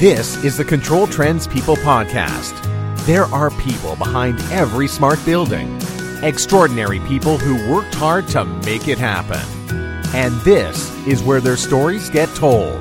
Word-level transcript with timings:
This 0.00 0.42
is 0.44 0.56
the 0.56 0.64
Control 0.64 1.06
Trends 1.06 1.46
People 1.46 1.76
Podcast. 1.76 2.56
There 3.04 3.24
are 3.24 3.50
people 3.50 3.96
behind 3.96 4.40
every 4.50 4.88
smart 4.88 5.22
building, 5.26 5.78
extraordinary 6.22 7.00
people 7.00 7.36
who 7.36 7.70
worked 7.70 7.94
hard 7.96 8.26
to 8.28 8.46
make 8.46 8.88
it 8.88 8.96
happen. 8.96 9.42
And 10.14 10.40
this 10.40 10.90
is 11.06 11.22
where 11.22 11.42
their 11.42 11.58
stories 11.58 12.08
get 12.08 12.34
told. 12.34 12.80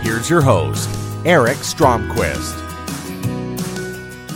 Here's 0.00 0.30
your 0.30 0.40
host, 0.40 0.88
Eric 1.26 1.58
Stromquist. 1.58 2.56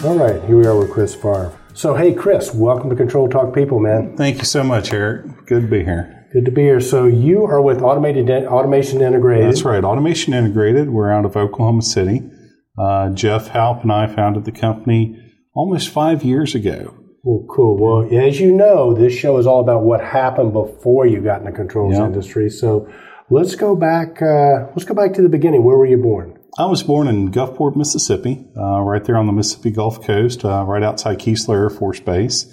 All 0.04 0.18
right, 0.18 0.44
here 0.44 0.58
we 0.58 0.66
are 0.66 0.76
with 0.76 0.90
Chris 0.90 1.14
Favre. 1.14 1.58
So, 1.72 1.94
hey, 1.94 2.12
Chris, 2.12 2.52
welcome 2.52 2.90
to 2.90 2.96
Control 2.96 3.26
Talk 3.26 3.54
People, 3.54 3.80
man. 3.80 4.18
Thank 4.18 4.36
you 4.36 4.44
so 4.44 4.62
much, 4.62 4.92
Eric. 4.92 5.46
Good 5.46 5.62
to 5.62 5.66
be 5.66 5.82
here. 5.82 6.21
Good 6.32 6.46
to 6.46 6.50
be 6.50 6.62
here. 6.62 6.80
So, 6.80 7.06
you 7.06 7.44
are 7.44 7.60
with 7.60 7.82
Automated 7.82 8.30
Automation 8.30 9.02
Integrated. 9.02 9.48
That's 9.48 9.64
right, 9.64 9.84
Automation 9.84 10.32
Integrated. 10.32 10.88
We're 10.88 11.10
out 11.10 11.26
of 11.26 11.36
Oklahoma 11.36 11.82
City. 11.82 12.22
Uh, 12.78 13.10
Jeff 13.10 13.48
Halp 13.48 13.82
and 13.82 13.92
I 13.92 14.06
founded 14.06 14.46
the 14.46 14.52
company 14.52 15.18
almost 15.52 15.90
five 15.90 16.24
years 16.24 16.54
ago. 16.54 16.96
Well, 17.22 17.44
cool. 17.54 17.76
Well, 17.76 18.26
as 18.26 18.40
you 18.40 18.50
know, 18.50 18.94
this 18.94 19.12
show 19.12 19.36
is 19.36 19.46
all 19.46 19.60
about 19.60 19.82
what 19.82 20.02
happened 20.02 20.54
before 20.54 21.06
you 21.06 21.20
got 21.20 21.40
in 21.40 21.44
the 21.44 21.52
controls 21.52 21.96
yep. 21.96 22.06
industry. 22.06 22.48
So, 22.48 22.90
let's 23.28 23.54
go 23.54 23.76
back. 23.76 24.22
Uh, 24.22 24.68
let's 24.70 24.84
go 24.84 24.94
back 24.94 25.12
to 25.14 25.22
the 25.22 25.28
beginning. 25.28 25.64
Where 25.64 25.76
were 25.76 25.84
you 25.84 25.98
born? 25.98 26.38
I 26.56 26.64
was 26.64 26.82
born 26.82 27.08
in 27.08 27.30
Gulfport, 27.30 27.76
Mississippi, 27.76 28.42
uh, 28.56 28.80
right 28.80 29.04
there 29.04 29.18
on 29.18 29.26
the 29.26 29.32
Mississippi 29.32 29.70
Gulf 29.70 30.02
Coast, 30.02 30.46
uh, 30.46 30.64
right 30.64 30.82
outside 30.82 31.18
Keesler 31.18 31.56
Air 31.56 31.70
Force 31.70 32.00
Base. 32.00 32.46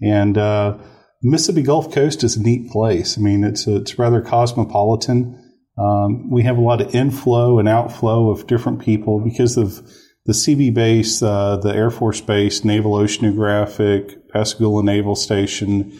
And 0.00 0.38
uh, 0.38 0.78
Mississippi 1.26 1.62
Gulf 1.62 1.92
Coast 1.92 2.22
is 2.22 2.36
a 2.36 2.42
neat 2.42 2.70
place. 2.70 3.18
I 3.18 3.20
mean, 3.20 3.42
it's 3.42 3.66
it's 3.66 3.98
rather 3.98 4.20
cosmopolitan. 4.20 5.42
Um, 5.76 6.30
we 6.30 6.44
have 6.44 6.56
a 6.56 6.60
lot 6.60 6.80
of 6.80 6.94
inflow 6.94 7.58
and 7.58 7.68
outflow 7.68 8.30
of 8.30 8.46
different 8.46 8.80
people 8.80 9.20
because 9.20 9.56
of 9.56 9.82
the 10.24 10.32
Seabee 10.32 10.72
base, 10.72 11.22
uh, 11.22 11.56
the 11.56 11.74
Air 11.74 11.90
Force 11.90 12.20
Base, 12.20 12.64
Naval 12.64 12.92
Oceanographic, 12.92 14.28
Pascagoula 14.32 14.84
Naval 14.84 15.16
Station. 15.16 15.98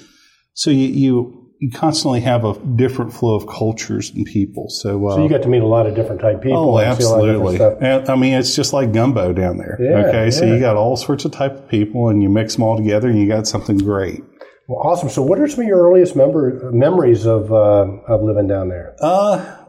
So 0.55 0.71
you, 0.71 0.87
you 0.89 1.47
you 1.59 1.71
constantly 1.73 2.21
have 2.21 2.45
a 2.45 2.55
different 2.77 3.13
flow 3.13 3.35
of 3.35 3.49
cultures 3.49 4.11
and 4.11 4.27
people. 4.27 4.69
So, 4.69 5.09
uh, 5.09 5.17
so 5.17 5.23
you 5.25 5.29
got 5.29 5.43
to 5.43 5.49
meet 5.49 5.63
a 5.63 5.67
lot 5.67 5.87
of 5.87 5.95
different 5.95 6.21
type 6.21 6.41
people. 6.41 6.77
Oh, 6.77 6.79
absolutely. 6.79 7.59
And, 7.81 8.09
I 8.09 8.15
mean, 8.15 8.35
it's 8.35 8.55
just 8.55 8.73
like 8.73 8.93
gumbo 8.93 9.33
down 9.33 9.57
there. 9.59 9.77
Yeah, 9.81 10.07
okay, 10.07 10.25
yeah. 10.25 10.31
so 10.31 10.45
you 10.45 10.61
got 10.61 10.77
all 10.77 10.97
sorts 10.97 11.25
of 11.25 11.33
type 11.33 11.55
of 11.55 11.69
people, 11.69 12.11
and 12.11 12.23
you 12.23 12.29
mix 12.29 12.55
them 12.55 12.63
all 12.63 12.77
together, 12.77 13.09
and 13.09 13.19
you 13.19 13.27
got 13.27 13.47
something 13.47 13.79
great. 13.79 14.23
Well, 14.69 14.81
awesome. 14.81 15.09
So, 15.09 15.23
what 15.23 15.39
are 15.39 15.47
some 15.47 15.61
of 15.61 15.67
your 15.69 15.89
earliest 15.89 16.17
member, 16.17 16.71
memories 16.73 17.25
of 17.25 17.53
uh, 17.53 17.87
of 18.09 18.23
living 18.23 18.49
down 18.49 18.69
there? 18.69 18.97
Uh, 19.01 19.65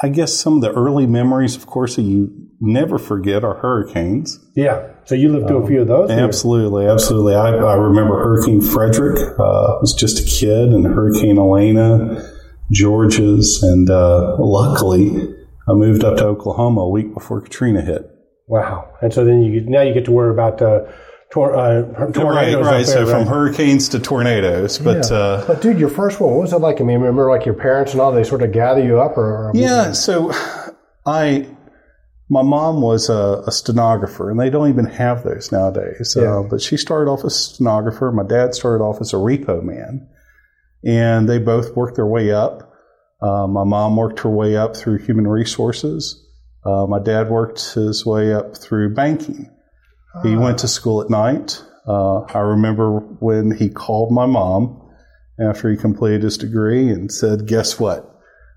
I 0.00 0.08
guess 0.08 0.32
some 0.32 0.56
of 0.56 0.60
the 0.60 0.72
early 0.72 1.06
memories, 1.06 1.56
of 1.56 1.66
course, 1.66 1.96
that 1.96 2.02
you 2.02 2.48
never 2.60 2.98
forget 2.98 3.42
are 3.42 3.54
hurricanes. 3.54 4.38
Yeah. 4.54 4.88
So 5.04 5.14
you 5.14 5.30
lived 5.30 5.48
through 5.48 5.58
um, 5.58 5.64
a 5.64 5.66
few 5.66 5.82
of 5.82 5.88
those? 5.88 6.10
Absolutely. 6.10 6.86
Absolutely. 6.86 7.34
I, 7.34 7.48
I, 7.48 7.74
remember 7.74 8.22
Hurricane 8.22 8.60
Frederick. 8.60 9.18
Uh, 9.38 9.42
I 9.42 9.78
was 9.80 9.94
just 9.94 10.20
a 10.20 10.24
kid, 10.24 10.68
and 10.68 10.86
Hurricane 10.86 11.38
Elena, 11.38 12.22
Georges, 12.70 13.62
and 13.62 13.90
uh, 13.90 14.36
luckily 14.38 15.34
I 15.68 15.72
moved 15.72 16.04
up 16.04 16.18
to 16.18 16.26
Oklahoma 16.26 16.82
a 16.82 16.88
week 16.88 17.12
before 17.12 17.40
Katrina 17.40 17.80
hit. 17.80 18.08
Wow. 18.46 18.94
And 19.02 19.12
so 19.12 19.24
then 19.24 19.42
you 19.42 19.60
now 19.62 19.82
you 19.82 19.92
get 19.92 20.04
to 20.06 20.12
worry 20.12 20.30
about 20.30 20.62
uh, 20.62 20.80
tor- 21.32 21.56
uh, 21.56 22.12
tornadoes. 22.12 22.64
Right, 22.66 22.72
right. 22.72 22.86
so 22.86 23.02
right? 23.02 23.10
from 23.10 23.26
hurricanes 23.26 23.88
to 23.90 23.98
tornadoes. 23.98 24.78
But 24.78 25.10
yeah. 25.10 25.16
uh, 25.16 25.46
but 25.46 25.62
dude, 25.62 25.78
your 25.78 25.88
first 25.88 26.20
one, 26.20 26.32
what 26.32 26.40
was 26.40 26.52
it 26.52 26.58
like? 26.58 26.80
I 26.80 26.84
mean, 26.84 26.98
remember 26.98 27.28
like 27.28 27.44
your 27.44 27.54
parents 27.54 27.92
and 27.92 28.00
all 28.00 28.12
they 28.12 28.24
sort 28.24 28.42
of 28.42 28.52
gather 28.52 28.82
you 28.82 29.00
up, 29.00 29.16
or, 29.16 29.48
or 29.48 29.52
yeah. 29.54 29.92
So 29.92 30.32
I. 31.06 31.48
My 32.30 32.42
mom 32.42 32.82
was 32.82 33.08
a, 33.08 33.42
a, 33.46 33.50
stenographer, 33.50 34.30
and 34.30 34.38
they 34.38 34.50
don't 34.50 34.68
even 34.68 34.84
have 34.84 35.24
those 35.24 35.50
nowadays. 35.50 36.14
Yeah. 36.14 36.40
Uh, 36.40 36.42
but 36.42 36.60
she 36.60 36.76
started 36.76 37.10
off 37.10 37.24
as 37.24 37.32
a 37.32 37.38
stenographer. 37.38 38.12
My 38.12 38.22
dad 38.22 38.54
started 38.54 38.84
off 38.84 39.00
as 39.00 39.14
a 39.14 39.16
repo 39.16 39.62
man, 39.62 40.06
and 40.84 41.26
they 41.26 41.38
both 41.38 41.74
worked 41.74 41.96
their 41.96 42.06
way 42.06 42.30
up. 42.30 42.70
Uh, 43.22 43.46
my 43.46 43.64
mom 43.64 43.96
worked 43.96 44.20
her 44.20 44.28
way 44.28 44.58
up 44.58 44.76
through 44.76 44.98
human 44.98 45.26
resources. 45.26 46.22
Uh, 46.66 46.84
my 46.86 46.98
dad 46.98 47.30
worked 47.30 47.72
his 47.72 48.04
way 48.04 48.34
up 48.34 48.58
through 48.58 48.92
banking. 48.92 49.50
He 50.22 50.36
went 50.36 50.58
to 50.58 50.68
school 50.68 51.02
at 51.02 51.10
night. 51.10 51.62
Uh, 51.86 52.20
I 52.20 52.40
remember 52.40 52.98
when 52.98 53.50
he 53.50 53.68
called 53.68 54.12
my 54.12 54.26
mom 54.26 54.82
after 55.40 55.70
he 55.70 55.76
completed 55.76 56.22
his 56.22 56.36
degree 56.36 56.90
and 56.90 57.10
said, 57.10 57.46
Guess 57.46 57.78
what? 57.78 58.14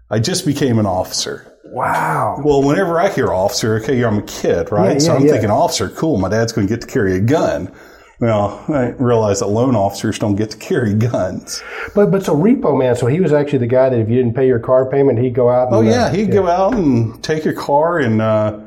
I 0.10 0.20
just 0.20 0.46
became 0.46 0.80
an 0.80 0.86
officer. 0.86 1.48
Wow. 1.66 2.42
Well, 2.44 2.62
whenever 2.64 3.00
I 3.00 3.10
hear 3.10 3.32
officer, 3.32 3.76
okay, 3.78 4.04
I'm 4.04 4.18
a 4.18 4.24
kid, 4.24 4.72
right? 4.72 4.88
Yeah, 4.88 4.94
yeah, 4.94 5.00
so 5.00 5.16
I'm 5.16 5.26
yeah. 5.26 5.32
thinking 5.32 5.52
officer, 5.52 5.90
cool. 5.90 6.18
My 6.18 6.28
dad's 6.28 6.52
going 6.52 6.68
to 6.68 6.74
get 6.74 6.82
to 6.82 6.88
carry 6.88 7.16
a 7.16 7.22
gun. 7.22 7.74
Well, 8.20 8.64
I 8.68 8.90
realize 9.00 9.40
that 9.40 9.48
loan 9.48 9.76
officers 9.76 10.20
don't 10.20 10.36
get 10.36 10.52
to 10.52 10.58
carry 10.58 10.94
guns. 10.94 11.64
But 11.96 12.12
but 12.12 12.24
so 12.24 12.36
repo 12.36 12.78
man, 12.78 12.96
so 12.96 13.08
he 13.08 13.20
was 13.20 13.34
actually 13.34 13.60
the 13.60 13.68
guy 13.68 13.90
that 13.90 14.00
if 14.00 14.10
you 14.10 14.16
didn't 14.16 14.36
pay 14.36 14.46
your 14.46 14.60
car 14.60 14.90
payment, 14.90 15.18
he'd 15.18 15.34
go 15.34 15.50
out. 15.50 15.68
And, 15.68 15.76
oh 15.76 15.82
yeah, 15.82 16.06
uh, 16.06 16.14
he'd 16.14 16.32
go 16.32 16.48
out 16.48 16.76
and 16.76 17.24
take 17.24 17.46
your 17.46 17.54
car 17.54 18.00
and. 18.00 18.22
Uh, 18.22 18.60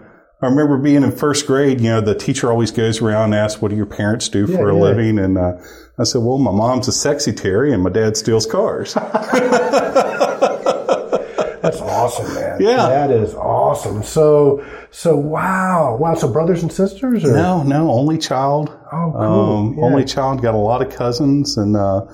I 0.44 0.48
remember 0.48 0.76
being 0.76 1.02
in 1.02 1.10
first 1.10 1.46
grade, 1.46 1.80
you 1.80 1.88
know, 1.88 2.02
the 2.02 2.14
teacher 2.14 2.50
always 2.50 2.70
goes 2.70 3.00
around 3.00 3.32
and 3.32 3.34
asks, 3.34 3.62
what 3.62 3.70
do 3.70 3.76
your 3.76 3.86
parents 3.86 4.28
do 4.28 4.46
yeah, 4.46 4.56
for 4.56 4.68
a 4.68 4.74
yeah. 4.74 4.82
living? 4.82 5.18
And 5.18 5.38
uh, 5.38 5.54
I 5.98 6.04
said, 6.04 6.20
well, 6.20 6.36
my 6.38 6.50
mom's 6.50 6.86
a 6.86 6.92
sexy 6.92 7.32
Terry 7.32 7.72
and 7.72 7.82
my 7.82 7.88
dad 7.88 8.16
steals 8.16 8.44
cars. 8.44 8.94
That's 11.62 11.80
awesome, 11.80 12.34
man. 12.34 12.60
Yeah. 12.60 12.88
That 12.88 13.10
is 13.10 13.34
awesome. 13.34 14.02
So, 14.02 14.62
so 14.90 15.16
wow. 15.16 15.96
Wow. 15.98 16.14
So 16.14 16.30
brothers 16.30 16.62
and 16.62 16.70
sisters? 16.70 17.24
Or? 17.24 17.32
No, 17.32 17.62
no, 17.62 17.90
only 17.90 18.18
child. 18.18 18.68
Oh, 18.92 19.12
cool. 19.16 19.22
Um, 19.22 19.74
yeah. 19.78 19.84
Only 19.84 20.04
child. 20.04 20.42
Got 20.42 20.54
a 20.54 20.58
lot 20.58 20.86
of 20.86 20.94
cousins 20.94 21.56
and, 21.56 21.74
uh, 21.74 22.04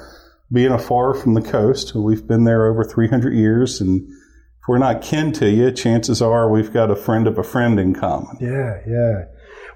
being 0.53 0.73
afar 0.73 1.15
from 1.15 1.35
the 1.35 1.43
coast, 1.43 1.95
we've 1.95 2.27
been 2.27 2.43
there 2.43 2.67
over 2.67 2.83
300 2.85 3.33
years 3.33 3.81
and 3.81 4.09
if 4.61 4.69
we're 4.69 4.79
not 4.79 5.03
kin 5.03 5.33
to 5.33 5.49
you, 5.49 5.71
chances 5.73 6.21
are 6.21 6.51
we've 6.51 6.73
got 6.73 6.91
a 6.91 6.97
friend 6.97 7.27
of 7.27 7.39
a 7.39 7.43
friend 7.43 7.81
in 7.81 7.95
common. 7.95 8.37
Yeah, 8.41 8.81
yeah. 8.87 9.25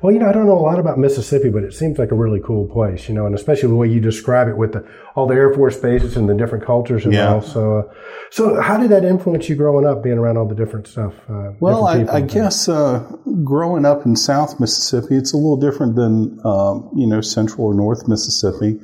Well, 0.02 0.12
you 0.12 0.18
know, 0.18 0.28
I 0.28 0.32
don't 0.32 0.44
know 0.44 0.58
a 0.58 0.60
lot 0.60 0.78
about 0.78 0.98
Mississippi, 0.98 1.48
but 1.48 1.62
it 1.62 1.72
seems 1.72 1.98
like 1.98 2.10
a 2.10 2.14
really 2.14 2.40
cool 2.40 2.68
place, 2.68 3.08
you 3.08 3.14
know, 3.14 3.24
and 3.24 3.34
especially 3.34 3.70
the 3.70 3.74
way 3.74 3.88
you 3.88 4.00
describe 4.00 4.48
it 4.48 4.58
with 4.58 4.74
the, 4.74 4.86
all 5.14 5.26
the 5.26 5.34
Air 5.34 5.54
Force 5.54 5.78
bases 5.78 6.18
and 6.18 6.28
the 6.28 6.34
different 6.34 6.66
cultures 6.66 7.06
and 7.06 7.14
yeah. 7.14 7.32
all. 7.32 7.40
So, 7.40 7.78
uh, 7.78 7.94
so 8.30 8.60
how 8.60 8.76
did 8.76 8.90
that 8.90 9.02
influence 9.02 9.48
you 9.48 9.56
growing 9.56 9.86
up, 9.86 10.02
being 10.02 10.18
around 10.18 10.36
all 10.36 10.46
the 10.46 10.54
different 10.54 10.88
stuff? 10.88 11.14
Uh, 11.26 11.52
well, 11.58 11.86
different 11.86 12.10
I, 12.10 12.16
I 12.16 12.20
guess 12.20 12.68
uh, 12.68 13.10
growing 13.44 13.86
up 13.86 14.04
in 14.04 14.14
South 14.14 14.60
Mississippi, 14.60 15.16
it's 15.16 15.32
a 15.32 15.38
little 15.38 15.56
different 15.56 15.96
than 15.96 16.38
um, 16.44 16.90
you 16.94 17.06
know 17.06 17.22
Central 17.22 17.68
or 17.68 17.74
North 17.74 18.06
Mississippi 18.06 18.78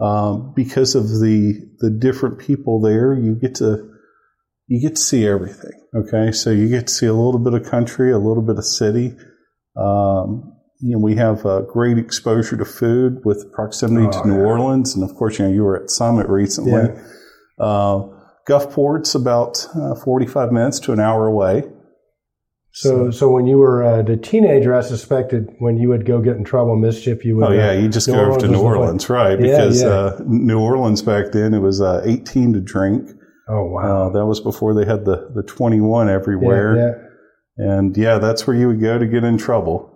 um, 0.00 0.52
because 0.56 0.96
of 0.96 1.04
the 1.04 1.54
the 1.78 1.90
different 1.90 2.40
people 2.40 2.80
there. 2.80 3.14
You 3.14 3.36
get 3.36 3.54
to 3.56 3.88
you 4.68 4.80
get 4.80 4.96
to 4.96 5.02
see 5.02 5.26
everything. 5.26 5.72
Okay, 5.94 6.30
so 6.30 6.50
you 6.50 6.68
get 6.68 6.86
to 6.86 6.92
see 6.92 7.06
a 7.06 7.14
little 7.14 7.40
bit 7.40 7.54
of 7.54 7.68
country, 7.68 8.12
a 8.12 8.18
little 8.18 8.42
bit 8.42 8.58
of 8.58 8.64
city. 8.64 9.16
Um, 9.76 10.54
you 10.80 10.92
know, 10.94 10.98
we 10.98 11.16
have 11.16 11.44
a 11.44 11.62
great 11.62 11.98
exposure 11.98 12.56
to 12.56 12.64
food 12.64 13.24
with 13.24 13.50
proximity 13.52 14.06
oh, 14.06 14.22
to 14.22 14.28
New 14.28 14.38
yeah. 14.38 14.46
Orleans, 14.46 14.94
and 14.94 15.02
of 15.08 15.16
course, 15.16 15.38
you 15.38 15.46
know, 15.46 15.52
you 15.52 15.64
were 15.64 15.82
at 15.82 15.90
Summit 15.90 16.28
recently. 16.28 16.72
Yeah. 16.72 17.64
Uh, 17.64 18.08
Gulfport's 18.46 19.14
about 19.14 19.66
uh, 19.74 19.94
45 19.94 20.52
minutes 20.52 20.78
to 20.80 20.92
an 20.92 21.00
hour 21.00 21.26
away. 21.26 21.64
So, 22.72 23.10
so 23.10 23.28
when 23.28 23.46
you 23.46 23.58
were 23.58 23.82
uh, 23.82 24.02
the 24.02 24.16
teenager, 24.16 24.72
I 24.72 24.82
suspected 24.82 25.48
when 25.58 25.78
you 25.78 25.88
would 25.88 26.06
go 26.06 26.20
get 26.20 26.36
in 26.36 26.44
trouble, 26.44 26.76
mischief, 26.76 27.24
you 27.24 27.36
would. 27.36 27.48
Oh 27.48 27.52
yeah, 27.52 27.70
uh, 27.70 27.72
you 27.72 27.88
just 27.88 28.06
New 28.06 28.14
go 28.14 28.20
over 28.26 28.38
to 28.38 28.46
New 28.46 28.60
Orleans, 28.60 29.10
right? 29.10 29.36
Because 29.36 29.82
yeah, 29.82 29.88
yeah. 29.88 29.94
Uh, 29.94 30.22
New 30.26 30.60
Orleans 30.60 31.02
back 31.02 31.32
then 31.32 31.54
it 31.54 31.58
was 31.58 31.80
uh, 31.80 32.02
18 32.04 32.52
to 32.52 32.60
drink. 32.60 33.10
Oh 33.48 33.64
wow! 33.64 34.08
Uh, 34.08 34.12
that 34.12 34.26
was 34.26 34.40
before 34.40 34.74
they 34.74 34.84
had 34.84 35.04
the 35.04 35.30
the 35.34 35.42
21 35.42 36.08
everywhere. 36.10 36.76
Yeah, 36.76 36.84
yeah. 37.56 37.72
And 37.72 37.96
yeah, 37.96 38.18
that's 38.18 38.46
where 38.46 38.56
you 38.56 38.68
would 38.68 38.80
go 38.80 38.98
to 38.98 39.06
get 39.06 39.24
in 39.24 39.38
trouble. 39.38 39.94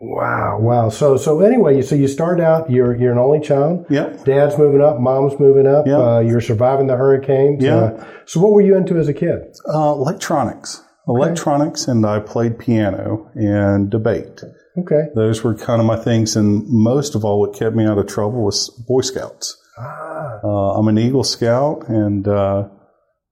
Wow, 0.00 0.58
wow. 0.60 0.88
So 0.88 1.18
so 1.18 1.40
anyway, 1.40 1.82
so 1.82 1.94
you 1.94 2.08
start 2.08 2.40
out. 2.40 2.70
You're 2.70 2.96
you're 2.96 3.12
an 3.12 3.18
only 3.18 3.40
child. 3.40 3.84
Yep. 3.90 4.24
Dad's 4.24 4.56
moving 4.56 4.80
up. 4.80 4.98
Mom's 4.98 5.38
moving 5.38 5.66
up. 5.66 5.86
Yep. 5.86 5.98
Uh, 5.98 6.20
you're 6.20 6.40
surviving 6.40 6.86
the 6.86 6.96
hurricanes. 6.96 7.62
Yeah. 7.62 7.76
Uh, 7.76 8.06
so 8.24 8.40
what 8.40 8.52
were 8.52 8.62
you 8.62 8.76
into 8.76 8.96
as 8.96 9.08
a 9.08 9.14
kid? 9.14 9.40
Uh, 9.68 9.92
electronics. 9.92 10.82
Okay. 11.06 11.22
Electronics, 11.22 11.86
and 11.86 12.06
I 12.06 12.20
played 12.20 12.58
piano 12.58 13.30
and 13.34 13.90
debate. 13.90 14.42
Okay. 14.78 15.08
Those 15.14 15.42
were 15.42 15.54
kind 15.54 15.80
of 15.80 15.86
my 15.86 15.96
things, 15.96 16.36
and 16.36 16.64
most 16.66 17.14
of 17.14 17.24
all, 17.24 17.40
what 17.40 17.54
kept 17.54 17.76
me 17.76 17.84
out 17.84 17.98
of 17.98 18.06
trouble 18.06 18.44
was 18.44 18.70
Boy 18.88 19.02
Scouts. 19.02 19.56
Ah. 19.80 20.40
Uh, 20.42 20.78
I'm 20.78 20.88
an 20.88 20.98
Eagle 20.98 21.24
Scout, 21.24 21.88
and 21.88 22.26
uh, 22.26 22.68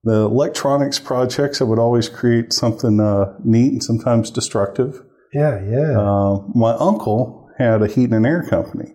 the 0.04 0.22
electronics 0.22 0.98
projects 0.98 1.60
I 1.60 1.64
would 1.64 1.78
always 1.78 2.08
create 2.08 2.52
something 2.52 3.00
uh, 3.00 3.34
neat 3.44 3.72
and 3.72 3.82
sometimes 3.82 4.30
destructive. 4.30 5.02
Yeah, 5.32 5.62
yeah. 5.62 5.98
Uh, 5.98 6.42
my 6.54 6.72
uncle 6.74 7.50
had 7.58 7.82
a 7.82 7.86
heat 7.86 8.10
and 8.10 8.26
air 8.26 8.46
company, 8.48 8.94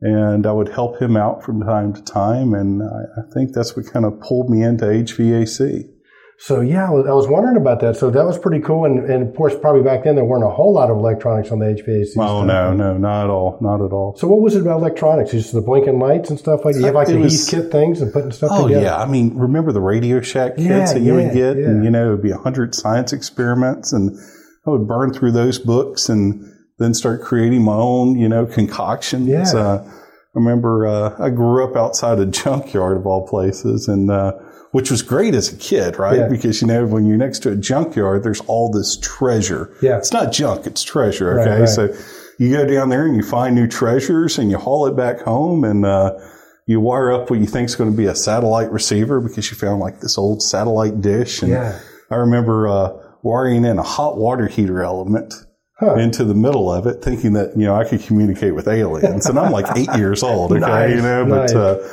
and 0.00 0.46
I 0.46 0.52
would 0.52 0.70
help 0.70 1.00
him 1.00 1.16
out 1.16 1.42
from 1.42 1.60
time 1.62 1.92
to 1.92 2.02
time, 2.02 2.54
and 2.54 2.82
I, 2.82 3.20
I 3.20 3.34
think 3.34 3.52
that's 3.52 3.76
what 3.76 3.92
kind 3.92 4.04
of 4.04 4.20
pulled 4.20 4.48
me 4.48 4.62
into 4.62 4.86
HVAC. 4.86 5.90
So 6.36 6.60
yeah, 6.60 6.88
I 6.88 6.90
was, 6.90 7.28
wondering 7.28 7.56
about 7.56 7.80
that. 7.80 7.96
So 7.96 8.10
that 8.10 8.24
was 8.24 8.36
pretty 8.38 8.60
cool. 8.60 8.84
And, 8.84 9.08
and 9.08 9.28
of 9.28 9.34
course, 9.36 9.54
probably 9.58 9.82
back 9.82 10.04
then 10.04 10.16
there 10.16 10.24
weren't 10.24 10.44
a 10.44 10.50
whole 10.50 10.74
lot 10.74 10.90
of 10.90 10.96
electronics 10.96 11.50
on 11.52 11.60
the 11.60 11.66
HVAC. 11.66 12.00
Oh 12.18 12.42
stuff. 12.42 12.46
no, 12.46 12.72
no, 12.72 12.98
not 12.98 13.24
at 13.24 13.30
all, 13.30 13.56
not 13.60 13.80
at 13.84 13.92
all. 13.92 14.16
So 14.18 14.26
what 14.26 14.40
was 14.40 14.56
it 14.56 14.62
about 14.62 14.78
electronics? 14.80 15.30
Just 15.30 15.52
the 15.52 15.60
blinking 15.62 15.98
lights 16.00 16.30
and 16.30 16.38
stuff 16.38 16.64
like 16.64 16.74
that. 16.74 16.80
You 16.80 16.86
have 16.86 16.94
like 16.96 17.06
the 17.08 17.18
was- 17.18 17.48
heat 17.48 17.56
kit 17.62 17.70
things 17.72 18.00
and 18.00 18.12
putting 18.12 18.32
stuff 18.32 18.50
Oh 18.52 18.66
together. 18.66 18.84
yeah, 18.84 18.96
I 18.96 19.06
mean, 19.06 19.36
remember 19.38 19.70
the 19.72 19.80
Radio 19.80 20.20
Shack 20.20 20.56
kits 20.56 20.66
Yeah, 20.68 20.92
that 20.92 21.00
you 21.00 21.16
yeah, 21.16 21.24
would 21.26 21.34
get, 21.34 21.56
yeah. 21.56 21.66
and 21.66 21.84
you 21.84 21.90
know, 21.90 22.08
it'd 22.08 22.22
be 22.22 22.32
a 22.32 22.36
hundred 22.38 22.74
science 22.74 23.12
experiments, 23.12 23.92
and 23.92 24.10
I 24.66 24.70
would 24.70 24.88
burn 24.88 25.12
through 25.14 25.32
those 25.32 25.58
books 25.58 26.08
and 26.08 26.44
then 26.78 26.94
start 26.94 27.22
creating 27.22 27.62
my 27.62 27.74
own, 27.76 28.16
you 28.18 28.28
know, 28.28 28.44
concoctions. 28.44 29.28
Yeah. 29.28 29.44
Uh, 29.54 29.84
I 29.86 29.90
remember 30.34 30.86
uh, 30.86 31.14
I 31.24 31.30
grew 31.30 31.62
up 31.64 31.76
outside 31.76 32.18
a 32.18 32.26
junkyard 32.42 32.96
of 32.96 33.06
all 33.06 33.26
places, 33.28 33.86
and 33.86 34.10
uh, 34.10 34.32
which 34.74 34.90
was 34.90 35.02
great 35.02 35.34
as 35.34 35.52
a 35.52 35.56
kid, 35.56 35.98
right? 35.98 36.18
Yeah. 36.18 36.28
Because 36.28 36.60
you 36.60 36.66
know, 36.66 36.84
when 36.84 37.06
you're 37.06 37.16
next 37.16 37.38
to 37.44 37.50
a 37.52 37.56
junkyard, 37.56 38.24
there's 38.24 38.40
all 38.42 38.70
this 38.72 38.98
treasure. 39.00 39.72
Yeah. 39.80 39.98
it's 39.98 40.12
not 40.12 40.32
junk; 40.32 40.66
it's 40.66 40.82
treasure. 40.82 41.34
Right, 41.36 41.46
Okay, 41.48 41.60
right. 41.60 41.68
so 41.68 41.94
you 42.38 42.50
go 42.50 42.66
down 42.66 42.88
there 42.88 43.06
and 43.06 43.16
you 43.16 43.22
find 43.22 43.54
new 43.54 43.68
treasures, 43.68 44.36
and 44.38 44.50
you 44.50 44.58
haul 44.58 44.86
it 44.86 44.96
back 44.96 45.20
home, 45.20 45.62
and 45.64 45.86
uh, 45.86 46.18
you 46.66 46.80
wire 46.80 47.12
up 47.12 47.30
what 47.30 47.38
you 47.38 47.46
think 47.46 47.66
is 47.68 47.76
going 47.76 47.90
to 47.90 47.96
be 47.96 48.06
a 48.06 48.14
satellite 48.16 48.72
receiver 48.72 49.20
because 49.20 49.50
you 49.50 49.56
found 49.56 49.78
like 49.80 50.00
this 50.00 50.18
old 50.18 50.42
satellite 50.42 51.00
dish. 51.00 51.42
And 51.42 51.52
Yeah. 51.52 51.78
I 52.10 52.16
remember 52.16 52.66
uh, 52.68 52.90
wiring 53.22 53.64
in 53.64 53.78
a 53.78 53.82
hot 53.82 54.18
water 54.18 54.48
heater 54.48 54.82
element 54.82 55.32
Huh. 55.80 55.94
into 55.96 56.24
the 56.24 56.34
middle 56.34 56.72
of 56.72 56.86
it, 56.86 57.02
thinking 57.02 57.32
that 57.32 57.56
you 57.56 57.64
know 57.66 57.74
I 57.74 57.82
could 57.84 58.00
communicate 58.00 58.54
with 58.54 58.68
aliens. 58.68 59.26
And 59.26 59.36
I'm 59.38 59.50
like 59.50 59.66
eight 59.76 59.92
years 59.96 60.22
old, 60.22 60.52
okay, 60.52 60.60
Nice, 60.78 60.94
you 60.94 61.02
know. 61.02 61.24
But 61.26 61.36
nice. 61.40 61.54
uh, 61.54 61.90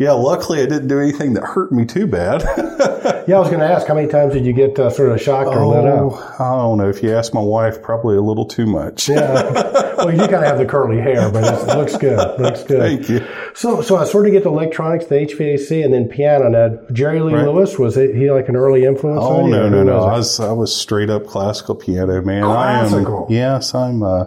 yeah, 0.00 0.12
luckily 0.12 0.62
I 0.62 0.66
didn't 0.66 0.88
do 0.88 0.98
anything 0.98 1.34
that 1.34 1.44
hurt 1.44 1.70
me 1.70 1.84
too 1.84 2.06
bad. 2.06 2.42
Yeah, 3.26 3.36
I 3.36 3.40
was 3.40 3.48
going 3.48 3.60
to 3.60 3.66
ask, 3.66 3.86
how 3.86 3.94
many 3.94 4.08
times 4.08 4.32
did 4.32 4.44
you 4.44 4.52
get 4.52 4.78
uh, 4.78 4.90
sort 4.90 5.12
of 5.12 5.20
shocked 5.20 5.48
or 5.48 5.58
oh, 5.58 5.72
up? 6.10 6.40
I 6.40 6.48
don't 6.56 6.78
know. 6.78 6.88
If 6.88 7.02
you 7.02 7.14
ask 7.14 7.32
my 7.32 7.40
wife, 7.40 7.80
probably 7.80 8.16
a 8.16 8.20
little 8.20 8.44
too 8.44 8.66
much. 8.66 9.08
Yeah. 9.08 9.50
well, 9.98 10.10
you 10.10 10.18
kind 10.18 10.34
of 10.34 10.42
have 10.42 10.58
the 10.58 10.64
curly 10.64 11.00
hair, 11.00 11.30
but 11.30 11.44
it 11.44 11.76
looks 11.76 11.96
good. 11.96 12.18
It 12.18 12.40
looks 12.40 12.64
good. 12.64 12.80
Thank 12.80 13.08
you. 13.08 13.24
So, 13.54 13.82
so 13.82 13.96
I 13.96 14.04
sort 14.04 14.26
of 14.26 14.32
get 14.32 14.42
the 14.42 14.48
electronics, 14.48 15.06
the 15.06 15.14
HVAC, 15.16 15.84
and 15.84 15.94
then 15.94 16.08
piano. 16.08 16.48
Now, 16.48 16.80
Jerry 16.92 17.20
Lee 17.20 17.34
Right. 17.34 17.46
Lewis 17.46 17.78
was 17.78 17.94
he, 17.94 18.12
he 18.12 18.30
like 18.30 18.48
an 18.48 18.56
early 18.56 18.84
influence? 18.84 19.20
Oh 19.22 19.42
on 19.42 19.44
you, 19.46 19.50
no 19.52 19.68
no 19.68 19.84
no! 19.84 20.00
I 20.00 20.16
was 20.16 20.38
was 20.38 20.40
I 20.40 20.52
was 20.52 20.74
straight 20.74 21.10
up 21.10 21.26
classical 21.26 21.76
piano 21.76 22.20
man. 22.22 22.42
Classical? 22.42 23.26
I 23.28 23.32
am 23.32 23.32
yes, 23.32 23.74
I'm 23.74 24.02
uh, 24.02 24.24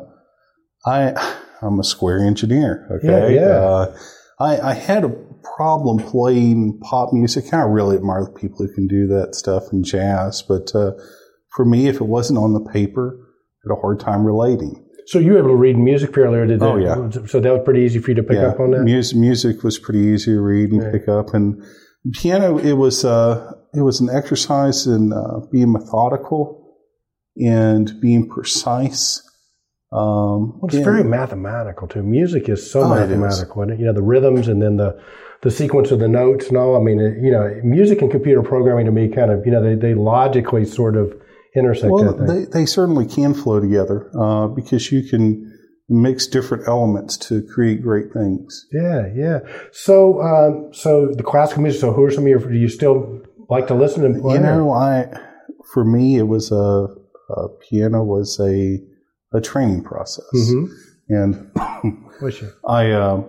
I 0.85 1.35
I'm 1.61 1.79
a 1.79 1.83
square 1.83 2.19
engineer. 2.19 2.87
Yeah, 3.03 3.11
Okay, 3.11 3.35
yeah. 3.35 3.41
Uh, 3.41 3.97
I 4.39 4.71
I 4.71 4.73
had 4.73 5.03
a 5.03 5.32
problem 5.55 5.99
playing 5.99 6.79
pop 6.83 7.13
music. 7.13 7.53
I 7.53 7.61
really 7.61 7.97
admire 7.97 8.25
the 8.25 8.39
people 8.39 8.57
who 8.65 8.73
can 8.73 8.87
do 8.87 9.07
that 9.07 9.35
stuff 9.35 9.63
in 9.71 9.83
jazz, 9.83 10.41
but 10.41 10.73
uh, 10.75 10.91
for 11.55 11.65
me, 11.65 11.87
if 11.87 11.95
it 11.95 12.05
wasn't 12.07 12.39
on 12.39 12.53
the 12.53 12.71
paper, 12.71 13.17
I 13.19 13.69
had 13.69 13.77
a 13.77 13.81
hard 13.81 13.99
time 13.99 14.25
relating. 14.25 14.79
So 15.05 15.19
you 15.19 15.33
were 15.33 15.39
able 15.39 15.49
to 15.49 15.55
read 15.55 15.77
music 15.77 16.13
fairly, 16.15 16.39
or 16.39 16.45
did? 16.45 16.63
Oh, 16.63 16.77
yeah. 16.77 17.09
So 17.27 17.39
that 17.41 17.51
was 17.51 17.61
pretty 17.65 17.81
easy 17.81 17.99
for 17.99 18.11
you 18.11 18.15
to 18.15 18.23
pick 18.23 18.37
up 18.37 18.59
on 18.59 18.71
that. 18.71 18.83
Music, 18.83 19.17
music 19.17 19.63
was 19.63 19.77
pretty 19.77 19.99
easy 19.99 20.31
to 20.31 20.39
read 20.41 20.71
and 20.71 20.81
Right. 20.81 20.93
pick 20.93 21.07
up, 21.09 21.33
and 21.33 21.61
piano 22.13 22.57
it 22.57 22.73
was 22.73 23.03
uh, 23.03 23.51
it 23.73 23.81
was 23.81 23.99
an 23.99 24.09
exercise 24.09 24.87
in 24.87 25.11
uh, 25.11 25.41
being 25.51 25.71
methodical 25.73 26.77
and 27.37 27.99
being 27.99 28.29
precise. 28.29 29.21
Um, 29.93 30.53
Well, 30.59 30.65
it's 30.65 30.75
and- 30.75 30.85
very 30.85 31.03
mathematical 31.03 31.87
too. 31.87 32.03
Music 32.03 32.49
is 32.49 32.69
so 32.69 32.81
Oh, 32.83 32.89
mathematical? 32.89 33.69
You 33.71 33.85
know, 33.85 33.93
the 33.93 34.01
rhythms 34.01 34.47
and 34.47 34.61
then 34.61 34.77
the 34.77 34.97
the 35.41 35.51
sequence 35.51 35.91
of 35.91 35.99
the 35.99 36.07
notes 36.07 36.47
and 36.47 36.57
all. 36.57 36.75
I 36.75 36.81
mean, 36.81 36.99
it, 36.99 37.17
you 37.21 37.29
know, 37.31 37.53
music 37.63 38.01
and 38.01 38.09
computer 38.09 38.41
programming 38.41 38.85
to 38.85 38.91
me 38.93 39.09
kind 39.09 39.29
of, 39.29 39.45
you 39.45 39.51
know, 39.51 39.61
they, 39.61 39.75
they 39.75 39.93
logically 39.93 40.63
sort 40.65 40.95
of 40.95 41.13
intersect. 41.55 41.91
Well, 41.91 42.13
they, 42.15 42.45
they 42.45 42.65
certainly 42.65 43.05
can 43.05 43.33
flow 43.33 43.59
together 43.59 44.09
uh, 44.17 44.47
because 44.47 44.89
you 44.91 45.03
can 45.03 45.51
mix 45.89 46.27
different 46.27 46.65
elements 46.67 47.17
to 47.17 47.43
create 47.53 47.81
great 47.83 48.13
things. 48.13 48.67
yeah, 48.71 49.07
yeah. 49.13 49.39
So, 49.73 50.21
um, 50.21 50.69
so 50.73 51.09
the 51.11 51.23
classical 51.23 51.61
music. 51.61 51.81
So, 51.81 51.91
who 51.91 52.05
are 52.05 52.11
some 52.11 52.23
of 52.23 52.29
your? 52.29 52.39
Do 52.39 52.55
you 52.57 52.69
still 52.69 53.21
like 53.49 53.67
to 53.67 53.75
listen 53.75 54.05
and 54.05 54.21
play? 54.21 54.35
You 54.35 54.39
know, 54.41 54.71
I 54.71 55.07
for 55.73 55.83
me 55.83 56.17
it 56.17 56.27
was 56.27 56.51
a, 56.53 56.87
a 57.33 57.49
piano 57.69 58.01
was 58.03 58.39
a 58.39 58.79
a 59.33 59.41
training 59.41 59.83
process, 59.83 60.25
hmm 60.33 60.65
and 61.09 61.51
I 62.67 62.91
uh, 62.91 63.23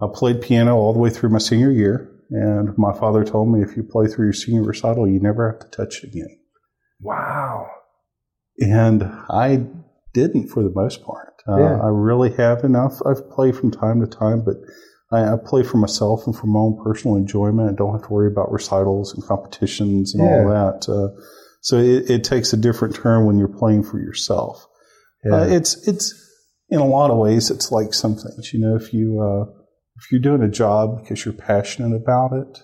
I 0.00 0.06
played 0.12 0.40
piano 0.40 0.76
all 0.76 0.92
the 0.92 0.98
way 0.98 1.10
through 1.10 1.30
my 1.30 1.38
senior 1.38 1.70
year, 1.70 2.10
and 2.30 2.76
my 2.78 2.92
father 2.92 3.24
told 3.24 3.48
me 3.52 3.62
if 3.62 3.76
you 3.76 3.82
play 3.82 4.06
through 4.06 4.26
your 4.26 4.32
senior 4.32 4.62
recital, 4.62 5.08
you 5.08 5.20
never 5.20 5.50
have 5.50 5.60
to 5.60 5.76
touch 5.76 6.02
it 6.02 6.08
again. 6.08 6.38
Wow. 7.00 7.66
And 8.60 9.02
I 9.30 9.66
didn't 10.14 10.48
for 10.48 10.62
the 10.62 10.72
most 10.74 11.04
part. 11.04 11.42
Uh, 11.46 11.58
Yeah. 11.58 11.80
I 11.80 11.88
really 11.88 12.30
haven't. 12.32 12.74
I've, 12.76 13.00
I've 13.06 13.30
played 13.30 13.56
from 13.56 13.70
time 13.70 14.00
to 14.00 14.06
time, 14.06 14.42
but 14.44 14.56
I, 15.12 15.32
I 15.32 15.36
play 15.36 15.62
for 15.62 15.76
myself 15.76 16.26
and 16.26 16.36
for 16.36 16.46
my 16.46 16.60
own 16.60 16.82
personal 16.82 17.16
enjoyment. 17.16 17.70
I 17.70 17.74
don't 17.74 17.92
have 17.92 18.06
to 18.08 18.12
worry 18.12 18.30
about 18.30 18.50
recitals 18.52 19.14
and 19.14 19.22
competitions 19.24 20.14
and 20.14 20.22
all 20.22 20.48
that. 20.48 20.88
Uh, 20.88 21.20
so 21.60 21.78
it, 21.78 22.10
it 22.10 22.24
takes 22.24 22.52
a 22.52 22.56
different 22.56 22.94
turn 22.94 23.26
when 23.26 23.38
you're 23.38 23.48
playing 23.48 23.84
for 23.84 23.98
yourself. 23.98 24.66
Yeah. 25.28 25.36
Uh, 25.36 25.44
it's 25.46 25.86
it's 25.88 26.14
in 26.70 26.80
a 26.80 26.86
lot 26.86 27.10
of 27.10 27.18
ways 27.18 27.50
it's 27.50 27.70
like 27.72 27.94
some 27.94 28.14
things. 28.14 28.52
You 28.52 28.60
know, 28.60 28.76
if 28.76 28.92
you 28.92 29.20
uh, 29.20 29.50
if 29.96 30.10
you're 30.10 30.20
doing 30.20 30.42
a 30.42 30.50
job 30.50 31.00
because 31.00 31.24
you're 31.24 31.34
passionate 31.34 31.96
about 31.96 32.32
it, 32.32 32.62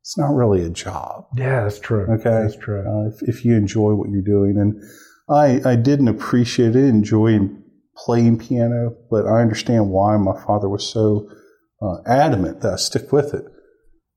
it's 0.00 0.18
not 0.18 0.34
really 0.34 0.64
a 0.64 0.70
job. 0.70 1.26
yeah, 1.36 1.62
that's 1.62 1.78
true. 1.78 2.06
Okay. 2.10 2.42
that's 2.42 2.56
true. 2.56 2.80
Uh, 2.80 3.08
if, 3.08 3.36
if 3.36 3.44
you 3.44 3.56
enjoy 3.56 3.94
what 3.94 4.10
you're 4.10 4.22
doing, 4.22 4.56
and 4.58 4.82
I 5.28 5.72
I 5.72 5.76
didn't 5.76 6.08
appreciate 6.08 6.76
it, 6.76 6.84
enjoying 6.84 7.62
playing 7.96 8.38
piano, 8.38 8.96
but 9.10 9.26
I 9.26 9.40
understand 9.40 9.90
why 9.90 10.16
my 10.16 10.40
father 10.44 10.68
was 10.68 10.88
so 10.88 11.28
uh, 11.82 11.98
adamant 12.06 12.60
that 12.62 12.72
I 12.72 12.76
stick 12.76 13.12
with 13.12 13.34
it. 13.34 13.44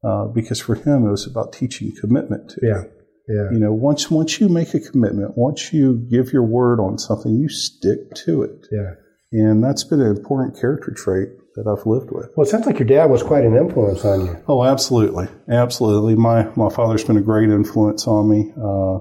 Uh, 0.03 0.25
because 0.25 0.59
for 0.59 0.75
him, 0.75 1.07
it 1.07 1.09
was 1.09 1.25
about 1.25 1.51
teaching 1.51 1.91
commitment 1.99 2.51
to. 2.51 2.59
Yeah, 2.61 2.83
yeah. 3.27 3.51
You 3.51 3.59
know, 3.59 3.73
once 3.73 4.11
once 4.11 4.39
you 4.39 4.49
make 4.49 4.73
a 4.73 4.79
commitment, 4.79 5.37
once 5.37 5.73
you 5.73 6.05
give 6.09 6.31
your 6.31 6.43
word 6.43 6.79
on 6.79 6.97
something, 6.97 7.35
you 7.35 7.49
stick 7.49 8.13
to 8.25 8.43
it. 8.43 8.67
Yeah. 8.71 8.91
And 9.31 9.63
that's 9.63 9.83
been 9.83 9.99
an 9.99 10.15
important 10.15 10.59
character 10.59 10.91
trait 10.91 11.29
that 11.55 11.67
I've 11.67 11.85
lived 11.85 12.11
with. 12.11 12.29
Well, 12.35 12.45
it 12.45 12.49
sounds 12.49 12.65
like 12.65 12.79
your 12.79 12.87
dad 12.87 13.09
was 13.09 13.23
quite 13.23 13.43
an 13.43 13.55
influence 13.55 14.05
on 14.05 14.25
you. 14.25 14.43
Oh, 14.47 14.63
absolutely, 14.63 15.27
absolutely. 15.49 16.15
My 16.15 16.49
my 16.55 16.69
father's 16.69 17.03
been 17.03 17.17
a 17.17 17.21
great 17.21 17.49
influence 17.49 18.07
on 18.07 18.29
me. 18.29 18.53
Uh, 18.55 18.99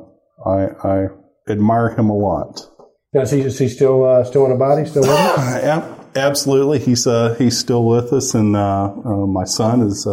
I 0.48 0.68
I 0.82 1.06
admire 1.48 1.90
him 1.90 2.08
a 2.08 2.16
lot. 2.16 2.60
Now, 3.12 3.20
is 3.20 3.30
he, 3.30 3.40
is 3.42 3.58
he 3.58 3.68
still 3.68 4.04
uh, 4.04 4.24
still 4.24 4.46
in 4.46 4.52
a 4.52 4.56
body? 4.56 4.86
Still 4.86 5.02
with 5.02 5.10
us? 5.10 5.38
Ab- 5.64 6.16
absolutely, 6.16 6.78
he's 6.78 7.06
uh, 7.06 7.34
he's 7.34 7.58
still 7.58 7.84
with 7.84 8.12
us, 8.12 8.34
and 8.34 8.56
uh, 8.56 8.93
uh, 9.04 9.26
my 9.26 9.44
son 9.44 9.82
is. 9.82 10.08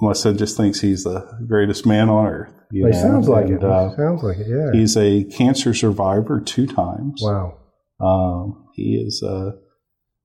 My 0.00 0.12
son 0.12 0.36
just 0.36 0.56
thinks 0.56 0.80
he's 0.80 1.04
the 1.04 1.26
greatest 1.46 1.86
man 1.86 2.08
on 2.08 2.26
earth. 2.26 2.52
you 2.72 2.84
He 2.86 2.92
know, 2.92 3.00
sounds 3.00 3.28
like 3.28 3.46
and, 3.46 3.62
it. 3.62 3.64
Uh, 3.64 3.94
sounds 3.96 4.22
like 4.22 4.38
it. 4.38 4.46
Yeah. 4.48 4.72
he's 4.72 4.96
a 4.96 5.24
cancer 5.24 5.72
survivor 5.72 6.40
two 6.40 6.66
times. 6.66 7.20
wow. 7.22 7.58
Um, 8.00 8.66
he 8.74 8.96
is 8.96 9.22
uh, 9.22 9.52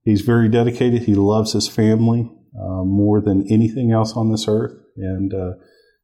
he's 0.03 0.21
very 0.21 0.49
dedicated. 0.49 1.03
He 1.03 1.13
loves 1.15 1.53
his 1.53 1.67
family 1.67 2.31
uh, 2.59 2.83
more 2.83 3.21
than 3.21 3.45
anything 3.49 3.91
else 3.91 4.13
on 4.17 4.31
this 4.31 4.47
earth. 4.47 4.73
And 4.97 5.33
uh, 5.33 5.51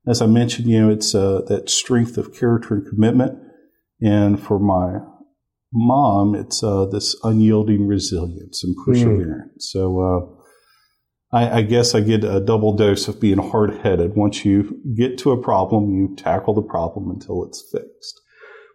as 0.07 0.21
I 0.21 0.27
mentioned, 0.27 0.67
you 0.67 0.79
know, 0.81 0.89
it's 0.91 1.15
uh, 1.15 1.41
that 1.47 1.69
strength 1.69 2.17
of 2.17 2.33
character 2.35 2.75
and 2.75 2.87
commitment. 2.87 3.39
And 3.99 4.39
for 4.39 4.59
my 4.59 4.99
mom, 5.73 6.35
it's 6.35 6.61
uh, 6.63 6.85
this 6.85 7.15
unyielding 7.23 7.87
resilience 7.87 8.63
and 8.63 8.75
perseverance. 8.85 9.69
So 9.71 9.99
uh, 9.99 10.43
I, 11.35 11.57
I 11.57 11.61
guess 11.63 11.93
I 11.93 11.99
get 12.01 12.23
a 12.23 12.39
double 12.39 12.73
dose 12.75 13.07
of 13.07 13.19
being 13.19 13.37
hard 13.37 13.71
headed. 13.83 14.15
Once 14.15 14.45
you 14.45 14.79
get 14.95 15.17
to 15.19 15.31
a 15.31 15.41
problem, 15.41 15.93
you 15.93 16.15
tackle 16.15 16.53
the 16.53 16.61
problem 16.61 17.09
until 17.09 17.43
it's 17.45 17.61
fixed. 17.71 18.21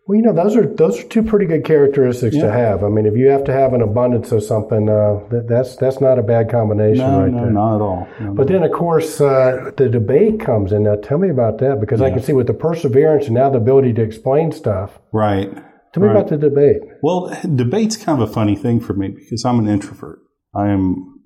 Well, 0.06 0.16
you 0.16 0.22
know, 0.22 0.32
those 0.32 0.56
are 0.56 0.66
those 0.66 0.98
are 0.98 1.04
two 1.08 1.22
pretty 1.22 1.46
good 1.46 1.64
characteristics 1.64 2.34
to 2.36 2.50
have. 2.50 2.82
I 2.82 2.88
mean, 2.88 3.06
if 3.06 3.16
you 3.16 3.28
have 3.28 3.44
to 3.44 3.52
have 3.52 3.74
an 3.74 3.80
abundance 3.82 4.32
of 4.32 4.42
something, 4.42 4.88
uh, 4.88 5.20
that, 5.30 5.46
that's 5.48 5.76
that's 5.76 6.00
not 6.00 6.18
a 6.18 6.22
bad 6.22 6.50
combination, 6.50 6.98
No, 7.06 7.20
right 7.22 7.32
no, 7.32 7.42
there. 7.42 7.50
not 7.52 7.76
at 7.76 7.80
all. 7.82 8.08
No, 8.20 8.34
But 8.34 8.48
no. 8.48 8.52
then, 8.54 8.62
of 8.64 8.72
course, 8.72 9.20
uh, 9.20 9.70
the 9.76 9.88
debate 9.88 10.40
comes 10.40 10.72
in. 10.72 10.82
Now, 10.82 10.96
tell 10.96 11.18
me 11.18 11.30
about 11.30 11.58
that 11.58 11.80
because 11.80 12.00
I 12.02 12.10
can 12.10 12.22
see 12.22 12.32
with 12.32 12.48
the 12.48 12.54
perseverance 12.54 13.26
and 13.26 13.34
now 13.34 13.50
the 13.50 13.58
ability 13.58 13.92
to 13.94 14.02
explain 14.02 14.52
stuff. 14.52 14.98
right. 15.12 15.50
Tell 15.92 16.02
me 16.04 16.08
Right. 16.08 16.16
about 16.18 16.30
the 16.30 16.36
debate. 16.36 16.82
Well, 17.02 17.36
debate's 17.56 17.96
kind 17.96 18.20
of 18.22 18.28
a 18.28 18.32
funny 18.32 18.54
thing 18.56 18.78
for 18.80 18.94
me 18.94 19.08
because 19.08 19.44
I'm 19.44 19.58
an 19.58 19.66
introvert. 19.68 20.20
I 20.54 20.68
am 20.70 21.19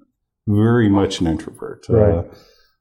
very 0.47 0.89
much 0.89 1.21
an 1.21 1.27
introvert. 1.27 1.87
Right. 1.89 2.19
Uh, 2.19 2.25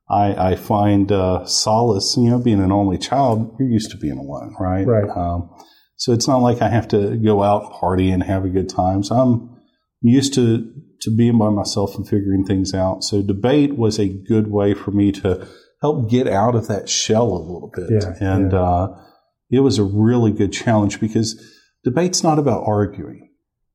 I, 0.09 0.51
I 0.51 0.55
find 0.55 1.11
uh, 1.11 1.45
solace, 1.45 2.15
you 2.17 2.29
know, 2.29 2.39
being 2.39 2.61
an 2.61 2.71
only 2.71 2.97
child. 2.97 3.55
You're 3.57 3.69
used 3.69 3.91
to 3.91 3.97
being 3.97 4.17
alone, 4.17 4.55
right? 4.59 4.85
Right. 4.85 5.09
Um, 5.09 5.49
so 5.95 6.11
it's 6.11 6.27
not 6.27 6.37
like 6.37 6.61
I 6.61 6.69
have 6.69 6.87
to 6.89 7.15
go 7.17 7.41
out 7.41 7.63
and 7.63 7.71
party 7.71 8.11
and 8.11 8.21
have 8.23 8.45
a 8.45 8.49
good 8.49 8.69
time. 8.69 9.03
So 9.03 9.15
I'm 9.15 9.61
used 10.01 10.33
to 10.35 10.71
to 11.01 11.15
being 11.15 11.37
by 11.37 11.49
myself 11.49 11.95
and 11.95 12.07
figuring 12.07 12.45
things 12.45 12.73
out. 12.73 13.03
So 13.03 13.21
debate 13.21 13.75
was 13.75 13.99
a 13.99 14.07
good 14.07 14.49
way 14.49 14.73
for 14.73 14.91
me 14.91 15.11
to 15.13 15.47
help 15.81 16.09
get 16.09 16.27
out 16.27 16.55
of 16.55 16.67
that 16.67 16.87
shell 16.87 17.27
a 17.27 17.43
little 17.43 17.71
bit. 17.73 17.89
Yeah, 17.89 18.13
and 18.19 18.51
yeah. 18.51 18.61
Uh, 18.61 19.03
it 19.51 19.59
was 19.59 19.77
a 19.77 19.83
really 19.83 20.31
good 20.31 20.53
challenge 20.53 20.99
because 20.99 21.41
debate's 21.83 22.23
not 22.23 22.39
about 22.39 22.63
arguing. 22.65 23.29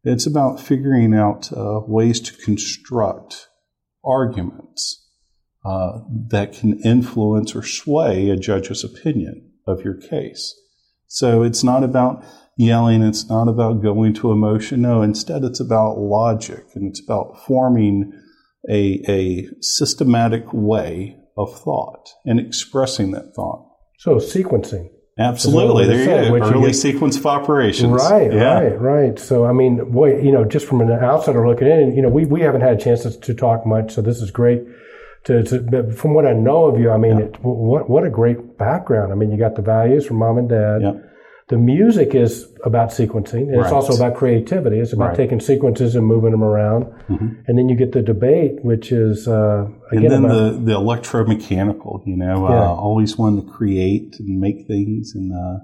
It's 0.04 0.26
about 0.26 0.60
figuring 0.60 1.14
out 1.14 1.52
uh, 1.52 1.80
ways 1.86 2.20
to 2.20 2.34
construct 2.34 3.47
arguments 4.04 5.06
uh, 5.64 5.98
that 6.30 6.52
can 6.52 6.80
influence 6.82 7.54
or 7.54 7.62
sway 7.62 8.30
a 8.30 8.36
judge's 8.36 8.84
opinion 8.84 9.50
of 9.66 9.82
your 9.82 9.94
case. 9.94 10.54
So 11.06 11.42
it's 11.42 11.64
not 11.64 11.84
about 11.84 12.24
yelling, 12.56 13.02
it's 13.02 13.28
not 13.28 13.48
about 13.48 13.82
going 13.82 14.14
to 14.14 14.32
emotion. 14.32 14.82
No, 14.82 15.02
instead, 15.02 15.44
it's 15.44 15.60
about 15.60 15.98
logic 15.98 16.64
and 16.74 16.88
it's 16.88 17.02
about 17.02 17.44
forming 17.46 18.12
a, 18.68 19.02
a 19.08 19.48
systematic 19.60 20.44
way 20.52 21.16
of 21.36 21.56
thought 21.60 22.10
and 22.24 22.40
expressing 22.40 23.12
that 23.12 23.34
thought. 23.34 23.66
So 23.98 24.16
sequencing. 24.16 24.90
Absolutely. 25.18 25.86
There 25.86 25.98
you 26.00 26.28
go. 26.28 26.36
you 26.36 26.42
Early 26.42 26.72
sequence 26.72 27.16
of 27.16 27.26
operations. 27.26 27.90
Right, 27.92 28.32
Yeah. 28.32 28.60
right, 28.60 28.80
right. 28.80 29.18
So, 29.18 29.44
I 29.44 29.52
mean, 29.52 29.90
boy, 29.90 30.20
you 30.20 30.30
know, 30.30 30.44
just 30.44 30.66
from 30.66 30.80
an 30.80 30.90
outsider 30.90 31.46
looking 31.46 31.66
in, 31.66 31.96
you 31.96 32.02
know, 32.02 32.08
we, 32.08 32.24
we 32.24 32.40
haven't 32.40 32.60
had 32.60 32.74
a 32.74 32.80
chance 32.80 33.02
to, 33.02 33.18
to 33.20 33.34
talk 33.34 33.66
much, 33.66 33.92
so 33.92 34.00
this 34.00 34.22
is 34.22 34.30
great. 34.30 34.62
To, 35.24 35.42
to, 35.42 35.58
but 35.60 35.94
from 35.98 36.14
what 36.14 36.24
I 36.24 36.32
know 36.32 36.66
of 36.66 36.78
you, 36.80 36.90
I 36.92 36.96
mean, 36.96 37.18
it, 37.18 37.36
what 37.42 37.90
what 37.90 38.04
a 38.04 38.10
great 38.10 38.56
background. 38.56 39.12
I 39.12 39.16
mean, 39.16 39.32
you 39.32 39.36
got 39.36 39.56
the 39.56 39.62
values 39.62 40.06
from 40.06 40.18
mom 40.18 40.38
and 40.38 40.48
dad. 40.48 40.80
Yeah. 40.82 40.92
The 41.48 41.56
music 41.56 42.14
is 42.14 42.46
about 42.64 42.90
sequencing, 42.90 43.44
and 43.50 43.54
it's 43.62 43.72
also 43.72 43.94
about 43.94 44.14
creativity. 44.16 44.80
It's 44.80 44.92
about 44.92 45.08
Right. 45.08 45.16
taking 45.16 45.40
sequences 45.40 45.94
and 45.96 46.04
moving 46.06 46.30
them 46.32 46.44
around, 46.44 46.86
and 47.08 47.56
then 47.58 47.70
you 47.70 47.76
get 47.76 47.92
the 47.92 48.02
debate, 48.02 48.62
which 48.62 48.92
is 48.92 49.26
uh, 49.26 49.66
And 49.90 50.04
then 50.10 50.24
about, 50.26 50.34
the, 50.34 50.50
the 50.64 50.72
electromechanical, 50.72 52.06
you 52.06 52.16
know, 52.16 52.48
Yeah. 52.48 52.62
uh, 52.68 52.74
always 52.74 53.16
wanting 53.16 53.46
to 53.46 53.50
create 53.50 54.16
and 54.20 54.38
make 54.40 54.66
things 54.66 55.14
and 55.14 55.32
uh, 55.32 55.58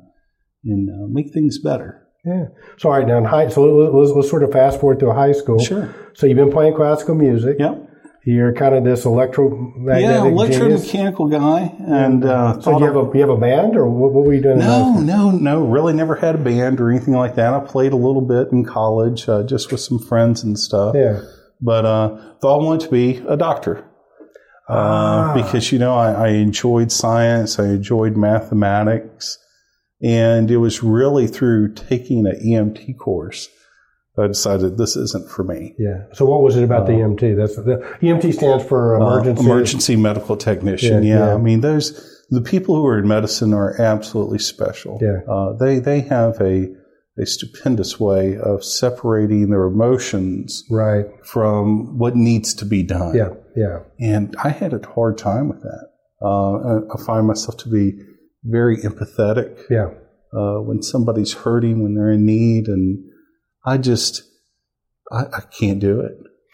and 0.64 0.88
uh, 0.88 1.06
make 1.08 1.32
things 1.34 1.58
better. 1.58 2.00
yeah. 2.24 2.46
So, 2.78 2.88
all 2.88 2.96
right, 2.96 3.06
now 3.06 3.18
in 3.18 3.24
high, 3.24 3.48
so 3.48 3.60
let's, 3.64 3.92
let's, 3.94 4.10
let's 4.16 4.30
sort 4.30 4.42
of 4.42 4.52
fast 4.52 4.80
forward 4.80 4.98
to 5.00 5.12
high 5.12 5.32
school. 5.32 5.58
Sure. 5.58 5.94
So 6.14 6.26
you've 6.26 6.38
been 6.38 6.50
playing 6.50 6.74
classical 6.74 7.14
music. 7.14 7.56
Yep. 7.58 7.90
You're 8.26 8.54
kind 8.54 8.74
of 8.74 8.84
this 8.84 9.04
electromagnetic 9.04 10.02
Yeah, 10.02 10.20
electromechanical 10.20 11.30
guy, 11.30 11.74
and 11.86 12.24
uh, 12.24 12.58
So 12.60 12.72
do 12.72 12.80
you 12.80 12.86
have 12.86 12.96
a 12.96 13.10
you 13.12 13.20
have 13.20 13.28
a 13.28 13.36
band 13.36 13.76
or 13.76 13.86
what, 13.86 14.12
what 14.12 14.24
were 14.24 14.32
you 14.32 14.40
doing? 14.40 14.60
No, 14.60 14.98
no, 14.98 15.30
no. 15.30 15.62
Really, 15.62 15.92
never 15.92 16.14
had 16.14 16.34
a 16.34 16.38
band 16.38 16.80
or 16.80 16.90
anything 16.90 17.12
like 17.14 17.34
that. 17.34 17.52
I 17.52 17.60
played 17.60 17.92
a 17.92 17.96
little 17.96 18.22
bit 18.22 18.48
in 18.50 18.64
college, 18.64 19.28
uh, 19.28 19.42
just 19.42 19.70
with 19.70 19.80
some 19.80 19.98
friends 19.98 20.42
and 20.42 20.58
stuff. 20.58 20.94
Yeah. 20.96 21.20
But 21.60 21.84
uh, 21.84 22.16
thought 22.40 22.62
I 22.62 22.64
wanted 22.64 22.86
to 22.86 22.90
be 22.90 23.22
a 23.28 23.36
doctor 23.36 23.84
Ah. 24.68 25.32
uh, 25.32 25.34
because 25.34 25.70
you 25.72 25.78
know 25.78 25.94
I, 25.94 26.12
I 26.12 26.28
enjoyed 26.28 26.90
science, 26.90 27.58
I 27.58 27.66
enjoyed 27.66 28.16
mathematics, 28.16 29.36
and 30.02 30.50
it 30.50 30.56
was 30.56 30.82
really 30.82 31.26
through 31.26 31.74
taking 31.74 32.26
an 32.26 32.40
EMT 32.42 32.96
course 32.98 33.50
I 34.16 34.26
decided 34.28 34.78
this 34.78 34.94
isn't 34.96 35.28
for 35.28 35.42
me. 35.42 35.74
Yeah. 35.78 36.04
So 36.12 36.24
what 36.24 36.42
was 36.42 36.56
it 36.56 36.62
about 36.62 36.86
the 36.86 36.92
EMT? 36.92 37.36
That's 37.36 37.56
the 37.56 37.82
EMT 38.00 38.32
stands 38.34 38.64
for 38.64 38.94
Uh, 39.00 39.06
emergency. 39.16 39.44
emergency 39.44 39.96
medical 39.96 40.36
technician. 40.36 41.02
Yeah, 41.02 41.18
Yeah, 41.18 41.26
yeah. 41.28 41.34
I 41.34 41.38
mean 41.38 41.60
those 41.62 42.10
the 42.30 42.40
people 42.40 42.76
who 42.76 42.86
are 42.86 42.98
in 42.98 43.08
medicine 43.08 43.52
are 43.52 43.74
absolutely 43.80 44.38
special. 44.38 44.98
Yeah. 45.02 45.20
uh, 45.28 45.52
they 45.54 45.78
they 45.80 46.00
have 46.02 46.40
a 46.40 46.68
a 47.16 47.26
stupendous 47.26 47.98
way 48.00 48.36
of 48.38 48.64
separating 48.64 49.50
their 49.50 49.64
emotions 49.64 50.64
Right. 50.70 51.06
from 51.24 51.96
what 51.98 52.16
needs 52.16 52.54
to 52.54 52.64
be 52.64 52.82
done. 52.82 53.14
Yeah. 53.16 53.30
Yeah. 53.56 53.78
and 54.00 54.34
I 54.42 54.48
had 54.48 54.72
a 54.72 54.80
hard 54.94 55.16
time 55.18 55.48
with 55.48 55.62
that. 55.62 55.84
Uh, 56.22 56.52
I, 56.70 56.78
I 56.94 56.96
find 57.06 57.26
myself 57.26 57.56
to 57.58 57.68
be 57.68 57.92
very 58.44 58.76
empathetic 58.78 59.58
Yeah. 59.70 59.90
uh, 60.36 60.58
when 60.60 60.82
somebody's 60.82 61.32
hurting, 61.34 61.82
when 61.82 61.94
they're 61.94 62.10
in 62.10 62.26
need, 62.26 62.66
and 62.68 62.98
I 63.64 63.78
just 63.78 64.22
I, 65.10 65.22
I 65.32 65.40
can't 65.58 65.80
do 65.80 66.00
it. 66.00 66.12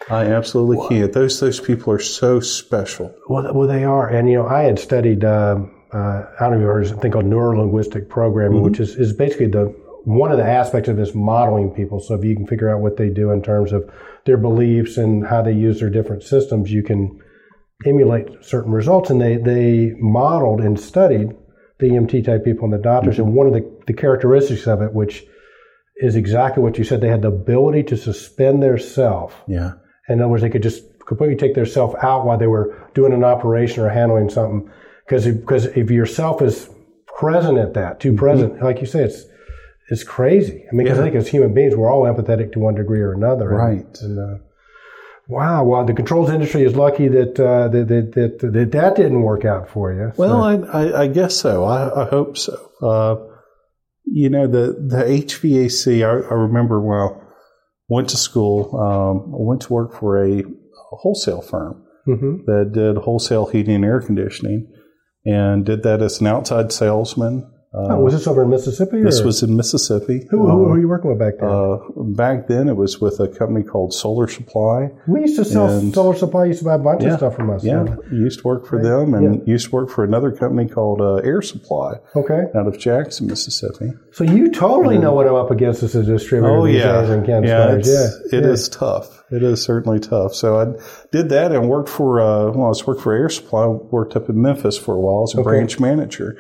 I 0.09 0.26
absolutely 0.26 0.88
can't. 0.88 1.12
Those 1.12 1.38
those 1.40 1.61
people 1.61 1.93
are 1.93 1.99
so 1.99 2.40
special. 2.40 3.14
Well, 3.29 3.52
well, 3.55 3.69
they 3.69 3.85
are, 3.85 4.09
and 4.09 4.29
you 4.31 4.37
know, 4.38 4.47
I 4.47 4.62
had 4.62 4.79
studied. 4.79 5.25
Um, 5.25 5.76
uh, 5.93 6.23
I 6.38 6.49
don't 6.49 6.52
know 6.52 6.57
if 6.57 6.61
you 6.62 6.67
heard 6.67 6.87
something 6.87 7.11
called 7.12 7.25
neurolinguistic 7.26 8.09
programming, 8.09 8.59
Mm-hmm. 8.59 8.64
which 8.71 8.81
is, 8.81 8.95
is 8.97 9.12
basically 9.12 9.49
the 9.49 9.67
one 10.05 10.33
of 10.33 10.38
the 10.38 10.45
aspects 10.47 10.88
of 10.88 10.97
this 10.97 11.14
modeling 11.14 11.71
people. 11.71 12.00
So 12.00 12.14
if 12.14 12.25
you 12.25 12.35
can 12.35 12.47
figure 12.47 12.75
out 12.75 12.81
what 12.81 12.97
they 12.97 13.11
do 13.11 13.31
in 13.33 13.43
terms 13.43 13.73
of 13.73 13.90
their 14.25 14.38
beliefs 14.38 14.97
and 14.97 15.26
how 15.26 15.43
they 15.43 15.52
use 15.52 15.81
their 15.81 15.90
different 15.90 16.23
systems, 16.23 16.73
you 16.73 16.83
can 16.83 17.21
emulate 17.85 18.29
certain 18.43 18.73
results. 18.73 19.11
And 19.11 19.21
they 19.21 19.37
they 19.37 19.93
modeled 19.99 20.61
and 20.61 20.79
studied 20.81 21.31
the 21.79 21.90
EMT 21.90 22.25
type 22.25 22.45
people 22.45 22.64
and 22.64 22.73
the 22.73 22.79
doctors, 22.79 23.17
Mm-hmm. 23.17 23.26
and 23.29 23.35
one 23.35 23.47
of 23.49 23.52
the, 23.52 23.83
the 23.87 23.93
characteristics 23.93 24.67
of 24.67 24.81
it, 24.81 24.95
which 24.95 25.25
is 26.00 26.16
exactly 26.16 26.62
what 26.62 26.78
you 26.78 26.85
said, 26.85 27.00
they 27.00 27.09
had 27.09 27.23
the 27.23 27.28
ability 27.28 27.83
to 27.85 27.97
suspend 27.97 28.62
their 28.62 28.78
self 28.78 29.35
Yeah. 29.47 29.73
in 30.09 30.21
other 30.21 30.28
words, 30.28 30.42
they 30.42 30.50
could 30.50 30.62
just 30.62 30.83
completely 31.07 31.37
take 31.37 31.54
their 31.54 31.66
self 31.66 31.95
out 32.02 32.25
while 32.25 32.38
they 32.38 32.47
were 32.47 32.88
doing 32.95 33.12
an 33.12 33.25
operation 33.25 33.83
or 33.85 33.88
handling 33.88 34.30
something. 34.30 34.71
Because 35.04 35.26
if, 35.26 35.40
because 35.40 35.66
if 35.66 35.90
your 35.90 36.07
self 36.07 36.40
is 36.40 36.71
present 37.19 37.59
at 37.59 37.75
that, 37.75 37.99
too 38.00 38.14
present, 38.14 38.62
like 38.62 38.80
you 38.80 38.87
say, 38.87 39.02
it's 39.04 39.25
it's 39.88 40.04
crazy. 40.04 40.64
I 40.71 40.75
mean, 40.75 40.85
because 40.87 40.99
I 40.99 41.02
Mm-hmm. 41.02 41.11
Think 41.12 41.16
as 41.16 41.28
human 41.28 41.52
beings, 41.52 41.75
we're 41.75 41.90
all 41.90 42.02
empathetic 42.04 42.52
to 42.52 42.61
one 42.61 42.76
degree 42.76 43.00
or 43.00 43.12
another. 43.12 43.50
And- 43.50 43.59
Right. 43.59 43.99
And, 44.02 44.19
uh, 44.19 44.38
wow. 45.28 45.64
Well, 45.64 45.85
the 45.85 45.95
controls 45.95 46.30
industry 46.30 46.62
is 46.62 46.76
lucky 46.76 47.09
that, 47.09 47.40
uh, 47.40 47.66
that, 47.69 47.88
that, 47.88 48.12
that, 48.14 48.52
that 48.52 48.71
that 48.73 48.95
didn't 48.97 49.23
work 49.23 49.45
out 49.45 49.69
for 49.69 49.92
you. 49.92 50.12
So- 50.14 50.23
Well, 50.23 50.42
I, 50.42 50.54
I, 50.54 51.00
I 51.02 51.07
guess 51.09 51.37
so. 51.37 51.64
I, 51.64 52.02
I 52.04 52.09
hope 52.09 52.38
so. 52.38 52.71
Uh, 52.80 53.16
you 54.04 54.28
know, 54.30 54.47
the, 54.47 54.76
the 54.78 55.04
HVAC, 55.04 56.02
I, 56.04 56.28
I 56.28 56.35
remember 56.35 56.80
when 56.80 56.99
I 56.99 57.09
went 57.88 58.09
to 58.11 58.16
school, 58.16 58.76
um, 58.76 59.35
I 59.35 59.42
went 59.42 59.62
to 59.62 59.73
work 59.73 59.92
for 59.99 60.23
a, 60.23 60.42
wholesale 60.92 61.40
firm 61.40 61.85
Mhm. 62.09 62.45
that 62.47 62.73
did 62.73 62.97
wholesale 62.97 63.47
heating 63.47 63.76
and 63.76 63.85
air 63.85 64.00
conditioning 64.00 64.66
and 65.25 65.64
did 65.64 65.85
that 65.85 66.02
as 66.02 66.21
an 66.21 66.26
outside 66.26 66.73
salesman. 66.73 67.49
Uh, 67.73 67.87
Oh, 67.95 68.00
was 68.00 68.15
this 68.15 68.27
over 68.27 68.43
in 68.43 68.50
Mississippi? 68.50 69.00
this 69.00 69.21
or- 69.21 69.27
was 69.27 69.45
in 69.45 69.55
Mississippi. 69.55 70.27
who, 70.29 70.39
who 70.39 70.49
Um, 70.50 70.69
were 70.71 70.81
you 70.81 70.89
working 70.89 71.09
with 71.09 71.21
back 71.21 71.35
then? 71.39 71.49
uh, 71.49 71.77
back 72.17 72.49
then, 72.49 72.69
it 72.69 72.77
was 72.77 73.00
with 73.00 73.21
a 73.21 73.29
company 73.29 73.62
called 73.62 73.95
Solar 73.95 74.27
Supply. 74.27 74.91
we 75.07 75.21
used 75.21 75.37
to 75.37 75.45
sell 75.45 75.69
and- 75.69 75.95
solar 75.95 76.17
supply. 76.17 76.47
Used 76.47 76.59
to 76.61 76.65
buy 76.65 76.75
a 76.75 76.79
bunch 76.79 77.05
Yeah, 77.05 77.11
of 77.12 77.19
stuff 77.19 77.37
from 77.37 77.49
us. 77.50 77.62
Yeah, 77.62 77.85
used 78.11 78.41
to 78.41 78.49
work 78.49 78.67
for 78.67 78.83
them, 78.83 79.15
and 79.15 79.47
used 79.47 79.69
to 79.71 79.73
work 79.77 79.89
for 79.89 80.03
another 80.03 80.33
company 80.33 80.69
called 80.69 81.00
uh, 81.00 81.17
Air 81.23 81.43
Supply 81.43 81.95
Okay. 82.17 82.47
out 82.57 82.67
of 82.67 82.77
Jackson, 82.77 83.29
Mississippi. 83.29 83.93
So 84.11 84.25
you 84.25 84.50
totally 84.50 84.99
know 84.99 85.15
what 85.15 85.29
I'm 85.29 85.37
up 85.37 85.53
against 85.53 85.85
as 85.85 85.95
a 85.95 86.03
distributor 86.03 86.50
Oh 86.53 86.65
yeah, 86.65 87.05
yeah, 87.07 87.75
it's, 87.77 87.89
Yeah, 87.89 88.09
it 88.37 88.43
yeah. 88.45 88.50
is 88.50 88.69
tough. 88.69 89.23
It 89.31 89.45
is 89.45 89.62
certainly 89.62 90.00
tough. 90.00 90.35
So 90.35 90.59
I 90.59 90.67
did 91.12 91.29
that 91.29 91.53
and 91.53 91.69
worked 91.69 91.89
for. 91.89 92.21
Uh, 92.21 92.50
well, 92.50 92.65
I 92.65 92.69
was 92.71 92.85
worked 92.85 93.03
for 93.03 93.12
Air 93.12 93.29
Supply. 93.29 93.65
Worked 93.67 94.17
up 94.17 94.29
in 94.29 94.43
Memphis 94.43 94.77
for 94.77 94.97
a 94.97 95.00
while 95.00 95.23
as 95.23 95.35
a 95.37 95.39
Okay. 95.41 95.45
branch 95.50 95.79
manager, 95.79 96.37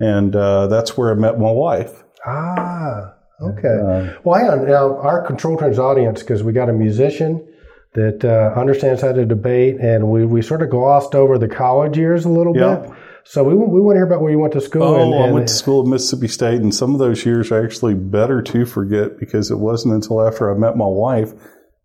and 0.00 0.34
uh, 0.36 0.66
that's 0.68 0.96
where 0.96 1.10
I 1.10 1.14
met 1.14 1.38
my 1.38 1.50
wife. 1.50 2.04
Ah, 2.26 3.14
okay. 3.40 3.68
Uh, 3.68 4.18
well, 4.24 4.38
hang 4.40 4.48
on. 4.50 4.66
Now, 4.66 4.98
our 5.00 5.24
Control 5.26 5.56
Trends 5.56 5.78
audience, 5.78 6.20
because 6.22 6.42
we 6.42 6.52
got 6.52 6.68
a 6.68 6.72
musician 6.72 7.46
that 7.94 8.24
uh, 8.24 8.58
understands 8.58 9.00
how 9.00 9.12
to 9.12 9.24
debate, 9.24 9.76
and 9.80 10.08
we, 10.10 10.26
we 10.26 10.42
sort 10.42 10.62
of 10.62 10.70
glossed 10.70 11.14
over 11.14 11.38
the 11.38 11.48
college 11.48 11.96
years 11.96 12.24
a 12.24 12.28
little 12.28 12.54
Yeah. 12.56 12.76
bit. 12.76 12.90
So 13.24 13.42
we, 13.42 13.54
we 13.54 13.80
want 13.80 13.96
to 13.96 13.98
hear 13.98 14.06
about 14.06 14.20
where 14.20 14.30
you 14.30 14.38
went 14.38 14.52
to 14.52 14.60
school. 14.60 14.82
Oh, 14.84 14.94
and, 15.12 15.14
I 15.24 15.32
went 15.32 15.48
to 15.48 15.54
school 15.54 15.80
at 15.82 15.88
Mississippi 15.88 16.28
State, 16.28 16.60
and 16.60 16.72
some 16.74 16.92
of 16.92 16.98
those 17.00 17.24
years 17.26 17.50
are 17.50 17.64
actually 17.64 17.94
better 17.94 18.40
to 18.42 18.64
forget 18.66 19.18
because 19.18 19.50
it 19.50 19.56
wasn't 19.58 19.94
until 19.94 20.24
after 20.24 20.54
I 20.54 20.56
met 20.58 20.76
my 20.76 20.86
wife 20.86 21.32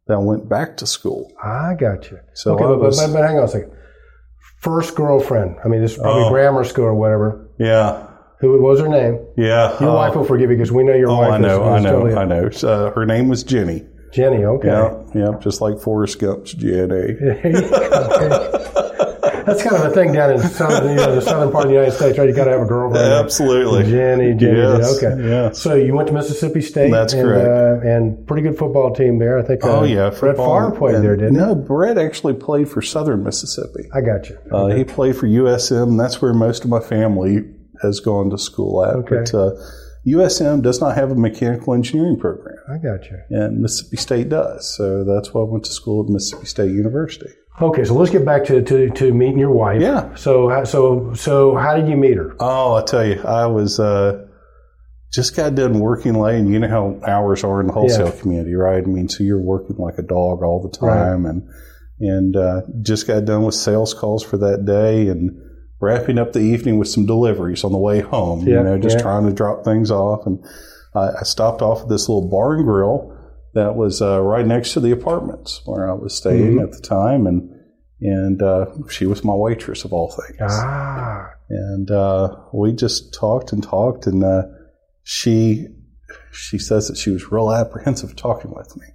that 0.08 0.15
I 0.15 0.18
went 0.18 0.48
back 0.50 0.77
to 0.77 0.86
school. 0.86 1.32
I 1.44 1.74
got 1.80 2.12
you. 2.12 2.20
So 2.34 2.53
okay, 2.56 2.63
but, 2.65 2.80
was- 2.80 3.00
but, 3.00 3.13
but 3.13 3.27
hang 3.27 3.38
on 3.39 3.46
a 3.46 3.48
second. 3.48 3.72
First 4.60 4.94
girlfriend. 4.96 5.56
I 5.65 5.68
mean, 5.70 5.82
this 5.82 5.94
is 5.94 5.98
probably 5.98 6.24
Oh. 6.25 6.30
grammar 6.30 6.63
school 6.63 6.86
or 6.86 6.94
whatever. 6.94 7.50
Yeah, 7.65 8.08
Who 8.39 8.60
was 8.62 8.80
her 8.80 8.88
name? 8.89 9.20
yeah. 9.38 9.80
Your 9.80 9.91
uh, 9.91 9.96
wife 9.96 10.15
will 10.15 10.24
forgive 10.25 10.50
you 10.50 10.58
because 10.58 10.72
we 10.72 10.84
know 10.84 10.96
your 10.96 11.10
Oh, 11.12 11.18
wife 11.18 11.32
I 11.34 11.38
know, 11.38 11.75
is, 11.75 11.80
I 11.80 11.80
know, 11.86 12.00
totally- 12.00 12.15
I 12.15 12.25
know. 12.25 12.50
Uh, 12.63 12.91
her 12.91 13.06
name 13.06 13.27
was 13.27 13.44
Jenny. 13.44 13.86
Jenny, 14.12 14.44
okay. 14.44 14.68
Yeah, 14.68 15.03
yeah, 15.15 15.38
just 15.39 15.62
like 15.62 15.80
Forrest 15.80 16.20
Gump's 16.20 16.53
Jenny. 16.53 17.15
That's 19.45 19.63
kind 19.63 19.75
of 19.75 19.91
a 19.91 19.93
thing 19.93 20.13
down 20.13 20.31
in 20.31 20.39
southern, 20.39 20.89
you 20.91 20.95
know, 20.95 21.15
the 21.15 21.21
southern 21.21 21.51
part 21.51 21.65
of 21.65 21.69
the 21.69 21.75
United 21.75 21.95
States, 21.95 22.17
right? 22.17 22.27
You 22.29 22.36
got 22.36 22.45
to 22.45 22.51
have 22.51 22.62
a 22.62 22.65
girlfriend. 22.65 23.05
Absolutely. 23.13 23.83
Jenny, 23.89 24.33
Jenny, 24.33 24.57
Yes, 24.60 25.03
okay. 25.03 25.21
yes. 25.24 25.60
So 25.60 25.75
you 25.75 25.93
went 25.93 26.07
to 26.10 26.13
Mississippi 26.13 26.62
State. 26.62 26.91
That's 26.91 27.13
and, 27.13 27.24
correct. 27.24 27.48
Uh, 27.83 27.88
and 27.88 28.27
pretty 28.27 28.43
good 28.43 28.57
football 28.57 28.93
team 28.93 29.19
there. 29.19 29.39
I 29.39 29.43
think. 29.43 29.63
Uh, 29.63 29.79
Oh 29.79 29.83
yeah, 29.83 30.10
Brett 30.10 30.19
football. 30.38 30.60
Favre 30.69 30.77
played 30.77 30.95
And- 30.95 31.03
there, 31.03 31.15
didn't 31.15 31.33
No, 31.33 31.55
Brett 31.55 31.98
actually 31.98 32.33
played 32.33 32.69
for 32.69 32.81
Southern 32.81 33.24
Mississippi. 33.24 33.89
I 33.93 34.01
got 34.01 34.29
you. 34.29 34.38
Uh, 34.51 34.67
he 34.67 34.83
played 34.83 35.15
for 35.15 35.27
USM. 35.27 35.83
And 35.89 36.00
that's 36.00 36.21
where 36.21 36.33
most 36.33 36.63
of 36.63 36.69
my 36.69 36.79
family 36.79 37.39
has 37.81 38.00
gone 38.00 38.29
to 38.29 38.38
school 38.38 38.83
at. 38.86 38.95
Okay. 38.95 39.15
But 39.15 39.33
uh, 39.33 39.51
USM 40.05 40.62
does 40.62 40.81
not 40.81 40.95
have 40.95 41.12
a 41.12 41.15
mechanical 41.15 41.74
engineering 41.74 42.17
program, 42.19 42.57
I 42.69 42.77
got 42.77 43.05
you. 43.05 43.19
and 43.29 43.60
Mississippi 43.62 43.98
State 43.98 44.29
does. 44.29 44.75
So 44.75 45.03
that's 45.03 45.33
why 45.33 45.41
I 45.41 45.45
went 45.45 45.65
to 45.65 45.71
school 45.71 46.03
at 46.03 46.10
Mississippi 46.10 46.45
State 46.48 46.71
University. 46.71 47.29
Okay, 47.60 47.84
so 47.84 47.93
let's 47.93 48.12
get 48.12 48.25
back 48.25 48.46
to, 48.46 48.62
to, 48.62 48.89
to 48.91 49.13
meeting 49.13 49.39
your 49.39 49.51
wife. 49.51 49.81
Yeah. 49.81 50.13
So 50.15 50.63
so 50.63 51.13
so 51.13 51.55
how 51.55 51.75
did 51.75 51.88
you 51.89 51.98
meet 51.98 52.17
her? 52.17 52.36
Oh, 52.39 52.75
I 52.75 52.84
tell 52.84 53.05
you, 53.05 53.22
I 53.24 53.46
was 53.48 53.79
uh, 53.79 54.25
just 55.12 55.36
got 55.36 55.55
done 55.55 55.79
working 55.79 56.13
late, 56.13 56.38
and 56.39 56.51
you 56.51 56.60
know 56.60 56.70
how 56.70 57.00
hours 57.05 57.43
are 57.43 57.60
in 57.60 57.67
the 57.67 57.74
wholesale 57.74 58.08
Yeah. 58.08 58.22
community, 58.22 58.55
right? 58.55 58.84
I 58.84 58.88
mean, 58.88 59.10
so 59.10 59.24
you're 59.24 59.41
working 59.41 59.75
like 59.77 59.98
a 59.98 60.03
dog 60.03 60.43
all 60.43 60.62
the 60.62 60.75
time, 60.75 61.25
and 61.25 61.48
and 62.00 62.36
uh, 62.36 62.62
just 62.81 63.05
got 63.05 63.25
done 63.25 63.43
with 63.43 63.53
sales 63.55 63.93
calls 63.93 64.24
for 64.24 64.38
that 64.38 64.65
day, 64.65 65.10
and 65.10 65.31
wrapping 65.81 66.17
up 66.17 66.31
the 66.34 66.39
evening 66.39 66.79
with 66.79 66.88
some 66.88 67.05
deliveries 67.05 67.63
on 67.63 67.74
the 67.74 67.77
way 67.77 68.00
home. 68.00 68.48
Yeah, 68.48 68.60
you 68.60 68.63
know, 68.63 68.77
just 68.79 68.98
yeah. 68.98 69.03
trying 69.03 69.25
to 69.27 69.34
drop 69.34 69.65
things 69.65 69.91
off, 69.91 70.25
and 70.25 70.43
I, 70.96 71.10
I 71.20 71.24
stopped 71.24 71.62
off 71.62 71.84
at 71.84 71.89
this 71.89 72.08
little 72.08 72.29
bar 72.29 72.55
and 72.55 72.65
grill 72.65 73.17
that 73.53 73.75
was 73.75 74.01
uh, 74.01 74.22
right 74.22 74.46
next 74.46 74.74
to 74.74 74.79
the 74.79 74.91
apartments 74.91 75.62
where 75.65 75.89
I 75.89 75.93
was 75.93 76.15
staying 76.15 76.55
Mm-hmm. 76.55 76.63
at 76.63 76.72
the 76.72 76.81
time, 76.81 77.27
and 77.27 77.50
and 78.00 78.41
uh, 78.41 78.65
she 78.89 79.05
was 79.05 79.24
my 79.24 79.34
waitress 79.34 79.86
of 79.86 79.93
all 79.93 80.10
things 80.12 80.39
Ah. 80.51 81.29
and 81.50 81.91
uh, 81.91 82.36
we 82.53 82.74
just 82.74 83.13
talked 83.13 83.53
and 83.53 83.62
talked 83.63 84.08
and 84.08 84.24
uh, 84.24 84.43
she 85.03 85.67
she 86.31 86.58
says 86.58 86.88
that 86.88 86.98
she 86.98 87.12
was 87.12 87.31
real 87.31 87.51
apprehensive 87.51 88.15
talking 88.15 88.51
with 88.55 88.75
me 88.77 88.88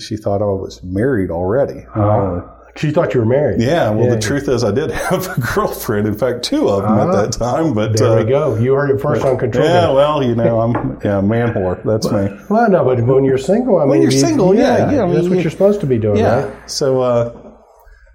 she 0.00 0.16
thought 0.16 0.42
I 0.42 0.46
was 0.46 0.82
married 0.82 1.30
already. 1.30 1.84
Uh, 1.94 2.40
She 2.76 2.90
thought 2.90 3.14
you 3.14 3.20
were 3.20 3.26
married. 3.26 3.60
yeah, 3.60 3.90
well, 3.90 4.06
Yeah. 4.08 4.14
the 4.16 4.20
truth 4.20 4.48
is, 4.48 4.64
I 4.64 4.72
did 4.72 4.90
have 4.90 5.28
a 5.28 5.40
girlfriend. 5.54 6.08
In 6.08 6.14
fact, 6.18 6.42
two 6.42 6.68
of 6.68 6.82
them 6.82 6.92
Ah. 6.92 7.08
at 7.08 7.12
that 7.30 7.38
time. 7.38 7.72
But 7.72 7.96
There 7.96 8.08
uh, 8.08 8.16
we 8.24 8.28
go. 8.28 8.56
You 8.56 8.74
heard 8.74 8.90
it 8.90 9.00
first 9.00 9.24
on 9.24 9.38
Control. 9.38 9.64
yeah, 9.64 9.92
well, 9.92 10.22
you 10.24 10.34
know, 10.34 10.60
I'm 10.60 10.98
yeah, 11.04 11.20
man 11.20 11.54
whore. 11.54 11.80
That's 11.84 12.10
me. 12.10 12.28
Well, 12.50 12.68
no, 12.70 12.84
but 12.84 13.00
when 13.02 13.24
you're 13.24 13.38
single, 13.38 13.78
I 13.78 13.84
mean, 13.84 14.02
you're 14.02 14.10
you- 14.10 14.18
single, 14.18 14.54
yeah, 14.56 14.90
yeah, 14.90 15.02
I 15.02 15.06
mean, 15.06 15.14
that's 15.14 15.28
what 15.28 15.36
you- 15.36 15.42
you're 15.42 15.50
supposed 15.52 15.80
to 15.82 15.86
be 15.86 15.98
doing, 15.98 16.18
Yeah. 16.18 16.44
right? 16.46 16.70
So, 16.70 17.00
uh, 17.00 17.32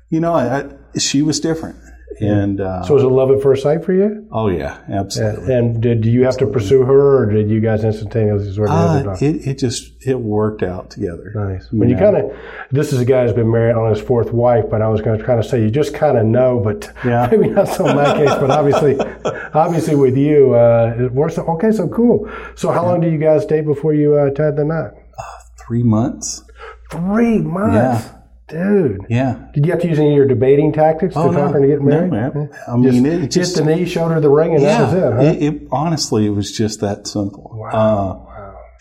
you 0.10 0.20
know, 0.20 0.34
I, 0.34 0.58
I, 0.60 0.66
she 0.98 1.22
was 1.22 1.39
different, 1.39 1.78
and 2.22 2.60
uh, 2.62 2.84
So 2.84 2.94
was 2.96 3.04
it 3.04 3.08
love 3.08 3.32
at 3.32 3.42
first 3.42 3.64
sight 3.64 3.84
for 3.86 3.94
you? 3.94 4.28
oh 4.32 4.50
yeah, 4.50 4.78
absolutely. 4.90 5.54
And 5.54 5.82
did 5.82 6.06
you 6.06 6.24
have 6.26 6.38
to 6.38 6.48
pursue 6.48 6.84
her, 6.84 7.24
or 7.24 7.32
did 7.32 7.50
you 7.50 7.60
guys 7.60 7.84
instantaneously 7.84 8.54
sort 8.54 8.70
of 8.70 9.08
Uh, 9.08 9.12
it 9.14 9.22
it, 9.22 9.48
it 9.48 9.58
just 9.60 9.94
it 10.06 10.20
worked 10.20 10.64
out 10.64 10.90
together. 10.92 11.32
Nice. 11.36 11.68
When 11.72 11.90
you 11.90 11.96
know. 11.96 12.02
kind 12.12 12.18
of, 12.18 12.38
this 12.72 12.94
is 12.94 13.00
a 13.00 13.06
guy 13.06 13.24
who's 13.24 13.34
been 13.34 13.52
married 13.52 13.76
on 13.76 13.90
his 13.90 14.02
fourth 14.02 14.32
wife, 14.32 14.66
but 14.70 14.82
I 14.82 14.88
was 14.88 15.02
going 15.02 15.20
to 15.20 15.26
kind 15.26 15.40
of 15.40 15.46
say 15.46 15.62
you 15.62 15.70
just 15.70 15.94
kind 15.94 16.18
of 16.18 16.26
know, 16.26 16.60
but 16.60 16.90
Yeah. 17.06 17.28
maybe 17.32 17.50
not 17.50 17.68
so 17.68 17.86
in 17.88 17.96
my 17.96 18.14
case. 18.16 18.30
But 18.40 18.52
obviously, 18.52 18.98
obviously 19.54 19.96
with 19.96 20.16
you, 20.18 20.54
uh, 20.54 20.96
it 20.98 21.12
works. 21.14 21.38
Okay, 21.38 21.72
so 21.72 21.88
cool. 21.90 22.30
So 22.56 22.72
how 22.72 22.86
long 22.86 23.02
did 23.02 23.12
you 23.12 23.20
guys 23.20 23.46
date 23.46 23.66
before 23.66 23.94
you 23.94 24.16
uh, 24.16 24.30
tied 24.32 24.56
the 24.56 24.64
knot? 24.66 24.94
Three 25.68 25.84
months. 25.84 26.44
Three 26.90 27.38
months, 27.40 28.10
dude. 28.50 29.06
Yeah. 29.10 29.48
Did 29.53 29.65
you 29.65 29.72
have 29.72 29.82
to 29.82 29.88
use 29.88 30.00
any 30.00 30.10
of 30.10 30.15
your 30.15 30.27
debating 30.27 30.72
tactics 30.74 31.13
to 31.13 31.20
Oh, 31.22 31.32
talk 31.32 31.34
no. 31.34 31.48
her 31.53 31.60
getting 31.62 31.86
No, 31.88 32.08
married? 32.08 32.12
man. 32.12 32.50
Yeah. 32.51 32.74
I 32.74 32.75
mean, 32.77 33.03
just, 33.03 33.06
it 33.06 33.20
just 33.20 33.34
just- 33.34 33.56
the 33.58 33.65
knee, 33.75 33.86
showed 33.86 34.10
her 34.10 34.20
the 34.20 34.29
ring, 34.29 34.56
and 34.56 34.63
that 34.63 34.82
was 34.82 34.94
it, 34.94 35.13
huh? 35.13 35.22
It, 35.22 35.44
it- 35.56 35.68
honestly, 35.72 36.25
it 36.25 36.32
was 36.32 36.51
just 36.51 36.82
that 36.82 37.08
simple. 37.08 37.51
Wow. 37.53 38.25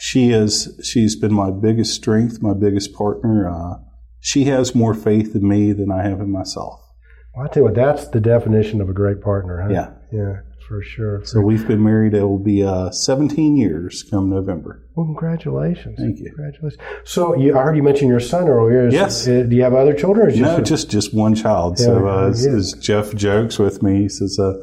She 0.00 0.30
is. 0.30 0.78
She's 0.84 1.16
been 1.16 1.34
my 1.34 1.50
biggest 1.50 1.92
strength, 1.94 2.40
my 2.40 2.54
biggest 2.54 2.92
partner. 2.94 3.48
Uh, 3.48 3.78
she 4.20 4.44
has 4.44 4.72
more 4.75 4.94
faith 4.94 5.34
in 5.34 5.46
me 5.48 5.72
than 5.72 5.90
I 5.90 6.02
have 6.02 6.20
in 6.20 6.30
myself. 6.30 6.80
well, 7.34 7.44
I 7.46 7.48
tell 7.48 7.62
you 7.62 7.64
what, 7.64 7.75
that's 7.75 8.06
the 8.08 8.20
definition 8.20 8.80
of 8.80 8.88
a 8.88 8.92
great 8.92 9.20
partner, 9.20 9.62
huh? 9.62 9.72
Yeah. 9.72 9.90
Yeah, 10.12 10.40
for 10.68 10.82
sure. 10.82 11.25
So 11.25 11.40
we've 11.40 11.66
been 11.66 11.82
married. 11.82 12.14
It 12.14 12.22
will 12.22 12.38
be 12.38 12.62
uh, 12.62 12.90
17 12.90 13.56
years 13.56 14.04
come 14.10 14.28
November. 14.30 14.84
Well, 14.94 15.06
congratulations. 15.06 15.96
Thank 15.98 16.18
you. 16.18 16.26
Congratulations. 16.26 16.82
So 17.04 17.34
you, 17.37 17.56
I 17.58 17.62
heard 17.62 17.76
you 17.76 17.82
mention 17.82 18.08
your 18.08 18.20
son 18.20 18.48
earlier. 18.48 18.88
Yes. 18.88 19.26
uh, 19.26 19.44
do 19.48 19.56
you 19.56 19.62
have 19.62 19.75
other 19.75 19.94
children? 19.94 20.26
Or 20.26 20.30
is 20.30 20.38
No, 20.38 20.58
just, 20.58 20.90
just 20.90 20.90
just 20.90 21.14
one 21.14 21.34
child. 21.34 21.78
so 21.78 22.06
uh, 22.06 22.28
as, 22.28 22.46
as 22.46 22.72
Jeff 22.75 23.14
jokes 23.14 23.58
with 23.58 23.82
me, 23.82 24.02
he 24.02 24.08
says, 24.08 24.38
uh, 24.38 24.54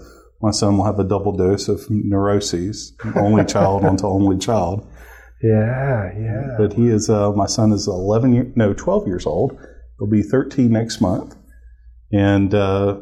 "My 0.42 0.52
son 0.52 0.78
will 0.78 0.86
have 0.86 1.00
a 1.00 1.04
double 1.04 1.32
dose 1.32 1.68
of 1.68 1.86
neuroses. 1.90 2.94
Only 3.16 3.44
child 3.46 3.84
onto 3.84 4.06
only 4.06 4.38
child." 4.38 4.88
yeah, 5.42 6.12
yeah. 6.18 6.56
But 6.58 6.74
he 6.74 6.88
is. 6.88 7.10
Uh, 7.10 7.32
my 7.34 7.46
son 7.46 7.72
is 7.72 7.88
11 7.88 8.34
year, 8.34 8.52
no, 8.56 8.74
12 8.74 9.08
years 9.08 9.26
old. 9.26 9.58
He'll 10.00 10.08
be 10.10 10.24
13 10.24 10.72
next 10.72 11.02
month. 11.02 11.36
And 12.12 12.54
uh, 12.54 13.00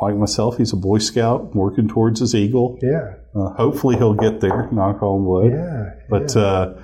like 0.00 0.14
myself, 0.16 0.56
he's 0.56 0.72
a 0.72 0.76
Boy 0.76 0.98
Scout 0.98 1.54
working 1.54 1.88
towards 1.88 2.20
his 2.20 2.34
eagle. 2.34 2.78
Yeah, 2.82 3.14
Uh, 3.34 3.50
hopefully, 3.54 3.96
he'll 3.96 4.14
get 4.14 4.40
there. 4.40 4.68
Knock 4.72 5.02
on 5.02 5.24
wood. 5.24 5.52
yeah. 5.52 5.90
But 6.08 6.36
uh, 6.36 6.74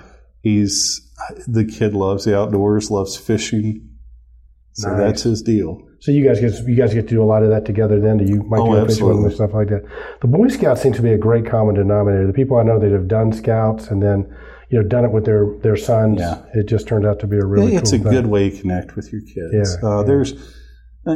he's 0.42 1.00
the 1.46 1.64
kid 1.64 1.94
loves 1.94 2.24
the 2.24 2.36
outdoors, 2.38 2.90
loves 2.90 3.16
fishing. 3.16 3.88
So 4.74 4.90
Nice. 4.90 4.98
that's 5.00 5.22
his 5.22 5.42
deal. 5.42 5.80
So 6.00 6.12
you 6.12 6.22
guys 6.26 6.38
get 6.40 6.52
you 6.68 6.76
guys 6.76 6.92
get 6.92 7.08
to 7.08 7.14
do 7.14 7.22
a 7.22 7.24
lot 7.24 7.42
of 7.42 7.48
that 7.50 7.64
together. 7.64 7.98
Then 7.98 8.18
do 8.18 8.24
you 8.30 8.42
might 8.42 8.60
Oh, 8.60 8.66
do 8.66 8.76
a 8.76 8.86
fishing 8.86 9.06
and 9.06 9.12
absolutely. 9.26 9.34
stuff 9.34 9.54
like 9.54 9.68
that. 9.68 9.82
The 10.20 10.28
Boy 10.28 10.48
Scouts 10.48 10.82
seem 10.82 10.92
to 10.92 11.02
be 11.02 11.12
a 11.12 11.18
great 11.18 11.46
common 11.46 11.74
denominator. 11.76 12.26
The 12.26 12.34
people 12.34 12.58
I 12.58 12.62
know 12.62 12.78
that 12.78 12.92
have 12.92 13.08
done 13.08 13.32
Scouts 13.32 13.88
and 13.88 14.02
then 14.02 14.28
you 14.68 14.80
know 14.82 14.86
done 14.86 15.04
it 15.06 15.12
with 15.12 15.24
their 15.24 15.46
their 15.62 15.76
sons, 15.76 16.20
Yeah. 16.20 16.42
it 16.52 16.66
just 16.68 16.86
turned 16.86 17.06
out 17.06 17.18
to 17.20 17.26
be 17.26 17.38
a 17.38 17.46
really 17.46 17.74
it's 17.76 17.90
cool 17.92 18.00
a 18.00 18.02
thing. 18.02 18.12
good 18.12 18.26
way 18.26 18.50
to 18.50 18.60
connect 18.60 18.94
with 18.96 19.10
your 19.10 19.22
kids. 19.22 19.78
Yeah, 19.82 19.88
uh, 19.88 20.00
yeah. 20.00 20.06
There's 20.06 20.34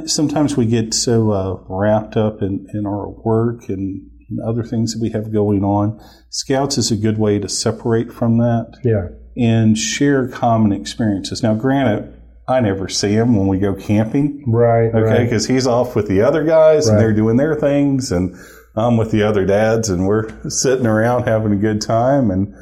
sometimes 0.07 0.57
we 0.57 0.67
get 0.67 0.95
so 0.95 1.31
uh, 1.33 1.65
wrapped 1.69 2.17
up 2.17 2.43
in, 2.43 2.67
in 2.73 2.87
our 2.87 3.09
work 3.09 3.69
and, 3.69 4.09
and 4.29 4.41
other 4.47 4.63
things 4.63 4.95
that 4.95 5.03
we 5.03 5.11
have 5.11 5.33
going 5.33 5.65
on. 5.65 6.01
Scouts 6.31 6.79
is 6.79 6.91
a 6.91 6.97
good 6.97 7.19
way 7.19 7.39
to 7.39 7.49
separate 7.49 8.13
from 8.13 8.39
that 8.39 8.79
Yeah, 8.85 9.09
and 9.37 9.77
share 9.77 10.29
common 10.29 10.73
experiences. 10.73 11.43
Now, 11.43 11.55
granted, 11.55 12.17
I 12.49 12.61
never 12.61 12.89
see 12.89 13.13
him 13.13 13.37
when 13.37 13.47
we 13.47 13.59
go 13.59 13.75
camping. 13.75 14.45
right. 14.47 14.89
Okay, 14.89 15.01
right. 15.01 15.25
because 15.25 15.47
he's 15.47 15.67
off 15.67 15.95
with 15.95 16.09
the 16.09 16.23
other 16.23 16.45
guys 16.45 16.89
and 16.89 16.99
they're 16.99 17.13
doing 17.13 17.37
their 17.37 17.55
things, 17.55 18.11
and 18.11 18.35
I'm 18.77 18.97
with 18.97 19.11
the 19.11 19.23
other 19.23 19.45
dads, 19.45 19.89
and 19.89 20.07
we're 20.07 20.31
sitting 20.51 20.87
around 20.87 21.25
having 21.25 21.53
a 21.53 21.57
good 21.57 21.81
time. 21.81 22.31
And 22.31 22.55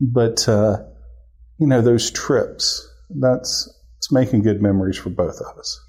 but 0.00 0.48
uh, 0.48 0.78
you 1.58 1.66
know 1.66 1.80
those 1.80 2.10
trips, 2.10 2.88
that's 3.20 3.72
it's 3.98 4.10
making 4.10 4.42
good 4.42 4.62
memories 4.62 4.98
for 4.98 5.10
both 5.10 5.40
of 5.40 5.58
us. 5.58 5.80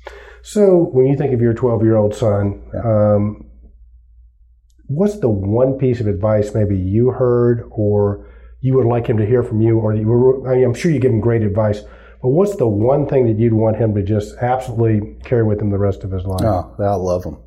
So, 0.44 0.90
when 0.92 1.08
you 1.08 1.16
think 1.18 1.34
of 1.34 1.42
your 1.42 1.54
12 1.54 1.84
year 1.84 1.96
old 1.96 2.16
son, 2.16 2.64
um, 2.84 3.46
what's 4.88 5.20
the 5.20 5.30
one 5.30 5.78
piece 5.78 6.00
of 6.00 6.08
advice 6.08 6.54
maybe 6.54 6.78
you 6.78 7.12
heard 7.12 7.64
or 7.72 8.28
you 8.60 8.76
would 8.76 8.86
like 8.86 9.08
him 9.08 9.18
to 9.18 9.26
hear 9.26 9.44
from 9.44 9.62
you? 9.62 9.80
Or 9.80 9.94
you 9.94 10.08
were, 10.08 10.52
I 10.52 10.56
mean, 10.56 10.66
I'm 10.66 10.74
sure 10.74 10.92
you 10.92 11.00
give 11.00 11.12
him 11.12 11.22
great 11.22 11.44
advice, 11.44 11.82
but 12.22 12.30
what's 12.30 12.56
the 12.58 12.68
one 12.68 13.08
thing 13.08 13.26
that 13.28 13.40
you'd 13.40 13.54
want 13.54 13.78
him 13.78 13.96
to 13.96 14.04
just 14.04 14.36
absolutely 14.42 15.18
carry 15.24 15.44
with 15.44 15.62
him 15.62 15.70
the 15.70 15.78
rest 15.78 16.04
of 16.04 16.12
his 16.12 16.26
life? 16.26 16.42
Oh, 16.44 16.76
I 16.80 16.96
love 16.96 17.24
them. 17.24 17.38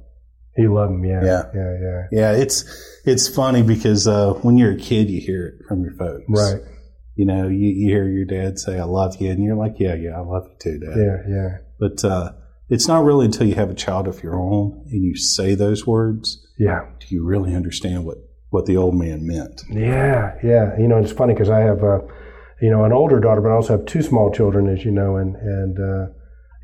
You 0.56 0.72
love 0.72 0.90
him, 0.90 1.04
yeah. 1.04 1.24
Yeah. 1.24 1.42
Yeah, 1.54 1.76
yeah. 1.82 2.02
Yeah, 2.12 2.32
it's 2.32 2.64
it's 3.04 3.28
funny 3.28 3.62
because 3.62 4.06
uh, 4.06 4.34
when 4.42 4.56
you're 4.56 4.72
a 4.72 4.78
kid, 4.78 5.10
you 5.10 5.20
hear 5.20 5.46
it 5.48 5.66
from 5.66 5.82
your 5.82 5.94
folks. 5.94 6.24
Right. 6.28 6.62
You 7.16 7.26
know, 7.26 7.48
you, 7.48 7.68
you 7.68 7.90
hear 7.90 8.08
your 8.08 8.24
dad 8.24 8.58
say, 8.58 8.78
"I 8.78 8.84
love 8.84 9.16
you," 9.20 9.30
and 9.30 9.42
you're 9.42 9.56
like, 9.56 9.74
"Yeah, 9.78 9.94
yeah, 9.94 10.16
I 10.16 10.20
love 10.20 10.48
you 10.48 10.56
too, 10.60 10.78
Dad." 10.78 10.96
Yeah, 10.96 11.16
yeah. 11.28 11.48
But 11.78 12.04
uh, 12.04 12.32
it's 12.68 12.88
not 12.88 13.04
really 13.04 13.26
until 13.26 13.46
you 13.46 13.54
have 13.54 13.70
a 13.70 13.74
child 13.74 14.08
of 14.08 14.22
your 14.22 14.38
own 14.38 14.84
and 14.90 15.02
you 15.04 15.16
say 15.16 15.54
those 15.54 15.86
words 15.86 16.46
Yeah. 16.58 16.86
do 17.00 17.14
you 17.14 17.24
really 17.24 17.54
understand 17.54 18.04
what, 18.04 18.18
what 18.50 18.66
the 18.66 18.76
old 18.76 18.94
man 18.94 19.26
meant. 19.26 19.62
Yeah, 19.70 20.34
yeah. 20.42 20.78
You 20.78 20.88
know, 20.88 20.98
it's 20.98 21.12
funny 21.12 21.34
because 21.34 21.50
I 21.50 21.60
have, 21.60 21.82
uh, 21.82 21.98
you 22.62 22.70
know, 22.70 22.84
an 22.84 22.92
older 22.92 23.20
daughter, 23.20 23.40
but 23.40 23.50
I 23.50 23.54
also 23.54 23.76
have 23.76 23.86
two 23.86 24.00
small 24.02 24.30
children, 24.30 24.68
as 24.68 24.84
you 24.84 24.90
know, 24.92 25.16
and 25.16 25.34
and 25.36 25.78
uh, 25.78 26.12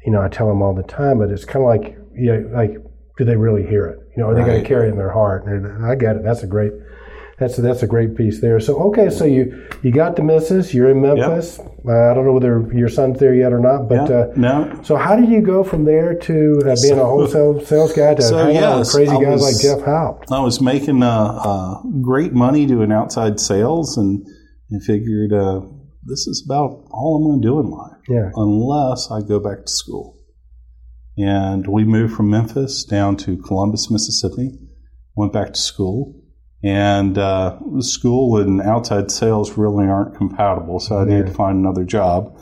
you 0.07 0.13
know, 0.13 0.23
I 0.23 0.29
tell 0.29 0.49
them 0.49 0.63
all 0.63 0.75
the 0.75 0.85
time, 0.85 1.19
but 1.19 1.31
it's 1.31 1.45
kind 1.45 1.63
of 1.65 1.69
like, 1.69 1.99
yeah, 2.15 2.39
like, 2.55 2.77
do 3.19 3.25
they 3.25 3.37
really 3.37 3.67
hear 3.67 3.87
it? 3.87 3.99
You 4.17 4.23
know, 4.23 4.31
are 4.31 4.35
they 4.35 4.45
going 4.45 4.63
to 4.63 4.67
carry 4.69 4.87
it 4.89 4.93
in 4.93 4.97
their 4.97 5.13
heart? 5.13 5.45
And 5.47 5.85
I 5.85 5.95
get 5.97 6.17
it. 6.17 6.23
That's 6.23 6.43
a 6.43 6.47
great. 6.47 6.73
That's 7.41 7.59
a, 7.59 7.63
that's 7.63 7.83
a 7.83 7.87
great 7.87 8.17
piece 8.17 8.43
there. 8.43 8.61
So 8.61 8.79
okay, 8.91 9.09
so 9.09 9.25
you 9.25 9.67
you 9.83 9.91
got 9.91 10.15
the 10.17 10.23
missus. 10.23 10.75
You're 10.75 10.91
in 10.91 11.01
Memphis. 11.01 11.59
Uh, 11.59 12.11
I 12.11 12.13
don't 12.15 12.27
know 12.27 12.35
whether 12.35 12.71
your 12.75 12.91
son's 12.91 13.19
there 13.19 13.35
yet 13.35 13.51
or 13.55 13.59
not, 13.59 13.89
but 13.89 14.11
Yeah, 14.11 14.17
uh, 14.17 14.33
no, 14.37 14.81
so 14.85 14.97
how 14.97 15.17
did 15.17 15.31
you 15.31 15.41
go 15.41 15.65
from 15.65 15.87
there 15.87 16.13
to 16.15 16.61
uh, 16.67 16.77
being 16.83 16.99
a 16.99 17.05
wholesale 17.05 17.59
sales 17.65 17.95
guy 17.95 18.15
to 18.15 18.21
So, 18.23 18.37
hanging 18.37 18.59
out 18.59 18.79
with 18.81 18.89
yes, 18.89 18.95
crazy 18.95 19.13
I 19.17 19.23
guys 19.23 19.41
was- 19.41 19.55
like 19.55 19.63
Jeff 19.63 19.87
Haupt? 19.87 20.31
I 20.31 20.41
was 20.41 20.61
making 20.61 21.03
uh, 21.03 21.41
uh, 21.43 21.83
great 22.03 22.35
money 22.35 22.67
doing 22.67 22.93
outside 22.93 23.41
sales 23.41 23.97
and, 23.97 24.23
and 24.71 24.85
figured 24.85 25.33
uh, 25.33 25.63
this 26.05 26.27
is 26.27 26.45
about 26.47 26.85
all 26.91 27.17
I'm 27.17 27.25
going 27.31 27.41
to 27.41 27.49
do 27.49 27.59
in 27.61 27.71
life 27.71 28.03
Yeah, 28.07 28.31
unless 28.37 29.11
I 29.11 29.23
go 29.27 29.41
back 29.41 29.65
to 29.65 29.73
school. 29.73 30.19
And 31.17 31.67
we 31.67 31.85
moved 31.85 32.15
from 32.15 32.29
Memphis 32.29 32.85
down 32.85 33.17
to 33.19 33.39
Columbus, 33.39 33.91
Mississippi, 33.91 34.59
went 35.17 35.33
back 35.33 35.55
to 35.55 35.61
school. 35.61 36.20
And 36.63 37.17
uh, 37.17 37.59
school 37.81 38.37
and 38.37 38.61
outside 38.61 39.11
sales 39.11 39.57
really 39.57 39.87
aren't 39.87 40.17
compatible, 40.17 40.79
so 40.79 40.99
I 40.99 41.05
needed 41.05 41.27
to 41.27 41.33
find 41.33 41.59
another 41.59 41.85
job. 41.85 42.39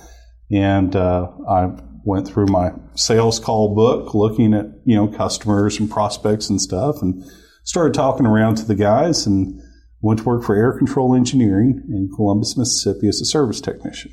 And 0.50 0.96
uh, 0.96 1.28
I 1.48 1.68
went 2.04 2.26
through 2.26 2.46
my 2.46 2.70
sales 2.94 3.38
call 3.38 3.74
book, 3.74 4.14
looking 4.14 4.54
at 4.54 4.66
you 4.84 4.96
know 4.96 5.06
customers 5.06 5.78
and 5.78 5.88
prospects 5.90 6.50
and 6.50 6.60
stuff, 6.60 7.00
and 7.00 7.22
started 7.62 7.94
talking 7.94 8.26
around 8.26 8.56
to 8.56 8.64
the 8.64 8.74
guys, 8.74 9.26
and 9.26 9.60
went 10.00 10.20
to 10.20 10.24
work 10.24 10.42
for 10.42 10.56
Air 10.56 10.76
Control 10.76 11.14
Engineering 11.14 11.82
in 11.88 12.10
Columbus, 12.16 12.56
Mississippi, 12.56 13.08
as 13.08 13.20
a 13.20 13.24
service 13.24 13.60
technician. 13.60 14.12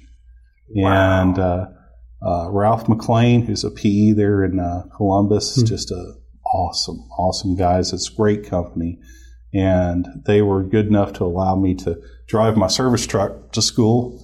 And 0.76 1.40
uh, 1.40 1.66
uh, 2.26 2.50
Ralph 2.52 2.88
McLean, 2.90 3.46
who's 3.46 3.64
a 3.64 3.72
PE 3.72 4.12
there 4.12 4.44
in 4.44 4.60
uh, 4.60 4.84
Columbus, 4.98 5.56
Hmm. 5.56 5.66
just 5.66 5.90
a 5.92 6.14
awesome, 6.54 7.00
awesome 7.18 7.56
guys. 7.56 7.92
It's 7.94 8.10
a 8.12 8.14
great 8.16 8.46
company, 8.46 9.00
and 9.56 10.06
they 10.26 10.42
were 10.42 10.62
good 10.64 10.88
enough 10.88 11.14
to 11.14 11.24
allow 11.24 11.56
me 11.56 11.74
to 11.76 12.00
drive 12.28 12.58
my 12.58 12.68
service 12.68 13.08
truck 13.08 13.54
to 13.54 13.62
school, 13.62 14.22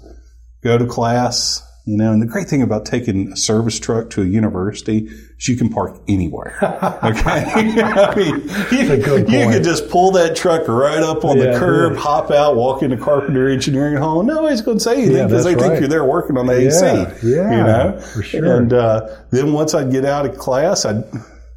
go 0.61 0.77
to 0.77 0.85
class. 0.85 1.65
You 1.87 1.97
know, 1.97 2.13
and 2.13 2.21
the 2.21 2.27
great 2.27 2.47
thing 2.47 2.61
about 2.61 2.85
taking 2.85 3.31
a 3.31 3.35
service 3.35 3.79
truck 3.79 4.11
to 4.11 4.21
a 4.21 4.25
university 4.25 5.07
is 5.39 5.47
you 5.47 5.57
can 5.57 5.69
park 5.69 5.99
anywhere. 6.07 6.55
Okay, 7.03 7.23
I 7.83 8.13
mean, 8.15 8.41
you, 8.71 9.49
could 9.49 9.63
just 9.63 9.89
pull 9.89 10.11
that 10.11 10.35
truck 10.35 10.67
right 10.67 11.01
up 11.01 11.25
on 11.25 11.37
Yeah, 11.37 11.53
the 11.53 11.59
curb, 11.59 11.93
yeah. 11.93 11.99
hop 11.99 12.29
out, 12.29 12.55
walk 12.55 12.83
into 12.83 12.97
Carpenter 12.97 13.49
Engineering 13.49 13.97
Hall. 13.97 14.21
Nobody's 14.21 14.61
going 14.61 14.77
to 14.77 14.83
say 14.83 14.93
anything 14.93 15.15
Yeah, 15.15 15.25
because 15.25 15.43
they 15.43 15.55
that's 15.55 15.67
think 15.67 15.79
you're 15.79 15.89
there 15.89 16.05
working 16.05 16.37
on 16.37 16.45
the 16.45 16.53
AC. 16.53 16.85
Yeah, 16.85 17.13
yeah, 17.23 17.57
you 17.57 17.63
know, 17.63 17.99
for 17.99 18.21
sure. 18.21 18.57
And 18.59 18.71
uh, 18.73 19.07
then 19.31 19.51
once 19.53 19.73
I'd 19.73 19.91
get 19.91 20.05
out 20.05 20.27
of 20.27 20.37
class, 20.37 20.85
I'd 20.85 21.03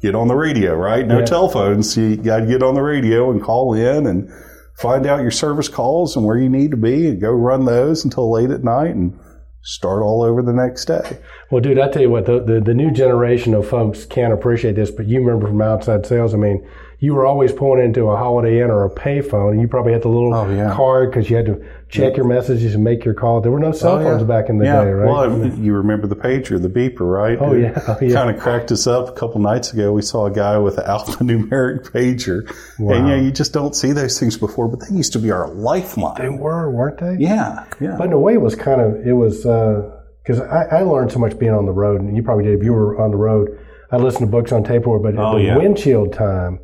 get 0.05 0.15
on 0.15 0.27
the 0.27 0.35
radio. 0.35 0.73
Right? 0.75 1.05
No 1.07 1.19
Yeah. 1.19 1.25
telephones. 1.25 1.95
You 1.97 2.15
got 2.17 2.39
to 2.41 2.45
get 2.45 2.61
on 2.63 2.73
the 2.75 2.81
radio 2.83 3.31
and 3.31 3.41
call 3.41 3.73
in 3.73 4.05
and 4.05 4.29
find 4.77 5.05
out 5.05 5.21
your 5.21 5.31
service 5.31 5.67
calls 5.69 6.15
and 6.15 6.25
where 6.25 6.37
you 6.37 6.49
need 6.49 6.71
to 6.71 6.77
be, 6.77 7.07
and 7.09 7.21
go 7.21 7.31
run 7.31 7.65
those 7.65 8.03
until 8.03 8.29
late 8.31 8.51
at 8.51 8.63
night 8.63 8.93
and 8.95 9.13
start 9.61 10.03
all 10.03 10.21
over 10.21 10.41
the 10.43 10.53
next 10.53 10.85
day. 10.85 11.17
Well, 11.49 11.61
dude, 11.61 11.79
I 11.79 11.89
tell 11.89 12.01
you 12.03 12.09
what, 12.11 12.25
the, 12.25 12.39
the, 12.43 12.59
the 12.61 12.73
new 12.73 12.91
generation 12.91 13.53
of 13.55 13.67
folks 13.67 14.05
can't 14.05 14.31
appreciate 14.33 14.75
this, 14.75 14.91
but 14.91 15.07
you 15.07 15.19
remember 15.21 15.47
from 15.47 15.61
outside 15.61 16.05
sales, 16.05 16.33
I 16.35 16.37
mean, 16.37 16.67
you 16.99 17.15
were 17.15 17.25
always 17.25 17.51
pulling 17.51 17.83
into 17.83 18.09
a 18.09 18.15
Holiday 18.17 18.61
Inn 18.61 18.69
or 18.69 18.83
a 18.85 18.89
payphone, 18.89 19.51
and 19.53 19.61
you 19.61 19.67
probably 19.67 19.93
had 19.93 20.03
the 20.03 20.09
little 20.09 20.33
Oh, 20.35 20.49
yeah. 20.49 20.73
card 20.75 21.09
because 21.11 21.29
you 21.29 21.35
had 21.37 21.45
to 21.47 21.65
check 21.95 22.17
your 22.17 22.25
messages 22.27 22.75
and 22.75 22.83
make 22.83 23.05
your 23.05 23.13
call. 23.13 23.41
There 23.41 23.51
were 23.51 23.59
no 23.59 23.67
oh, 23.67 23.71
cell 23.71 23.95
Oh, 23.97 24.03
phones 24.03 24.21
yeah. 24.21 24.27
back 24.27 24.49
in 24.49 24.57
the 24.57 24.65
yeah. 24.65 24.83
day, 24.83 24.91
right? 24.91 25.09
Well, 25.29 25.47
you 25.59 25.73
remember 25.73 26.07
the 26.07 26.15
pager, 26.15 26.61
the 26.61 26.69
beeper, 26.69 27.01
right? 27.01 27.37
Oh, 27.39 27.53
yeah. 27.53 27.79
Oh, 27.87 27.97
yeah. 28.01 28.13
Kind 28.13 28.35
of 28.35 28.41
cracked 28.41 28.71
us 28.71 28.87
up 28.87 29.09
a 29.09 29.11
couple 29.13 29.39
nights 29.41 29.73
ago. 29.73 29.91
We 29.93 30.01
saw 30.01 30.25
a 30.25 30.31
guy 30.31 30.57
with 30.57 30.77
an 30.77 30.85
alphanumeric 30.87 31.91
pager. 31.91 32.49
And, 32.77 33.07
yeah, 33.07 33.15
you 33.15 33.31
just 33.31 33.53
don't 33.53 33.75
see 33.75 33.91
those 33.91 34.19
things 34.19 34.37
before, 34.37 34.67
but 34.67 34.81
they 34.87 34.95
used 34.95 35.13
to 35.13 35.19
be 35.19 35.31
our 35.31 35.47
lifeline. 35.53 36.21
they 36.21 36.29
were, 36.29 36.69
weren't 36.71 36.99
they? 36.99 37.17
Yeah. 37.19 37.65
Yeah. 37.79 37.95
But 37.97 38.07
in 38.07 38.13
a 38.13 38.19
way, 38.19 38.33
it 38.33 38.41
was 38.41 38.55
kind 38.55 38.81
of, 38.81 39.05
it 39.07 39.13
was, 39.13 39.45
uh, 39.45 39.91
because 40.23 40.41
I, 40.41 40.79
I 40.79 40.81
learned 40.81 41.11
so 41.11 41.19
much 41.19 41.37
being 41.37 41.53
on 41.53 41.65
the 41.65 41.71
road, 41.71 42.01
and 42.01 42.15
you 42.17 42.23
probably 42.23 42.45
did 42.45 42.57
if 42.59 42.63
you 42.63 42.73
were 42.73 42.99
on 43.01 43.11
the 43.11 43.17
road. 43.17 43.59
I 43.91 43.97
listened 43.97 44.21
to 44.25 44.31
books 44.31 44.51
on 44.51 44.63
tape 44.63 44.87
or 44.87 44.99
but 44.99 45.15
Oh, 45.17 45.37
the 45.37 45.57
windshield 45.59 46.13
time 46.13 46.59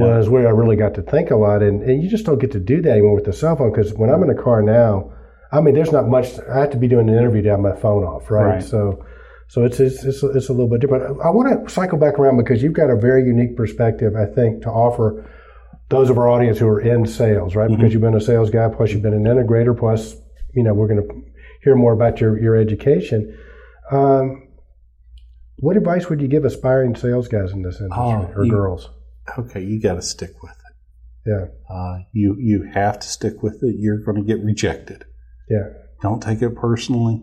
was 0.00 0.28
where 0.28 0.46
I 0.46 0.50
really 0.50 0.76
got 0.76 0.94
to 0.94 1.02
think 1.02 1.30
a 1.30 1.36
lot, 1.36 1.62
and, 1.62 1.82
and 1.82 2.02
you 2.02 2.08
just 2.08 2.26
don't 2.26 2.38
get 2.40 2.50
to 2.52 2.60
do 2.60 2.82
that 2.82 2.90
anymore 2.90 3.14
with 3.14 3.24
the 3.24 3.32
cell 3.32 3.56
phone. 3.56 3.72
Because 3.72 3.94
when 3.94 4.10
I'm 4.10 4.22
in 4.22 4.30
a 4.30 4.42
car 4.42 4.62
now, 4.62 5.12
I 5.52 5.60
mean, 5.60 5.74
there's 5.74 5.92
not 5.92 6.08
much. 6.08 6.38
I 6.52 6.60
have 6.60 6.70
to 6.70 6.76
be 6.76 6.88
doing 6.88 7.08
an 7.08 7.14
interview 7.16 7.42
to 7.42 7.50
have 7.50 7.60
my 7.60 7.74
phone 7.76 8.02
off, 8.04 8.30
right? 8.30 8.54
Right. 8.56 8.62
So, 8.62 9.04
so 9.48 9.64
it's 9.64 9.78
it's 9.80 10.02
it's, 10.04 10.22
it's 10.22 10.48
a 10.48 10.52
little 10.52 10.68
bit 10.68 10.80
different. 10.80 11.20
I, 11.22 11.30
want 11.30 11.66
to 11.66 11.72
cycle 11.72 11.98
back 11.98 12.18
around 12.18 12.36
because 12.38 12.62
you've 12.62 12.72
got 12.72 12.90
a 12.90 12.96
very 12.96 13.24
unique 13.24 13.56
perspective, 13.56 14.14
I 14.16 14.26
think, 14.26 14.62
to 14.62 14.70
offer 14.70 15.30
those 15.90 16.10
of 16.10 16.18
our 16.18 16.28
audience 16.28 16.58
who 16.58 16.66
are 16.66 16.80
in 16.80 17.06
sales, 17.06 17.54
right? 17.54 17.70
Because 17.70 17.92
you've 17.92 18.02
been 18.02 18.14
a 18.16 18.20
sales 18.20 18.50
guy, 18.50 18.68
plus 18.68 18.90
you've 18.90 19.02
been 19.02 19.14
an 19.14 19.24
integrator, 19.24 19.78
plus 19.78 20.16
you 20.54 20.64
know 20.64 20.74
we're 20.74 20.88
going 20.88 21.06
to 21.06 21.22
hear 21.62 21.76
more 21.76 21.92
about 21.92 22.20
your 22.20 22.40
your 22.40 22.56
education. 22.56 23.38
Um, 23.92 24.48
what 25.58 25.76
advice 25.76 26.08
would 26.08 26.20
you 26.20 26.26
give 26.28 26.44
aspiring 26.44 26.96
sales 26.96 27.28
guys 27.28 27.52
in 27.52 27.62
this 27.62 27.80
industry 27.80 28.02
Oh, 28.02 28.32
or 28.34 28.44
you- 28.44 28.50
girls? 28.50 28.90
Okay, 29.38 29.62
you 29.62 29.80
got 29.80 29.94
to 29.94 30.02
stick 30.02 30.42
with 30.42 30.52
it. 30.52 30.58
Yeah, 31.26 31.46
Uh, 31.74 32.00
you 32.12 32.36
you 32.38 32.70
have 32.74 32.98
to 32.98 33.06
stick 33.08 33.42
with 33.42 33.62
it. 33.62 33.76
You're 33.78 33.98
going 34.04 34.16
to 34.18 34.22
get 34.22 34.44
rejected. 34.44 35.04
yeah, 35.48 35.68
Don't 36.02 36.22
take 36.22 36.42
it 36.42 36.54
personally. 36.54 37.22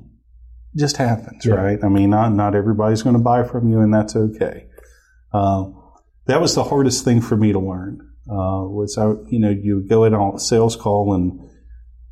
It 0.73 0.79
just 0.79 0.97
happens, 0.97 1.45
Yeah. 1.45 1.55
right? 1.55 1.79
I 1.83 1.87
mean, 1.89 2.09
not 2.09 2.33
not 2.33 2.55
everybody's 2.55 3.03
going 3.03 3.15
to 3.17 3.21
buy 3.21 3.43
from 3.43 3.69
you, 3.69 3.79
and 3.79 3.93
that's 3.93 4.15
okay. 4.15 4.65
Uh, 5.31 5.65
that 6.25 6.41
was 6.41 6.55
the 6.55 6.63
hardest 6.63 7.03
thing 7.05 7.21
for 7.21 7.37
me 7.37 7.51
to 7.51 7.59
learn. 7.59 7.99
Uh, 8.29 8.65
was 8.67 8.97
I, 8.97 9.09
you 9.29 9.39
know, 9.39 9.49
you 9.49 9.85
go 9.87 10.03
in 10.05 10.13
on 10.13 10.35
a 10.35 10.39
sales 10.39 10.75
call 10.75 11.13
and 11.13 11.39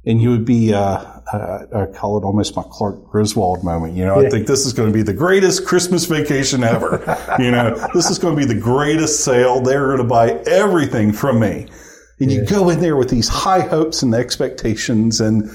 and 0.06 0.22
you 0.22 0.30
would 0.32 0.46
be, 0.46 0.74
uh, 0.74 1.04
I, 1.34 1.66
I 1.74 1.86
call 1.88 2.18
it 2.18 2.24
almost 2.24 2.56
my 2.56 2.64
Clark 2.70 3.10
Griswold 3.12 3.64
moment. 3.64 3.96
You 3.96 4.06
know, 4.06 4.20
Yeah. 4.20 4.28
I 4.28 4.30
think 4.32 4.48
this 4.48 4.66
is 4.66 4.74
going 4.74 4.90
to 4.90 4.94
be 4.94 5.04
the 5.04 5.14
greatest 5.14 5.66
Christmas 5.66 6.06
vacation 6.06 6.64
ever. 6.64 7.04
you 7.40 7.52
know, 7.52 7.76
this 7.94 8.10
is 8.10 8.18
going 8.20 8.36
to 8.36 8.40
be 8.40 8.52
the 8.52 8.60
greatest 8.60 9.24
sale. 9.24 9.62
They're 9.62 9.86
going 9.88 9.98
to 10.00 10.04
buy 10.06 10.32
everything 10.48 11.12
from 11.12 11.40
me. 11.40 11.68
And 12.22 12.32
you 12.32 12.46
go 12.46 12.70
in 12.70 12.82
there 12.82 12.98
with 12.98 13.10
these 13.10 13.30
high 13.30 13.62
hopes 13.62 14.02
and 14.02 14.14
expectations, 14.14 15.22
and 15.22 15.50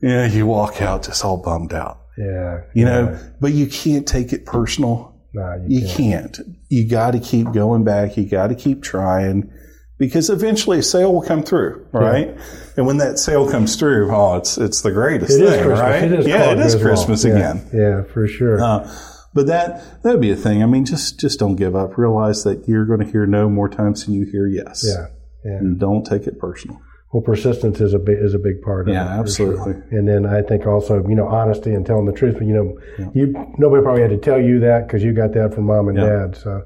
yeah, 0.00 0.26
you 0.26 0.46
walk 0.46 0.80
out 0.80 1.02
just 1.02 1.22
all 1.24 1.36
bummed 1.42 1.74
out. 1.74 2.00
yeah. 2.16 2.62
You 2.74 2.84
know, 2.86 3.18
but 3.40 3.52
you 3.52 3.66
can't 3.66 4.06
take 4.06 4.32
it 4.32 4.46
personal. 4.46 5.14
Nah, 5.34 5.56
you, 5.66 5.80
You 5.80 5.86
can't. 5.88 6.34
can't. 6.36 6.48
You 6.70 6.88
got 6.88 7.10
to 7.10 7.20
keep 7.20 7.52
going 7.52 7.84
back. 7.84 8.16
You 8.16 8.24
got 8.26 8.46
to 8.46 8.54
keep 8.54 8.82
trying 8.82 9.50
because 9.98 10.28
eventually 10.30 10.78
a 10.78 10.82
sale 10.82 11.12
will 11.12 11.22
come 11.22 11.42
through, 11.42 11.86
right? 11.92 12.36
And 12.76 12.86
when 12.86 12.98
that 12.98 13.18
sale 13.18 13.50
comes 13.50 13.76
through, 13.76 14.10
oh, 14.14 14.36
it's 14.36 14.58
it's 14.58 14.82
the 14.82 14.92
greatest 14.92 15.38
It 15.38 15.46
thing, 15.48 15.66
right? 15.68 16.04
It 16.04 16.12
is 16.12 16.26
yeah, 16.26 16.52
it 16.52 16.58
is. 16.58 16.76
Christmas 16.76 17.24
Yeah, 17.24 17.32
again. 17.32 17.70
Yeah, 17.72 18.02
for 18.12 18.26
sure. 18.28 18.60
Uh, 18.62 18.90
but 19.34 19.46
that 19.46 20.02
that 20.02 20.12
would 20.12 20.20
be 20.20 20.30
a 20.30 20.36
thing. 20.36 20.62
I 20.62 20.66
mean, 20.66 20.84
just 20.84 21.18
just 21.20 21.38
don't 21.38 21.56
give 21.56 21.74
up. 21.76 21.96
Realize 21.98 22.44
that 22.44 22.68
you're 22.68 22.84
going 22.86 23.00
to 23.00 23.10
hear 23.10 23.26
no 23.26 23.48
more 23.48 23.68
times 23.68 24.04
than 24.04 24.14
you 24.14 24.24
hear 24.26 24.46
yes. 24.46 24.84
yeah, 24.86 25.06
yeah. 25.44 25.58
And 25.58 25.78
don't 25.78 26.04
take 26.04 26.26
it 26.26 26.38
personal. 26.38 26.80
Well, 27.12 27.22
persistence 27.22 27.80
is 27.80 27.94
a 27.94 27.98
big 27.98 28.18
is 28.18 28.34
a 28.34 28.38
big 28.38 28.60
part 28.62 28.88
of 28.88 28.94
Yeah, 28.94 29.04
it. 29.04 29.08
sure. 29.08 29.52
absolutely. 29.52 29.96
And 29.96 30.06
then 30.08 30.26
I 30.26 30.42
think 30.42 30.66
also, 30.66 31.02
you 31.08 31.14
know, 31.14 31.28
honesty 31.28 31.72
and 31.72 31.86
telling 31.86 32.04
the 32.04 32.12
truth. 32.12 32.34
But 32.38 32.46
you 32.46 32.52
know, 32.54 33.10
you 33.14 33.32
nobody 33.58 33.82
probably 33.82 34.02
had 34.02 34.10
to 34.10 34.18
tell 34.18 34.40
you 34.40 34.60
that 34.60 34.86
because 34.86 35.02
you 35.02 35.12
got 35.14 35.32
that 35.32 35.54
from 35.54 35.64
mom 35.64 35.88
and 35.88 35.96
Yeah. 35.96 36.04
dad. 36.26 36.36
So, 36.36 36.62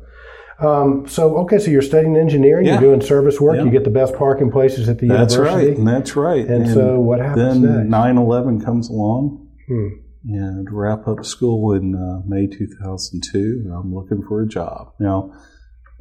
um, 0.60 1.06
so 1.08 1.36
okay, 1.38 1.58
so 1.58 1.70
you're 1.70 1.82
studying 1.82 2.16
engineering, 2.16 2.66
Yeah. 2.66 2.72
you're 2.74 2.90
doing 2.90 3.00
service 3.00 3.40
work, 3.40 3.56
Yeah. 3.56 3.64
you 3.64 3.70
get 3.70 3.84
the 3.84 3.90
best 3.90 4.14
parking 4.14 4.50
places 4.50 4.88
at 4.88 4.98
the 4.98 5.08
That's 5.08 5.34
university. 5.34 5.74
right. 5.74 5.84
That's 5.84 6.16
right. 6.16 6.46
And 6.46 6.68
so 6.68 7.00
what 7.00 7.20
happens 7.20 7.62
then 7.62 7.88
next? 7.88 7.90
9/11 7.90 8.60
comes 8.64 8.88
along. 8.90 9.46
Hmm. 9.68 9.88
And 10.28 10.68
wrap 10.70 11.08
up 11.08 11.24
school 11.24 11.72
in 11.72 11.94
uh, 11.94 12.20
May 12.26 12.46
2002. 12.46 13.62
and 13.64 13.72
I'm 13.72 13.94
looking 13.94 14.22
for 14.28 14.42
a 14.42 14.46
job 14.46 14.92
now. 15.00 15.32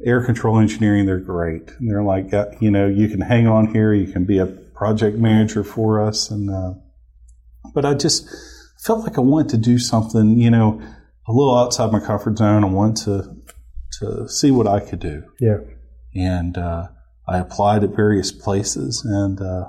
Air 0.04 0.22
control 0.24 0.58
engineering, 0.58 1.06
they're 1.06 1.18
great. 1.20 1.70
And 1.78 1.90
they're 1.90 2.02
like, 2.02 2.30
you 2.60 2.70
know, 2.70 2.86
you 2.86 3.08
can 3.08 3.20
hang 3.22 3.46
on 3.46 3.72
here. 3.72 3.94
You 3.94 4.12
can 4.12 4.24
be 4.26 4.38
a 4.38 4.46
project 4.46 5.16
manager 5.16 5.64
for 5.64 6.02
us. 6.04 6.30
And 6.30 6.50
uh, 6.50 6.74
but 7.74 7.84
I 7.86 7.94
just 7.94 8.28
felt 8.84 9.04
like 9.04 9.16
I 9.16 9.22
wanted 9.22 9.48
to 9.50 9.56
do 9.58 9.78
something, 9.78 10.38
you 10.38 10.50
know, 10.50 10.80
a 11.28 11.32
little 11.32 11.56
outside 11.56 11.90
my 11.92 12.00
comfort 12.00 12.36
zone. 12.38 12.62
I 12.64 12.66
want 12.68 12.96
to 13.04 13.36
to 14.00 14.28
see 14.28 14.50
what 14.50 14.66
I 14.66 14.80
could 14.80 14.98
do 15.00 15.22
Yeah, 15.40 15.58
and 16.14 16.58
uh, 16.58 16.88
I 17.28 17.38
applied 17.38 17.84
at 17.84 17.90
various 17.94 18.32
places 18.32 19.04
and 19.04 19.40
uh, 19.40 19.64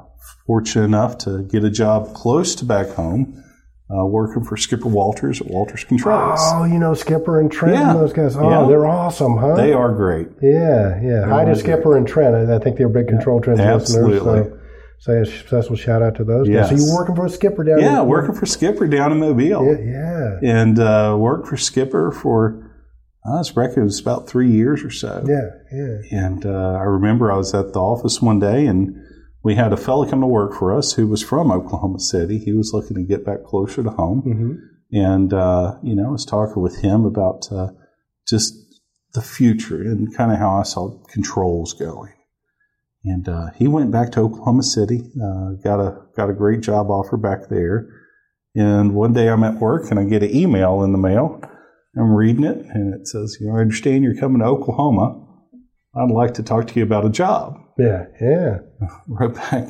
fortunate 0.48 0.86
enough 0.86 1.18
to 1.20 1.44
get 1.44 1.64
a 1.64 1.70
job 1.70 2.14
close 2.14 2.56
to 2.56 2.66
back 2.66 2.88
home, 2.90 3.44
uh, 3.90 4.06
working 4.06 4.44
for 4.44 4.58
Skipper 4.58 4.88
Walters 4.90 5.42
at 5.42 5.48
Walters 5.48 5.84
Controls. 5.84 6.40
Oh, 6.42 6.64
you 6.64 6.80
know 6.80 6.94
Skipper 6.94 7.40
and 7.40 7.52
Trent 7.52 7.76
Yeah. 7.76 7.92
and 7.92 8.00
those 8.00 8.14
guys. 8.14 8.36
Oh, 8.38 8.50
Yeah. 8.50 8.68
they're 8.68 8.88
awesome, 8.88 9.38
huh? 9.38 9.56
They 9.56 9.74
are 9.74 9.92
great. 9.94 10.30
Yeah, 10.42 11.00
yeah. 11.02 11.26
Hi 11.28 11.46
to 11.46 11.56
Skipper 11.56 11.98
and 11.98 12.08
Trent. 12.08 12.36
I 12.50 12.58
think 12.60 12.78
they're 12.78 12.90
big 12.90 13.08
Control 13.08 13.40
Trends 13.42 13.60
absolutely. 13.60 14.20
listeners. 14.20 14.58
So 15.00 15.14
say 15.14 15.20
a 15.22 15.26
special 15.26 15.76
shout 15.76 16.02
out 16.04 16.16
to 16.16 16.24
those 16.24 16.48
guys. 16.48 16.70
Yes. 16.70 16.70
So 16.70 16.76
you're 16.88 16.96
working 16.96 17.16
for 17.16 17.28
Skipper 17.28 17.64
down 17.64 17.80
Yeah, 17.80 18.02
in 18.04 18.08
working 18.08 18.36
for 18.36 18.46
Skipper 18.46 18.88
down 18.88 19.12
in 19.12 19.20
Mobile, 19.20 19.66
Yeah, 19.66 20.38
yeah, 20.42 20.62
and 20.62 20.80
uh, 20.80 21.16
worked 21.20 21.48
for 21.48 21.58
Skipper 21.58 22.12
for 22.12 22.71
I 23.26 23.38
was 23.38 23.56
reckon 23.56 23.82
it 23.82 23.86
was 23.86 24.00
about 24.00 24.28
three 24.28 24.52
years 24.52 24.84
or 24.84 24.90
so. 24.90 25.24
yeah, 25.28 25.50
yeah. 25.72 26.26
And 26.26 26.46
uh, 26.46 26.74
I 26.74 26.84
remember 26.84 27.32
I 27.32 27.38
was 27.38 27.54
at 27.54 27.74
the 27.74 27.80
office 27.80 28.22
one 28.22 28.40
day 28.40 28.66
and 28.66 28.96
we 29.44 29.56
had 29.56 29.74
a 29.74 29.78
fellow 29.78 30.08
come 30.10 30.22
to 30.22 30.28
work 30.28 30.54
for 30.54 30.76
us 30.76 30.94
who 30.94 31.08
was 31.08 31.22
from 31.24 31.52
Oklahoma 31.52 32.00
City. 32.00 32.40
He 32.40 32.54
was 32.54 32.72
looking 32.74 32.96
to 32.98 33.04
get 33.04 33.26
back 33.26 33.44
closer 33.44 33.84
to 33.84 33.92
home. 33.92 34.22
hmm 34.22 34.54
And, 34.98 35.34
uh, 35.34 35.78
you 35.84 35.96
know, 35.96 36.08
I 36.08 36.12
was 36.12 36.26
talking 36.26 36.62
with 36.62 36.82
him 36.82 37.06
about 37.06 37.52
uh, 37.52 37.70
just 38.28 38.56
the 39.14 39.22
future 39.22 39.82
and 39.82 40.16
kind 40.16 40.32
of 40.32 40.38
how 40.38 40.60
I 40.60 40.64
saw 40.64 41.04
controls 41.10 41.74
going. 41.74 42.14
And 43.04 43.28
uh, 43.28 43.48
he 43.56 43.68
went 43.68 43.92
back 43.92 44.12
to 44.12 44.22
Oklahoma 44.22 44.64
City, 44.64 45.02
uh, 45.24 45.54
got 45.64 45.80
a 45.80 46.06
got 46.16 46.30
a 46.30 46.34
great 46.34 46.62
job 46.62 46.90
offer 46.92 47.18
back 47.18 47.50
there. 47.50 47.88
And 48.56 48.94
one 48.94 49.14
day 49.14 49.28
I'm 49.30 49.44
at 49.44 49.56
work 49.56 49.90
and 49.90 50.00
I 50.00 50.04
get 50.04 50.24
an 50.24 50.36
email 50.36 50.84
in 50.84 50.92
the 50.92 50.98
mail. 50.98 51.42
I'm 51.98 52.14
reading 52.14 52.44
it 52.46 52.58
and 52.74 52.94
it 52.94 53.08
says, 53.08 53.38
"You 53.40 53.48
know, 53.48 53.58
I 53.58 53.62
understand 53.62 54.04
you're 54.04 54.16
coming 54.16 54.40
to 54.40 54.46
Oklahoma. 54.46 55.28
I'd 55.96 56.12
like 56.12 56.36
to 56.36 56.44
talk 56.44 56.68
to 56.68 56.76
you 56.80 56.84
about 56.84 57.06
a 57.06 57.10
job." 57.10 57.58
Yeah, 57.78 58.06
yeah. 58.22 58.58
wrote 59.08 59.36
back, 59.36 59.68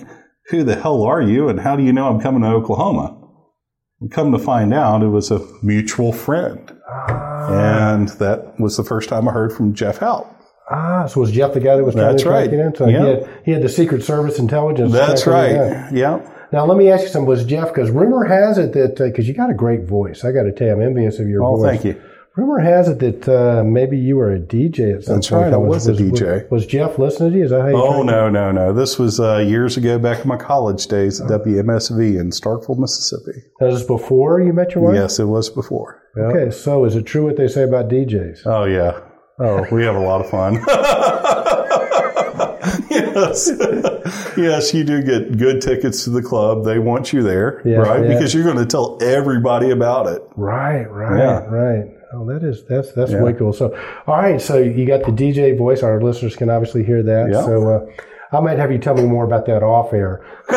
Who 0.49 0.63
the 0.63 0.75
hell 0.75 1.03
are 1.03 1.21
you 1.21 1.49
and 1.49 1.59
how 1.59 1.75
do 1.75 1.83
you 1.83 1.93
know 1.93 2.07
I'm 2.09 2.19
coming 2.19 2.41
to 2.41 2.49
Oklahoma? 2.49 3.17
And 4.01 4.11
come 4.11 4.31
to 4.31 4.39
find 4.39 4.73
out, 4.73 5.03
it 5.03 5.07
was 5.09 5.29
a 5.31 5.39
mutual 5.63 6.11
friend. 6.11 6.71
And 7.49 8.09
that 8.19 8.59
was 8.59 8.75
the 8.77 8.83
first 8.83 9.09
time 9.09 9.27
I 9.27 9.31
heard 9.31 9.53
from 9.53 9.73
Jeff 9.73 9.97
Hout. 9.99 10.27
Ah, 10.69 11.05
so 11.05 11.19
was 11.21 11.31
Jeff 11.31 11.53
the 11.53 11.59
guy 11.59 11.75
that 11.75 11.83
was 11.83 11.93
trying 11.95 12.07
That's 12.11 12.23
to 12.23 12.29
right. 12.29 12.49
So 12.77 12.87
Yeah. 12.87 12.99
he, 12.99 13.07
had, 13.09 13.29
he 13.45 13.51
had 13.51 13.61
the 13.61 13.69
Secret 13.69 14.03
Service 14.03 14.39
intelligence. 14.39 14.91
That's 14.91 15.27
right. 15.27 15.51
Yeah. 15.93 16.27
Now, 16.51 16.65
let 16.65 16.77
me 16.77 16.89
ask 16.89 17.03
you 17.03 17.09
something. 17.09 17.27
Was 17.27 17.45
Jeff, 17.45 17.69
because 17.69 17.91
rumor 17.91 18.25
has 18.25 18.57
it 18.57 18.73
that, 18.73 18.95
because 18.97 19.27
you 19.27 19.33
got 19.33 19.49
a 19.49 19.53
great 19.53 19.83
voice. 19.85 20.23
I 20.25 20.31
got 20.31 20.43
to 20.43 20.51
tell 20.51 20.67
you, 20.67 20.73
I'm 20.73 20.81
envious 20.81 21.19
of 21.19 21.27
your 21.27 21.43
Oh, 21.43 21.55
voice. 21.57 21.69
thank 21.81 21.85
you. 21.85 22.01
Rumor 22.37 22.59
has 22.59 22.87
it 22.87 22.99
that 22.99 23.27
uh, 23.27 23.61
maybe 23.65 23.97
you 23.97 24.15
were 24.15 24.31
a 24.33 24.39
DJ 24.39 24.95
at 24.95 25.03
some 25.03 25.15
That's 25.15 25.29
point. 25.29 25.43
right, 25.43 25.53
I 25.53 25.57
was 25.57 25.85
a 25.87 25.91
DJ. 25.93 26.49
was 26.49 26.65
Jeff 26.65 26.97
listening 26.97 27.33
to 27.33 27.37
you? 27.39 27.43
Is 27.43 27.51
that 27.51 27.61
how 27.63 27.67
you 27.67 27.75
Oh 27.75 28.03
no, 28.03 28.29
no, 28.29 28.53
no! 28.53 28.71
This 28.71 28.97
was 28.97 29.19
uh, 29.19 29.39
years 29.39 29.75
ago, 29.75 29.99
back 29.99 30.21
in 30.21 30.29
my 30.29 30.37
college 30.37 30.87
days 30.87 31.19
at 31.19 31.27
WMSV 31.27 32.17
in 32.17 32.29
Starkville, 32.29 32.79
Mississippi. 32.79 33.43
That 33.59 33.65
was 33.67 33.83
before 33.83 34.39
you 34.39 34.53
met 34.53 34.73
your 34.75 34.85
wife? 34.85 34.95
Yes, 34.95 35.19
it 35.19 35.25
was 35.25 35.49
before. 35.49 36.01
Okay, 36.17 36.51
so 36.51 36.85
is 36.85 36.95
it 36.95 37.05
true 37.05 37.25
what 37.25 37.35
they 37.35 37.49
say 37.49 37.63
about 37.63 37.89
DJs? 37.89 38.43
Oh 38.45 38.63
yeah. 38.63 39.01
Oh, 39.37 39.65
we 39.75 39.83
have 39.83 39.95
a 39.95 39.99
lot 39.99 40.21
of 40.21 40.29
fun. 40.29 40.55
yes, 42.89 43.51
yes, 44.37 44.73
you 44.73 44.83
do 44.83 45.01
get 45.03 45.37
good 45.37 45.61
tickets 45.61 46.03
to 46.05 46.09
the 46.11 46.21
club. 46.21 46.63
They 46.63 46.79
want 46.79 47.11
you 47.11 47.23
there, 47.23 47.61
Yeah, 47.65 47.77
right? 47.77 48.03
yeah. 48.03 48.13
Because 48.13 48.33
you're 48.33 48.43
going 48.43 48.57
to 48.57 48.65
tell 48.65 48.97
everybody 49.01 49.71
about 49.71 50.07
it. 50.07 50.21
Right, 50.35 50.83
right, 50.89 51.17
Yeah. 51.17 51.39
right. 51.45 51.85
Oh, 52.13 52.25
that 52.25 52.43
is 52.43 52.63
that's 52.65 52.91
that's 52.91 53.11
Yeah. 53.11 53.23
way 53.23 53.33
cool. 53.33 53.53
So, 53.53 53.75
all 54.07 54.17
right, 54.17 54.41
so 54.41 54.57
you 54.57 54.85
got 54.85 55.05
the 55.05 55.11
DJ 55.11 55.57
voice. 55.57 55.81
Our 55.83 56.01
listeners 56.01 56.35
can 56.35 56.49
obviously 56.49 56.83
hear 56.83 57.01
that. 57.03 57.29
Yeah. 57.31 57.43
So, 57.43 57.69
uh, 57.69 57.85
I 58.33 58.39
might 58.39 58.57
have 58.59 58.71
you 58.71 58.77
tell 58.77 58.95
me 58.95 59.03
more 59.03 59.25
about 59.25 59.45
that 59.47 59.61
off 59.63 59.93
air. 59.93 60.25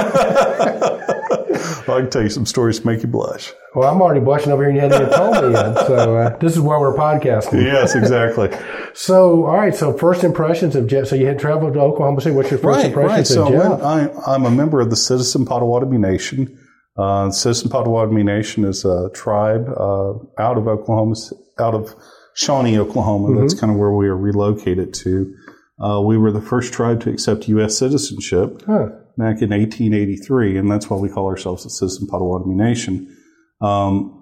I 1.86 2.00
can 2.00 2.10
tell 2.10 2.22
you 2.22 2.28
some 2.30 2.46
stories 2.46 2.80
to 2.80 2.86
make 2.86 3.02
you 3.02 3.08
blush. 3.08 3.52
Well, 3.74 3.92
I'm 3.92 4.00
already 4.00 4.20
blushing 4.20 4.52
over 4.52 4.62
here, 4.62 4.70
and 4.70 4.76
you 4.76 4.82
hadn't 4.82 5.02
even 5.02 5.14
told 5.14 5.44
me 5.44 5.52
yet. 5.52 5.86
So, 5.86 6.16
uh, 6.16 6.36
this 6.38 6.52
is 6.52 6.60
why 6.60 6.78
we're 6.78 6.94
podcasting. 6.96 7.62
Yes, 7.64 7.94
exactly. 7.94 8.50
So, 8.96 9.46
all 9.46 9.56
right. 9.56 9.74
So, 9.74 9.92
first 9.92 10.22
impressions 10.22 10.76
of 10.76 10.86
Jeff. 10.86 11.08
So, 11.08 11.16
you 11.16 11.26
had 11.26 11.36
traveled 11.40 11.74
to 11.74 11.80
Oklahoma 11.80 12.20
City. 12.20 12.36
What's 12.36 12.48
your 12.48 12.60
first 12.60 12.76
right, 12.76 12.86
impressions 12.86 13.18
right. 13.18 13.26
So 13.26 13.46
of 13.46 13.80
Jeff? 13.80 13.82
I, 13.82 14.32
I'm 14.32 14.44
a 14.46 14.52
member 14.52 14.80
of 14.80 14.88
the 14.88 14.94
Citizen 14.94 15.44
Potawatomi 15.44 15.98
Nation. 15.98 16.56
Uh, 16.96 17.28
Citizen 17.32 17.70
Potawatomi 17.70 18.22
Nation 18.22 18.64
is 18.64 18.84
a 18.84 19.10
tribe 19.12 19.66
uh, 19.68 20.12
out 20.38 20.58
of 20.58 20.68
Oklahoma, 20.68 21.16
out 21.58 21.74
of 21.74 21.94
Shawnee, 22.34 22.78
Oklahoma. 22.78 23.28
Mm-hmm. 23.28 23.40
That's 23.40 23.54
kind 23.58 23.72
of 23.72 23.78
where 23.78 23.92
we 23.92 24.08
are 24.08 24.16
relocated 24.16 24.92
to. 24.94 25.34
Uh, 25.82 26.00
we 26.00 26.16
were 26.18 26.30
the 26.32 26.40
first 26.40 26.72
tribe 26.72 27.00
to 27.02 27.10
accept 27.10 27.48
U.S. 27.48 27.76
citizenship 27.76 28.62
Huh. 28.66 28.86
back 29.18 29.42
in 29.42 29.50
1883, 29.50 30.56
and 30.56 30.70
that's 30.70 30.88
why 30.88 30.96
we 30.96 31.08
call 31.08 31.26
ourselves 31.26 31.64
the 31.64 31.70
Citizen 31.70 32.06
Potawatomi 32.08 32.54
Nation. 32.54 33.16
Um, 33.60 34.20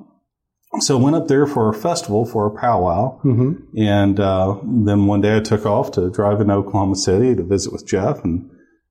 so 0.81 0.97
went 0.97 1.17
up 1.17 1.29
there 1.29 1.47
for 1.47 1.69
a 1.69 1.75
festival 1.75 2.25
for 2.25 2.47
a 2.47 2.59
powwow, 2.59 3.21
Mm-hmm. 3.23 3.77
and 3.79 4.19
uh, 4.19 4.59
then 4.65 5.07
one 5.07 5.21
day 5.21 5.37
I 5.37 5.41
took 5.41 5.67
off 5.67 5.93
to 5.93 6.11
drive 6.11 6.41
into 6.41 6.55
Oklahoma 6.55 6.97
City 6.97 7.35
to 7.35 7.43
visit 7.45 7.73
with 7.73 7.87
Jeff 7.87 8.25
and 8.25 8.49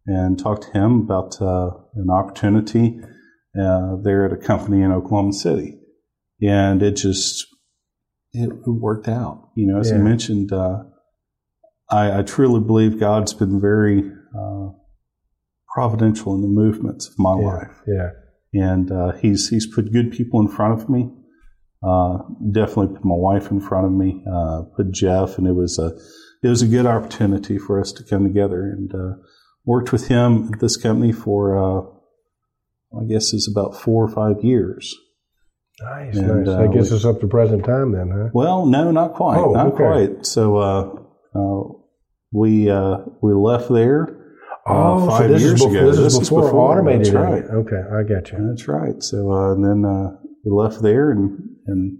and 0.07 0.37
talk 0.39 0.61
to 0.61 0.71
him 0.71 1.01
about 1.01 1.39
uh, 1.41 1.69
an 1.95 2.09
opportunity 2.09 2.99
uh, 3.59 3.95
there 4.03 4.25
at 4.25 4.33
a 4.33 4.37
company 4.37 4.81
in 4.81 4.91
Oklahoma 4.91 5.33
City, 5.33 5.79
and 6.41 6.81
it 6.83 6.95
just 6.95 7.45
it, 8.33 8.49
worked 8.65 9.07
out. 9.07 9.49
You 9.55 9.67
know, 9.67 9.79
as 9.79 9.89
Yeah. 9.89 9.97
I 9.97 9.99
mentioned, 9.99 10.51
uh, 10.53 10.83
I, 11.89 12.19
I 12.19 12.21
truly 12.23 12.61
believe 12.61 12.99
God's 12.99 13.33
been 13.33 13.59
very 13.59 14.09
uh, 14.37 14.69
providential 15.73 16.33
in 16.35 16.41
the 16.41 16.47
movements 16.47 17.07
of 17.07 17.17
my 17.19 17.37
Yeah. 17.39 17.45
life 17.45 17.81
Yeah. 17.87 18.09
and 18.53 18.91
uh, 18.91 19.11
he's 19.13 19.49
he's 19.49 19.67
put 19.67 19.91
good 19.93 20.11
people 20.11 20.39
in 20.39 20.47
front 20.47 20.81
of 20.81 20.89
me. 20.89 21.09
Uh, 21.83 22.19
definitely 22.51 22.95
put 22.95 23.03
my 23.05 23.15
wife 23.15 23.49
in 23.49 23.59
front 23.59 23.85
of 23.87 23.91
me. 23.91 24.23
Uh, 24.31 24.61
put 24.75 24.91
Jeff, 24.91 25.37
and 25.37 25.47
it 25.47 25.53
was 25.55 25.79
a 25.79 25.97
it 26.43 26.47
was 26.49 26.61
a 26.61 26.67
good 26.67 26.85
opportunity 26.85 27.57
for 27.57 27.79
us 27.79 27.91
to 27.93 28.03
come 28.03 28.23
together 28.23 28.63
and 28.63 28.93
uh, 28.93 29.13
worked 29.65 29.91
with 29.91 30.07
him 30.07 30.49
at 30.53 30.59
this 30.59 30.77
company 30.77 31.11
for 31.11 31.57
uh, 31.57 31.81
I 32.99 33.05
guess 33.05 33.33
it's 33.33 33.49
about 33.49 33.75
four 33.75 34.03
or 34.03 34.09
five 34.09 34.43
years. 34.43 34.95
Nice, 35.83 36.17
And, 36.17 36.45
nice. 36.45 36.47
uh, 36.47 36.59
I 36.61 36.67
guess 36.73 36.91
it's 36.91 37.05
up 37.05 37.19
to 37.21 37.27
present 37.27 37.65
time 37.65 37.91
then, 37.91 38.09
huh? 38.11 38.29
Well, 38.33 38.65
no, 38.65 38.91
not 38.91 39.13
quite, 39.13 39.37
Oh, 39.37 39.51
not 39.53 39.67
okay. 39.73 39.75
quite. 39.83 40.25
So 40.25 40.57
uh, 40.57 40.95
uh, 41.35 41.73
we 42.31 42.69
uh, 42.69 42.97
we 43.21 43.33
left 43.33 43.69
there. 43.69 44.17
uh, 44.67 44.93
Oh, 44.93 45.07
five 45.07 45.17
so 45.21 45.27
this 45.29 45.41
years 45.41 45.53
is 45.53 45.65
before, 45.65 45.77
ago. 45.77 45.91
this, 45.91 46.13
is 46.13 46.29
before, 46.29 46.55
automated. 46.55 47.05
That's 47.07 47.15
right. 47.15 47.43
Okay, 47.43 47.81
I 47.91 48.03
got 48.03 48.31
you. 48.31 48.47
That's 48.49 48.67
right. 48.67 49.01
So 49.01 49.31
uh, 49.31 49.53
and 49.53 49.65
then 49.65 49.85
uh, 49.89 50.17
we 50.45 50.51
left 50.51 50.81
there 50.81 51.11
and 51.11 51.39
and 51.67 51.97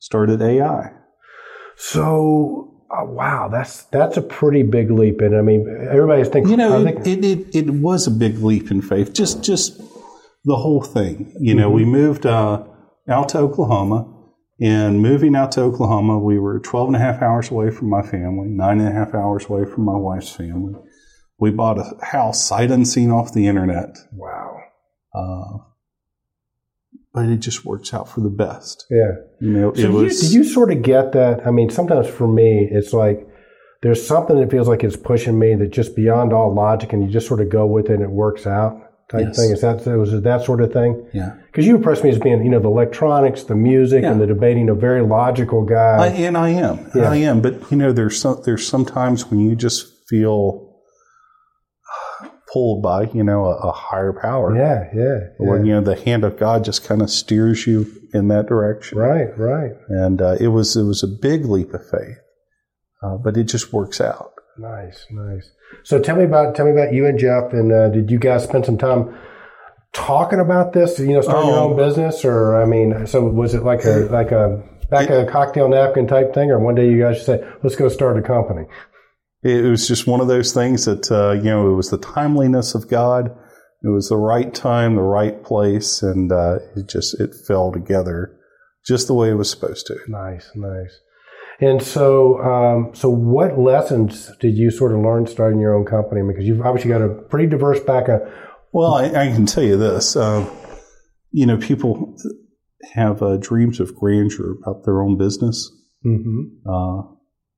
started 0.00 0.42
AI. 0.42 0.90
So, 1.76 2.84
uh, 2.90 3.04
wow, 3.06 3.48
that's 3.48 3.84
that's 3.84 4.16
a 4.16 4.22
pretty 4.22 4.62
big 4.62 4.90
leap. 4.90 5.20
And 5.20 5.36
I 5.36 5.40
mean, 5.42 5.66
everybody's 5.90 6.28
thinking, 6.28 6.52
You 6.52 6.56
know, 6.56 6.80
it, 6.80 7.02
think, 7.02 7.06
it, 7.06 7.24
it, 7.24 7.56
it 7.66 7.70
was 7.70 8.06
a 8.06 8.10
big 8.10 8.38
leap 8.38 8.70
in 8.70 8.80
faith. 8.82 9.12
Just 9.12 9.42
just 9.42 9.78
the 10.44 10.56
whole 10.56 10.82
thing. 10.82 11.34
You 11.40 11.54
know, 11.54 11.66
Mm-hmm. 11.68 11.74
we 11.76 11.84
moved 11.84 12.26
uh, 12.26 12.62
out 13.08 13.28
to 13.30 13.38
Oklahoma, 13.38 14.10
and 14.60 15.00
moving 15.02 15.34
out 15.34 15.52
to 15.52 15.62
Oklahoma, 15.62 16.18
we 16.18 16.38
were 16.38 16.58
12 16.60 16.88
and 16.88 16.96
a 16.96 17.00
half 17.00 17.20
hours 17.22 17.50
away 17.50 17.70
from 17.70 17.90
my 17.90 18.02
family, 18.02 18.48
nine 18.48 18.80
and 18.80 18.88
a 18.88 18.92
half 18.92 19.14
hours 19.14 19.46
away 19.46 19.64
from 19.64 19.84
my 19.84 19.96
wife's 19.96 20.30
family. 20.30 20.74
We 21.38 21.50
bought 21.50 21.78
a 21.78 22.04
house 22.04 22.42
sight 22.44 22.70
unseen 22.70 23.10
off 23.10 23.32
the 23.34 23.46
internet, 23.48 23.96
wow, 24.12 24.56
uh, 25.14 25.58
but 27.12 27.28
it 27.28 27.38
just 27.38 27.64
works 27.64 27.92
out 27.92 28.08
for 28.08 28.20
the 28.20 28.30
best. 28.30 28.86
yeah. 28.90 29.12
You 29.40 29.50
know, 29.50 29.74
So 29.74 29.80
it 29.80 29.84
you, 29.90 29.92
was. 29.92 30.20
did 30.20 30.32
you 30.32 30.44
sort 30.44 30.72
of 30.72 30.82
get 30.82 31.12
that? 31.12 31.46
I 31.46 31.50
mean, 31.50 31.70
sometimes 31.70 32.08
for 32.08 32.26
me, 32.28 32.68
it's 32.70 32.92
like 32.92 33.26
there's 33.82 34.04
something 34.06 34.40
that 34.40 34.50
feels 34.50 34.68
like 34.68 34.82
it's 34.84 34.96
pushing 34.96 35.38
me 35.38 35.54
that 35.56 35.70
just 35.70 35.94
beyond 35.96 36.32
all 36.32 36.54
logic, 36.54 36.92
and 36.92 37.02
you 37.04 37.10
just 37.10 37.26
sort 37.26 37.40
of 37.40 37.48
go 37.50 37.66
with 37.66 37.86
it 37.90 37.94
and 37.94 38.02
it 38.02 38.10
works 38.10 38.46
out. 38.46 38.83
Type 39.10 39.26
Yes. 39.26 39.36
thing 39.36 39.50
is 39.52 39.60
that 39.60 39.84
was 39.86 40.12
it 40.14 40.22
that 40.24 40.42
sort 40.42 40.60
of 40.62 40.72
thing? 40.72 41.06
yeah. 41.12 41.34
Because 41.46 41.66
you 41.66 41.76
impress 41.76 42.02
me 42.02 42.10
as 42.10 42.18
being, 42.18 42.42
you 42.42 42.50
know, 42.50 42.58
the 42.58 42.68
electronics, 42.68 43.44
the 43.44 43.54
music, 43.54 44.02
and 44.02 44.20
the 44.20 44.26
debating, 44.26 44.68
a 44.68 44.74
very 44.74 45.02
logical 45.02 45.62
guy. 45.64 45.96
I, 45.98 46.06
and 46.08 46.36
I 46.36 46.48
am, 46.50 46.90
Yeah. 46.94 47.10
I 47.10 47.16
am. 47.16 47.40
But 47.42 47.70
you 47.70 47.76
know, 47.76 47.92
there's 47.92 48.18
some, 48.18 48.40
there's 48.44 48.66
sometimes 48.66 49.26
when 49.30 49.40
you 49.40 49.54
just 49.54 49.86
feel 50.08 50.62
pulled 52.52 52.82
by 52.82 53.04
you 53.12 53.24
know 53.24 53.46
a, 53.46 53.68
a 53.68 53.72
higher 53.72 54.12
power, 54.12 54.56
yeah, 54.56 54.88
yeah, 54.94 55.18
or 55.38 55.58
yeah. 55.58 55.64
you 55.64 55.72
know 55.72 55.80
the 55.80 56.00
hand 56.00 56.24
of 56.24 56.38
God 56.38 56.64
just 56.64 56.84
kind 56.84 57.02
of 57.02 57.10
steers 57.10 57.66
you 57.66 57.86
in 58.12 58.28
that 58.28 58.46
direction. 58.46 58.98
right, 58.98 59.36
right. 59.38 59.72
And 59.88 60.22
uh, 60.22 60.36
it 60.40 60.48
was 60.48 60.76
it 60.76 60.84
was 60.84 61.02
a 61.02 61.08
big 61.08 61.44
leap 61.46 61.74
of 61.74 61.82
faith, 61.88 62.18
uh, 63.02 63.16
but 63.16 63.36
it 63.36 63.44
just 63.44 63.72
works 63.72 64.00
out. 64.00 64.33
Nice, 64.58 65.06
nice. 65.10 65.50
So 65.82 65.98
tell 65.98 66.16
me 66.16 66.24
about 66.24 66.54
tell 66.54 66.66
me 66.66 66.72
about 66.72 66.92
you 66.92 67.06
and 67.06 67.18
Jeff, 67.18 67.52
and 67.52 67.72
uh, 67.72 67.88
did 67.88 68.10
you 68.10 68.18
guys 68.18 68.44
spend 68.44 68.64
some 68.66 68.78
time 68.78 69.16
talking 69.92 70.40
about 70.40 70.72
this? 70.72 70.98
You 70.98 71.14
know, 71.14 71.20
starting 71.22 71.48
your 71.50 71.58
Oh. 71.58 71.70
own 71.70 71.76
business, 71.76 72.24
or 72.24 72.60
I 72.60 72.64
mean, 72.64 73.06
so 73.06 73.24
was 73.24 73.54
it 73.54 73.64
like 73.64 73.84
a 73.84 74.08
like 74.10 74.30
a 74.32 74.62
back 74.90 75.10
of 75.10 75.26
a 75.26 75.30
cocktail 75.30 75.68
napkin 75.68 76.06
type 76.06 76.32
thing, 76.34 76.50
or 76.50 76.58
one 76.60 76.74
day 76.76 76.88
you 76.88 77.00
guys 77.00 77.16
just 77.16 77.26
say, 77.26 77.44
"Let's 77.62 77.76
go 77.76 77.88
start 77.88 78.16
a 78.18 78.22
company"? 78.22 78.66
It 79.42 79.64
was 79.64 79.86
just 79.88 80.06
one 80.06 80.20
of 80.20 80.28
those 80.28 80.52
things 80.54 80.84
that 80.84 81.10
uh, 81.10 81.32
you 81.32 81.50
know 81.50 81.70
it 81.70 81.74
was 81.74 81.90
the 81.90 81.98
timeliness 81.98 82.74
of 82.74 82.88
God. 82.88 83.36
It 83.82 83.88
was 83.88 84.08
the 84.08 84.16
right 84.16 84.54
time, 84.54 84.94
the 84.94 85.02
right 85.02 85.42
place, 85.44 86.02
and 86.02 86.30
uh, 86.32 86.58
it 86.76 86.88
just 86.88 87.20
it 87.20 87.34
fell 87.46 87.72
together 87.72 88.36
just 88.86 89.06
the 89.08 89.14
way 89.14 89.30
it 89.30 89.34
was 89.34 89.50
supposed 89.50 89.86
to. 89.88 89.96
Nice, 90.08 90.50
nice. 90.54 91.00
And 91.60 91.82
so, 91.82 92.42
um, 92.42 92.94
so 92.94 93.08
what 93.08 93.58
lessons 93.58 94.30
did 94.40 94.56
you 94.56 94.70
sort 94.70 94.92
of 94.92 94.98
learn 94.98 95.26
starting 95.26 95.60
your 95.60 95.74
own 95.74 95.84
company? 95.84 96.20
Because 96.26 96.44
you've 96.44 96.60
obviously 96.60 96.90
got 96.90 97.02
a 97.02 97.08
pretty 97.08 97.46
diverse 97.46 97.80
background. 97.80 98.22
Well, 98.72 98.94
I, 98.94 99.06
I 99.06 99.26
can 99.32 99.46
tell 99.46 99.62
you 99.62 99.76
this. 99.76 100.16
Uh, 100.16 100.48
you 101.30 101.46
know, 101.46 101.56
people 101.56 102.16
have 102.92 103.22
uh, 103.22 103.36
dreams 103.36 103.80
of 103.80 103.94
grandeur 103.94 104.56
about 104.62 104.84
their 104.84 105.00
own 105.00 105.16
business. 105.16 105.70
Mm-hmm. 106.04 106.68
Uh, 106.68 107.02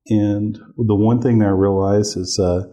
and 0.09 0.57
the 0.77 0.95
one 0.95 1.21
thing 1.21 1.39
that 1.39 1.47
I 1.47 1.51
realize 1.51 2.15
is 2.15 2.39
uh, 2.39 2.63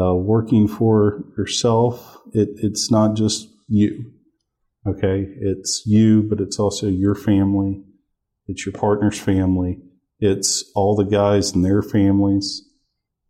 uh, 0.00 0.14
working 0.14 0.68
for 0.68 1.24
yourself, 1.36 2.18
it, 2.32 2.48
it's 2.56 2.90
not 2.90 3.16
just 3.16 3.48
you. 3.66 4.12
Okay. 4.86 5.26
It's 5.40 5.82
you, 5.86 6.22
but 6.22 6.40
it's 6.40 6.58
also 6.58 6.86
your 6.86 7.14
family. 7.14 7.82
It's 8.46 8.64
your 8.64 8.72
partner's 8.72 9.18
family. 9.18 9.78
It's 10.20 10.70
all 10.74 10.94
the 10.96 11.04
guys 11.04 11.52
and 11.52 11.64
their 11.64 11.82
families. 11.82 12.62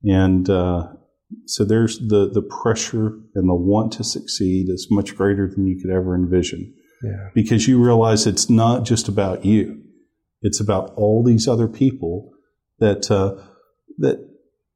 And 0.05 0.49
uh, 0.51 0.89
so 1.47 1.65
there's 1.65 1.99
the, 1.99 2.29
the 2.33 2.43
pressure 2.43 3.19
and 3.35 3.49
the 3.49 3.55
want 3.55 3.93
to 3.95 4.05
succeed 4.05 4.69
is 4.69 4.89
much 4.91 5.17
greater 5.17 5.49
than 5.49 5.67
you 5.67 5.81
could 5.81 5.91
ever 5.91 6.15
envision 6.15 6.75
Yeah. 7.03 7.29
because 7.35 7.69
you 7.69 7.83
realize 7.83 8.27
it's 8.27 8.51
not 8.51 8.85
just 8.85 9.09
about 9.09 9.45
you. 9.45 9.83
It's 10.43 10.61
about 10.61 10.93
all 10.97 11.23
these 11.23 11.47
other 11.47 11.69
people 11.69 12.31
that 12.79 13.11
uh, 13.11 13.37
that 13.99 14.27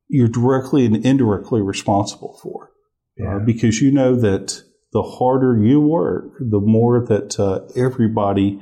you're 0.09 0.29
directly 0.29 0.85
and 0.85 1.05
indirectly 1.05 1.63
responsible 1.63 2.39
for. 2.43 2.71
Yeah. 3.17 3.37
Uh, 3.37 3.39
because 3.41 3.81
you 3.81 3.91
know 3.91 4.15
that 4.17 4.63
the 4.93 5.03
harder 5.03 5.57
you 5.65 5.81
work, 5.81 6.35
the 6.39 6.61
more 6.61 7.05
that 7.07 7.41
uh, 7.41 7.61
everybody 7.75 8.61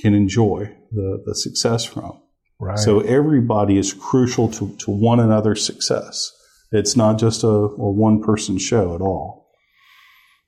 can 0.00 0.14
enjoy 0.14 0.74
the, 0.92 1.22
the 1.26 1.34
success 1.34 1.84
from. 1.84 2.20
Right. 2.62 2.78
So 2.78 3.00
everybody 3.00 3.76
is 3.76 3.92
crucial 3.92 4.48
to, 4.52 4.76
to 4.76 4.90
one 4.92 5.18
another's 5.18 5.66
success. 5.66 6.30
It's 6.70 6.96
not 6.96 7.18
just 7.18 7.42
a, 7.42 7.48
a 7.48 7.90
one 7.90 8.22
person 8.22 8.56
show 8.56 8.94
at 8.94 9.00
all. 9.00 9.50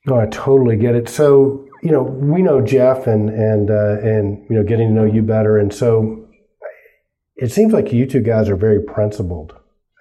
No, 0.05 0.17
I 0.17 0.27
totally 0.27 0.77
get 0.77 0.95
it. 0.95 1.09
So, 1.09 1.67
you 1.83 1.91
know, 1.91 2.03
we 2.03 2.41
know 2.41 2.61
Jeff 2.61 3.05
and 3.05 3.29
and 3.29 3.69
uh, 3.69 3.97
and 4.01 4.45
you 4.49 4.55
know, 4.55 4.63
getting 4.63 4.87
to 4.87 4.93
know 4.93 5.03
you 5.03 5.23
better, 5.23 5.57
and 5.57 5.73
so 5.73 6.25
it 7.35 7.51
seems 7.51 7.73
like 7.73 7.91
you 7.91 8.05
two 8.05 8.21
guys 8.21 8.47
are 8.47 8.55
very 8.55 8.81
principled. 8.81 9.53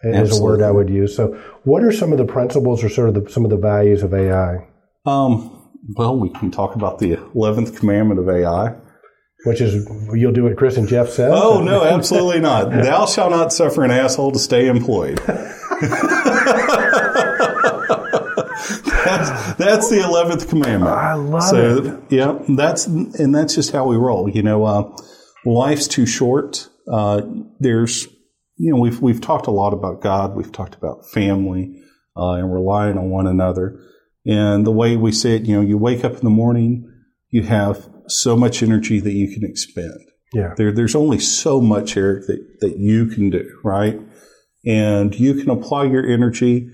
Is 0.04 0.14
Absolutely. 0.14 0.38
a 0.38 0.42
word 0.42 0.62
I 0.62 0.70
would 0.70 0.90
use. 0.90 1.16
So, 1.16 1.32
what 1.64 1.82
are 1.82 1.90
some 1.90 2.12
of 2.12 2.18
the 2.18 2.26
principles 2.26 2.84
or 2.84 2.88
sort 2.90 3.08
of 3.08 3.14
the, 3.14 3.30
some 3.30 3.44
of 3.44 3.50
the 3.50 3.56
values 3.56 4.02
of 4.04 4.14
AI? 4.14 4.68
Um, 5.04 5.72
well, 5.96 6.16
we 6.16 6.28
can 6.28 6.52
talk 6.52 6.76
about 6.76 7.00
the 7.00 7.14
eleventh 7.34 7.76
commandment 7.76 8.20
of 8.20 8.28
AI. 8.28 8.76
Which 9.44 9.60
is 9.60 9.86
you'll 10.12 10.32
do 10.32 10.44
what 10.44 10.56
Chris 10.56 10.76
and 10.76 10.88
Jeff 10.88 11.10
said. 11.10 11.30
Oh 11.32 11.62
no, 11.62 11.84
absolutely 11.84 12.40
not! 12.40 12.70
Thou 12.70 13.06
shalt 13.06 13.30
not 13.30 13.52
suffer 13.52 13.84
an 13.84 13.90
asshole 13.90 14.32
to 14.32 14.38
stay 14.38 14.68
employed. 14.68 15.18
that's, 19.04 19.54
that's 19.54 19.90
the 19.90 20.02
eleventh 20.02 20.48
commandment. 20.48 20.92
I 20.92 21.14
love 21.14 21.42
so, 21.42 21.84
it. 21.84 22.00
yeah, 22.10 22.38
that's 22.48 22.86
and 22.86 23.34
that's 23.34 23.54
just 23.54 23.70
how 23.72 23.86
we 23.86 23.96
roll. 23.96 24.30
You 24.30 24.42
know, 24.42 24.64
uh, 24.64 24.96
life's 25.44 25.88
too 25.88 26.06
short. 26.06 26.68
Uh, 26.90 27.22
there's, 27.60 28.06
you 28.56 28.72
know, 28.72 28.80
we've 28.80 29.00
we've 29.00 29.20
talked 29.20 29.46
a 29.46 29.50
lot 29.50 29.72
about 29.72 30.00
God. 30.00 30.34
We've 30.34 30.52
talked 30.52 30.74
about 30.74 31.06
family 31.10 31.82
uh, 32.16 32.32
and 32.32 32.52
relying 32.52 32.98
on 32.98 33.10
one 33.10 33.26
another. 33.26 33.80
And 34.26 34.66
the 34.66 34.72
way 34.72 34.96
we 34.96 35.12
say 35.12 35.36
it, 35.36 35.44
you 35.44 35.56
know, 35.56 35.60
you 35.60 35.76
wake 35.76 36.04
up 36.04 36.14
in 36.14 36.24
the 36.24 36.30
morning, 36.30 36.90
you 37.30 37.42
have 37.42 37.88
so 38.08 38.36
much 38.36 38.62
energy 38.62 39.00
that 39.00 39.12
you 39.12 39.32
can 39.32 39.44
expend. 39.48 39.98
Yeah. 40.32 40.54
There, 40.56 40.72
there's 40.72 40.94
only 40.94 41.18
so 41.18 41.60
much, 41.60 41.96
Eric, 41.96 42.26
that, 42.26 42.60
that 42.60 42.78
you 42.78 43.06
can 43.06 43.30
do, 43.30 43.58
right? 43.62 44.00
And 44.66 45.14
you 45.14 45.34
can 45.34 45.50
apply 45.50 45.84
your 45.84 46.06
energy 46.06 46.68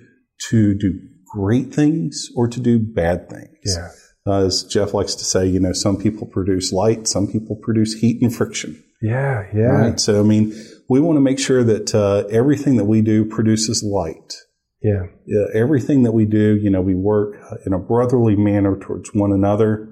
to 0.48 0.74
do 0.74 0.98
great 1.32 1.74
things 1.74 2.28
or 2.36 2.48
to 2.48 2.60
do 2.60 2.78
bad 2.78 3.28
things. 3.28 3.48
Yeah. 3.64 3.90
Uh, 4.26 4.46
as 4.46 4.64
Jeff 4.64 4.94
likes 4.94 5.14
to 5.14 5.24
say, 5.24 5.46
you 5.46 5.60
know, 5.60 5.72
some 5.72 5.96
people 5.96 6.26
produce 6.26 6.72
light, 6.72 7.06
some 7.06 7.26
people 7.26 7.56
produce 7.56 7.94
heat 7.94 8.22
and 8.22 8.34
friction. 8.34 8.82
Yeah. 9.02 9.46
Yeah. 9.54 9.62
Right. 9.62 10.00
So, 10.00 10.20
I 10.20 10.22
mean, 10.22 10.54
we 10.88 11.00
want 11.00 11.16
to 11.16 11.20
make 11.20 11.38
sure 11.38 11.64
that 11.64 11.94
uh, 11.94 12.24
everything 12.30 12.76
that 12.76 12.84
we 12.84 13.00
do 13.00 13.24
produces 13.24 13.82
light. 13.82 14.34
Yeah. 14.82 15.04
Uh, 15.30 15.46
everything 15.54 16.02
that 16.04 16.12
we 16.12 16.24
do, 16.24 16.56
you 16.56 16.70
know, 16.70 16.80
we 16.80 16.94
work 16.94 17.36
uh, 17.50 17.56
in 17.66 17.72
a 17.72 17.78
brotherly 17.78 18.36
manner 18.36 18.78
towards 18.78 19.14
one 19.14 19.32
another, 19.32 19.89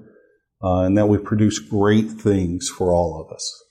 uh, 0.63 0.81
and 0.81 0.97
that 0.97 1.07
we 1.07 1.17
produce 1.17 1.59
great 1.59 2.09
things 2.09 2.69
for 2.69 2.93
all 2.93 3.21
of 3.21 3.33
us. 3.33 3.63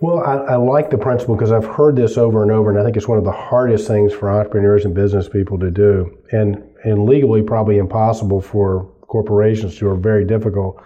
Well, 0.00 0.20
I, 0.20 0.54
I 0.54 0.56
like 0.56 0.90
the 0.90 0.98
principle 0.98 1.36
because 1.36 1.52
I've 1.52 1.64
heard 1.64 1.96
this 1.96 2.18
over 2.18 2.42
and 2.42 2.50
over, 2.50 2.70
and 2.70 2.78
I 2.78 2.84
think 2.84 2.96
it's 2.96 3.08
one 3.08 3.18
of 3.18 3.24
the 3.24 3.32
hardest 3.32 3.86
things 3.86 4.12
for 4.12 4.30
entrepreneurs 4.30 4.84
and 4.84 4.94
business 4.94 5.28
people 5.28 5.58
to 5.60 5.70
do, 5.70 6.18
and 6.32 6.62
and 6.84 7.06
legally 7.06 7.42
probably 7.42 7.78
impossible 7.78 8.40
for 8.40 8.90
corporations 9.02 9.76
to, 9.78 9.88
or 9.88 9.96
very 9.96 10.24
difficult. 10.24 10.82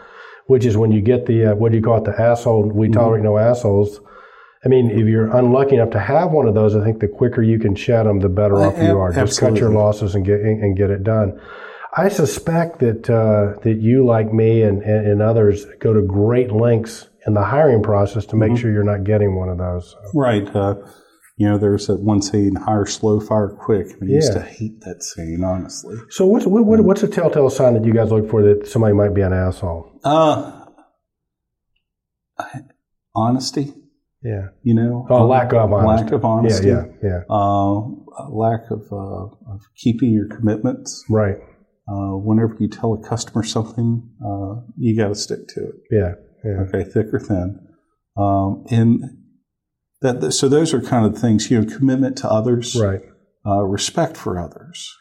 Which 0.47 0.65
is 0.65 0.77
when 0.77 0.93
you 0.93 1.01
get 1.01 1.27
the 1.27 1.47
uh, 1.47 1.55
what 1.55 1.73
do 1.73 1.79
you 1.79 1.85
call 1.85 1.99
it, 1.99 2.05
the 2.05 2.21
asshole? 2.21 2.71
We 2.71 2.89
tolerate 2.89 3.25
no 3.25 3.39
assholes. 3.39 4.01
I 4.65 4.69
mean, 4.69 4.91
if 4.91 5.07
you're 5.07 5.35
unlucky 5.37 5.77
enough 5.77 5.91
to 5.91 6.01
have 6.01 6.31
one 6.33 6.49
of 6.49 6.55
those, 6.55 6.75
I 6.75 6.83
think 6.83 7.01
the 7.01 7.09
quicker 7.09 7.43
you 7.43 7.59
can 7.59 7.75
shed 7.75 8.07
them, 8.07 8.21
the 8.21 8.29
better 8.29 8.57
off 8.57 8.77
you 8.83 8.99
are. 8.99 9.13
Just 9.13 9.41
cut 9.41 9.57
your 9.57 9.71
losses 9.71 10.15
and 10.15 10.25
get 10.25 10.41
and 10.41 10.77
get 10.77 10.91
it 10.91 11.05
done. 11.05 11.41
I 11.99 12.09
suspect 12.09 12.79
that 12.79 13.11
uh, 13.11 13.59
that 13.65 13.79
you, 13.81 14.07
like 14.07 14.33
me 14.33 14.63
and, 14.63 14.83
and, 14.83 15.07
and 15.07 15.23
others, 15.23 15.67
go 15.81 15.93
to 15.93 16.03
great 16.03 16.53
lengths 16.53 17.09
in 17.27 17.35
the 17.35 17.43
hiring 17.45 17.83
process 17.83 18.25
to 18.27 18.37
make 18.37 18.57
sure 18.57 18.73
you're 18.73 18.85
not 18.85 19.03
getting 19.05 19.37
one 19.37 19.49
of 19.49 19.59
those. 19.59 19.97
Right. 20.15 20.47
Uh, 20.55 20.77
you 21.37 21.49
know, 21.49 21.59
there's 21.59 21.87
that 21.89 22.01
one 22.01 22.23
saying, 22.23 22.55
hire 22.55 22.87
slow, 22.87 23.21
fire 23.21 23.49
quick. 23.49 23.87
I 24.01 24.05
used 24.07 24.33
to 24.33 24.41
hate 24.41 24.81
that 24.83 25.03
saying, 25.03 25.43
honestly. 25.45 25.97
So 26.11 26.27
what's 26.27 26.47
what, 26.47 26.65
what, 26.65 26.81
what's 26.81 27.03
a 27.03 27.09
telltale 27.09 27.51
sign 27.51 27.75
that 27.75 27.85
you 27.85 27.93
guys 27.93 28.11
look 28.11 28.31
for 28.31 28.43
that 28.43 28.69
somebody 28.69 28.95
might 28.95 29.15
be 29.15 29.23
an 29.23 29.33
asshole? 29.33 30.01
Uh, 30.05 30.67
honesty, 33.15 33.73
Yeah. 34.23 34.49
you 34.63 34.75
know. 34.75 35.07
Oh, 35.11 35.23
Um, 35.23 35.29
lack 35.29 35.53
of 35.53 35.73
honesty. 35.73 36.05
Lack 36.05 36.13
of 36.13 36.25
honesty. 36.25 36.69
Yeah, 36.69 36.85
yeah, 37.03 37.09
yeah. 37.09 37.21
Uh, 37.29 37.81
lack 38.31 38.71
of, 38.71 38.83
uh, 38.93 39.53
of 39.53 39.61
keeping 39.77 40.11
your 40.13 40.29
commitments. 40.29 41.05
Right. 41.11 41.37
Uh, 41.91 42.17
whenever 42.19 42.55
you 42.61 42.69
tell 42.69 42.93
a 42.95 43.09
customer 43.09 43.43
something, 43.43 44.09
uh, 44.25 44.61
you 44.77 44.97
got 44.97 45.09
to 45.09 45.15
stick 45.15 45.49
to 45.49 45.61
it. 45.69 45.75
Yeah. 45.91 46.13
Yeah. 46.45 46.61
Okay, 46.69 46.85
thick 46.85 47.07
or 47.13 47.19
thin. 47.19 47.59
Um, 48.17 48.65
and 48.71 49.03
that, 50.03 50.33
so 50.33 50.49
those 50.49 50.75
are 50.75 50.81
kind 50.81 51.07
of 51.07 51.21
things, 51.21 51.51
you 51.51 51.61
know, 51.61 51.77
commitment 51.77 52.19
to 52.19 52.31
others, 52.31 52.77
Right. 52.81 53.01
uh, 53.47 53.63
respect 53.65 54.17
for 54.17 54.39
others. 54.39 54.95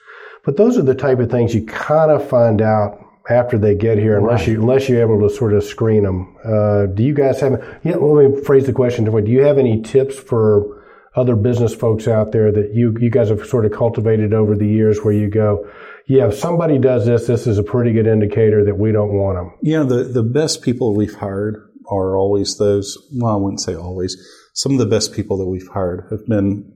But 0.46 0.56
those 0.58 0.78
are 0.78 0.82
the 0.84 0.96
type 0.96 1.20
of 1.20 1.30
things 1.30 1.54
you 1.54 1.66
kind 1.66 2.10
of 2.10 2.28
find 2.28 2.62
out 2.62 2.98
after 3.30 3.58
they 3.58 3.76
get 3.76 3.98
here, 3.98 4.18
unless 4.18 4.48
you 4.48 4.62
unless 4.62 4.88
you're 4.88 5.02
able 5.02 5.20
to 5.28 5.36
sort 5.36 5.54
of 5.54 5.64
screen 5.64 6.04
them. 6.04 6.36
Uh, 6.46 6.86
do 6.86 7.04
you 7.04 7.14
guys 7.14 7.42
have? 7.42 7.62
Yeah, 7.84 7.98
let 7.98 8.30
me 8.32 8.42
phrase 8.44 8.66
the 8.66 8.72
question 8.74 9.04
differently. 9.04 9.30
Do 9.32 9.38
you 9.38 9.44
have 9.46 9.58
any 9.58 9.82
tips 9.82 10.18
for 10.18 10.84
other 11.18 11.36
business 11.36 11.76
folks 11.76 12.08
out 12.08 12.32
there 12.32 12.52
that 12.54 12.74
you 12.74 12.96
you 13.02 13.10
guys 13.10 13.28
have 13.30 13.46
sort 13.46 13.66
of 13.66 13.74
cultivated 13.74 14.34
over 14.34 14.56
the 14.56 14.68
years, 14.68 15.04
where 15.04 15.14
you 15.14 15.30
go, 15.30 15.68
yeah, 16.08 16.28
if 16.28 16.36
somebody 16.36 16.78
does 16.78 17.06
this, 17.06 17.28
this 17.28 17.48
is 17.48 17.58
a 17.58 17.64
pretty 17.64 17.92
good 17.92 18.08
indicator 18.08 18.64
that 18.66 18.78
we 18.78 18.92
don't 18.92 19.14
want 19.14 19.38
them. 19.38 19.58
You 19.62 19.78
know, 19.78 19.84
the, 19.84 20.04
the 20.06 20.24
best 20.24 20.62
people 20.62 20.96
we've 20.96 21.16
hired 21.16 21.56
are 21.90 22.18
always 22.18 22.58
those, 22.58 22.98
well, 23.14 23.34
I 23.34 23.36
wouldn't 23.36 23.62
say 23.62 23.76
always. 23.76 24.16
Some 24.54 24.72
of 24.74 24.78
the 24.78 24.86
best 24.86 25.14
people 25.14 25.38
that 25.38 25.48
we've 25.48 25.68
hired 25.68 26.08
have 26.10 26.26
been 26.26 26.74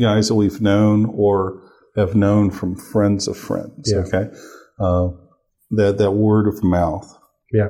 guys 0.00 0.28
that 0.28 0.34
we've 0.34 0.60
known 0.60 1.06
or 1.06 1.62
have 1.96 2.14
known 2.14 2.50
from 2.50 2.76
friends 2.76 3.28
of 3.28 3.36
friends. 3.36 3.90
Yeah. 3.92 4.00
Okay. 4.00 4.30
Uh, 4.78 5.08
that, 5.70 5.98
that 5.98 6.12
word 6.12 6.48
of 6.48 6.62
mouth. 6.62 7.06
Yeah. 7.52 7.68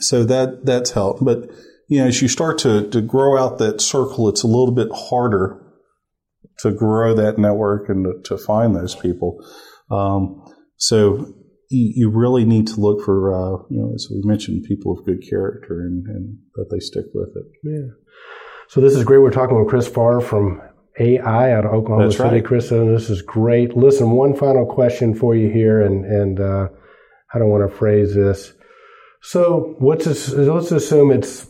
So 0.00 0.24
that, 0.24 0.64
that's 0.64 0.92
helped. 0.92 1.24
But, 1.24 1.50
you 1.88 1.98
know, 1.98 2.06
as 2.06 2.22
you 2.22 2.28
start 2.28 2.58
to, 2.58 2.88
to 2.90 3.00
grow 3.00 3.38
out 3.38 3.58
that 3.58 3.80
circle, 3.80 4.28
it's 4.28 4.42
a 4.42 4.48
little 4.48 4.72
bit 4.72 4.88
harder 4.92 5.60
to 6.58 6.72
grow 6.72 7.14
that 7.14 7.38
network 7.38 7.88
and 7.88 8.04
to, 8.04 8.36
to 8.36 8.38
find 8.42 8.74
those 8.74 8.94
people. 8.94 9.44
Um, 9.92 10.42
so 10.76 11.34
you, 11.70 11.92
you 11.94 12.10
really 12.10 12.44
need 12.44 12.66
to 12.68 12.80
look 12.80 13.04
for, 13.04 13.32
uh, 13.34 13.62
you 13.70 13.80
know, 13.80 13.92
as 13.94 14.08
we 14.10 14.20
mentioned, 14.24 14.64
people 14.64 14.98
of 14.98 15.04
good 15.04 15.22
character 15.28 15.80
and, 15.80 16.06
and 16.06 16.38
that 16.54 16.68
they 16.70 16.80
stick 16.80 17.06
with 17.14 17.30
it. 17.36 17.44
Yeah. 17.62 17.94
So 18.68 18.80
this 18.80 18.96
is 18.96 19.04
great. 19.04 19.18
We're 19.18 19.30
talking 19.30 19.58
with 19.58 19.68
Chris 19.68 19.86
Farr 19.86 20.20
from 20.20 20.62
AI 20.98 21.52
out 21.52 21.64
of 21.64 21.72
Oklahoma 21.72 22.04
That's 22.04 22.16
City. 22.16 22.28
right. 22.28 22.44
Chris, 22.44 22.68
this 22.70 23.10
is 23.10 23.22
great. 23.22 23.76
Listen, 23.76 24.10
one 24.10 24.34
final 24.34 24.66
question 24.66 25.14
for 25.14 25.34
you 25.34 25.50
here, 25.50 25.80
and 25.80 26.04
and 26.04 26.40
uh, 26.40 26.68
I 27.32 27.38
don't 27.38 27.48
want 27.48 27.68
to 27.68 27.76
phrase 27.76 28.14
this. 28.14 28.52
So 29.22 29.76
let's 29.80 30.06
let's 30.32 30.72
assume 30.72 31.10
it's 31.10 31.48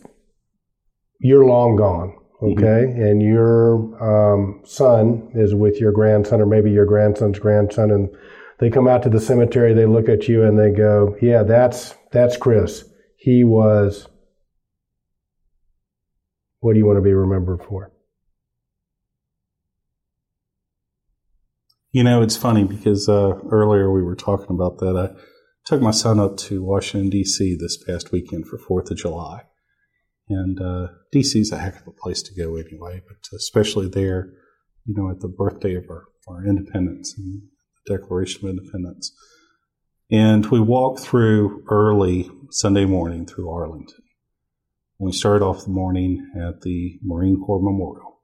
you're 1.21 1.45
long 1.45 1.77
gone, 1.77 2.15
okay, 2.43 2.83
and 2.83 3.23
your 3.23 3.75
um, 4.03 4.61
son 4.65 5.31
is 5.35 5.55
with 5.55 5.81
your 5.81 5.93
grandson, 5.93 6.41
or 6.41 6.47
maybe 6.47 6.71
your 6.71 6.87
grandson's 6.87 7.39
grandson, 7.39 7.91
and 7.91 8.09
they 8.59 8.71
come 8.71 8.89
out 8.89 9.03
to 9.05 9.09
the 9.09 9.21
cemetery. 9.21 9.75
They 9.75 9.87
look 9.87 10.09
at 10.09 10.29
you 10.29 10.45
and 10.45 10.59
they 10.59 10.71
go, 10.71 11.17
"Yeah, 11.21 11.43
that's 11.43 11.95
that's 12.11 12.37
Chris. 12.37 12.85
He 13.17 13.45
was." 13.45 14.09
What 16.61 16.75
do 16.75 16.79
you 16.79 16.87
want 16.87 16.99
to 16.99 17.03
be 17.03 17.13
remembered 17.13 17.65
for? 17.65 17.91
You 21.91 22.05
know, 22.05 22.23
it's 22.23 22.37
funny 22.37 22.65
because 22.65 23.09
uh, 23.09 23.35
earlier 23.51 23.93
we 23.93 24.03
were 24.03 24.17
talking 24.17 24.51
about 24.51 24.79
that. 24.79 24.97
I 24.97 25.21
took 25.67 25.83
my 25.83 25.91
son 25.91 26.19
up 26.19 26.39
to 26.39 26.63
Washington, 26.63 27.11
D.C. 27.11 27.57
this 27.61 27.77
past 27.77 28.13
weekend 28.13 28.47
for 28.47 28.59
4th 28.59 28.91
of 28.91 28.97
July. 28.97 29.43
And 30.33 30.61
uh, 30.61 30.89
D.C. 31.13 31.41
is 31.41 31.53
a 31.53 31.59
heck 31.59 31.81
of 31.81 31.87
a 31.87 31.93
place 31.93 32.23
to 32.23 32.35
go 32.35 32.57
anyway, 32.57 33.03
but 33.07 33.17
especially 33.35 33.89
there, 33.89 34.33
you 34.87 34.95
know, 34.95 35.11
at 35.11 35.21
the 35.21 35.29
birthday 35.29 35.75
of 35.75 35.85
our, 35.91 36.05
our 36.29 36.47
independence 36.47 37.15
and 37.17 37.43
the 37.85 37.97
Declaration 37.97 38.45
of 38.45 38.51
Independence. 38.51 39.13
And 40.11 40.47
we 40.47 40.61
walked 40.61 41.01
through 41.01 41.65
early 41.71 42.31
Sunday 42.51 42.85
morning 42.85 43.27
through 43.27 43.51
Arlington. 43.51 44.03
We 44.99 45.13
started 45.13 45.45
off 45.45 45.65
the 45.65 45.71
morning 45.71 46.31
at 46.37 46.61
the 46.61 46.99
Marine 47.03 47.43
Corps 47.45 47.63
Memorial. 47.63 48.21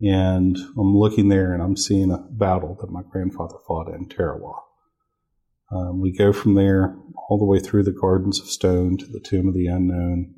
And 0.00 0.56
I'm 0.56 0.96
looking 0.96 1.28
there 1.28 1.52
and 1.52 1.62
I'm 1.62 1.76
seeing 1.76 2.12
a 2.12 2.18
battle 2.18 2.76
that 2.80 2.90
my 2.90 3.02
grandfather 3.10 3.56
fought 3.66 3.88
in 3.88 4.08
Tarawa. 4.08 4.62
Um, 5.72 6.00
we 6.00 6.16
go 6.16 6.32
from 6.32 6.54
there 6.54 6.96
all 7.28 7.38
the 7.38 7.44
way 7.44 7.58
through 7.58 7.82
the 7.82 7.92
Gardens 7.92 8.40
of 8.40 8.46
Stone 8.46 8.98
to 8.98 9.06
the 9.06 9.20
Tomb 9.20 9.48
of 9.48 9.54
the 9.54 9.66
Unknown. 9.66 10.34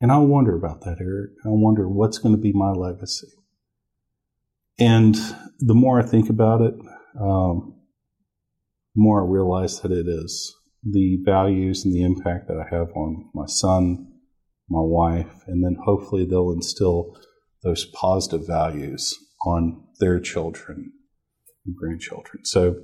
And 0.00 0.10
I 0.10 0.18
wonder 0.18 0.56
about 0.56 0.82
that, 0.82 0.98
Eric. 1.00 1.32
I 1.44 1.48
wonder 1.50 1.88
what's 1.88 2.18
going 2.18 2.34
to 2.34 2.40
be 2.40 2.52
my 2.52 2.70
legacy. 2.70 3.28
And 4.78 5.14
the 5.58 5.74
more 5.74 6.00
I 6.00 6.06
think 6.06 6.30
about 6.30 6.62
it, 6.62 6.74
um, 7.20 7.74
the 8.94 9.02
more 9.02 9.22
I 9.22 9.30
realize 9.30 9.80
that 9.80 9.92
it 9.92 10.06
is 10.08 10.56
the 10.82 11.18
values 11.22 11.84
and 11.84 11.94
the 11.94 12.02
impact 12.02 12.48
that 12.48 12.56
I 12.56 12.74
have 12.74 12.88
on 12.96 13.28
my 13.34 13.46
son, 13.46 14.06
my 14.68 14.80
wife, 14.80 15.42
and 15.46 15.62
then 15.62 15.76
hopefully 15.84 16.24
they'll 16.24 16.52
instill 16.52 17.16
those 17.62 17.84
positive 17.84 18.46
values 18.46 19.14
on 19.44 19.84
their 19.98 20.18
children 20.18 20.92
and 21.66 21.76
grandchildren. 21.76 22.44
So, 22.44 22.76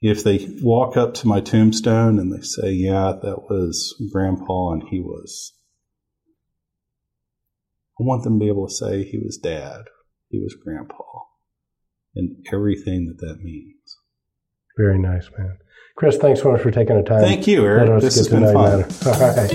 if 0.00 0.24
they 0.24 0.48
walk 0.62 0.96
up 0.96 1.14
to 1.14 1.28
my 1.28 1.40
tombstone 1.40 2.18
and 2.18 2.32
they 2.32 2.40
say, 2.40 2.72
"Yeah, 2.72 3.12
that 3.22 3.42
was 3.48 3.94
Grandpa," 4.10 4.72
and 4.72 4.82
he 4.88 4.98
was, 4.98 5.52
want 8.02 8.24
them 8.24 8.38
to 8.38 8.44
be 8.44 8.48
able 8.48 8.68
to 8.68 8.74
say 8.74 9.04
he 9.04 9.18
was 9.18 9.38
dad, 9.38 9.84
he 10.28 10.38
was 10.38 10.54
grandpa, 10.62 11.02
and 12.14 12.36
everything 12.52 13.06
that 13.06 13.26
that 13.26 13.42
means. 13.42 13.96
Very 14.76 14.98
nice, 14.98 15.28
man. 15.36 15.58
Chris, 15.96 16.16
thanks 16.16 16.40
so 16.40 16.50
much 16.50 16.62
for 16.62 16.70
taking 16.70 16.96
the 16.96 17.02
time. 17.02 17.20
Thank 17.20 17.46
you, 17.46 17.64
Eric. 17.64 18.00
This 18.00 18.16
has 18.16 18.28
been 18.28 18.50
fun. 18.52 18.84
All 19.06 19.36
right. 19.36 19.52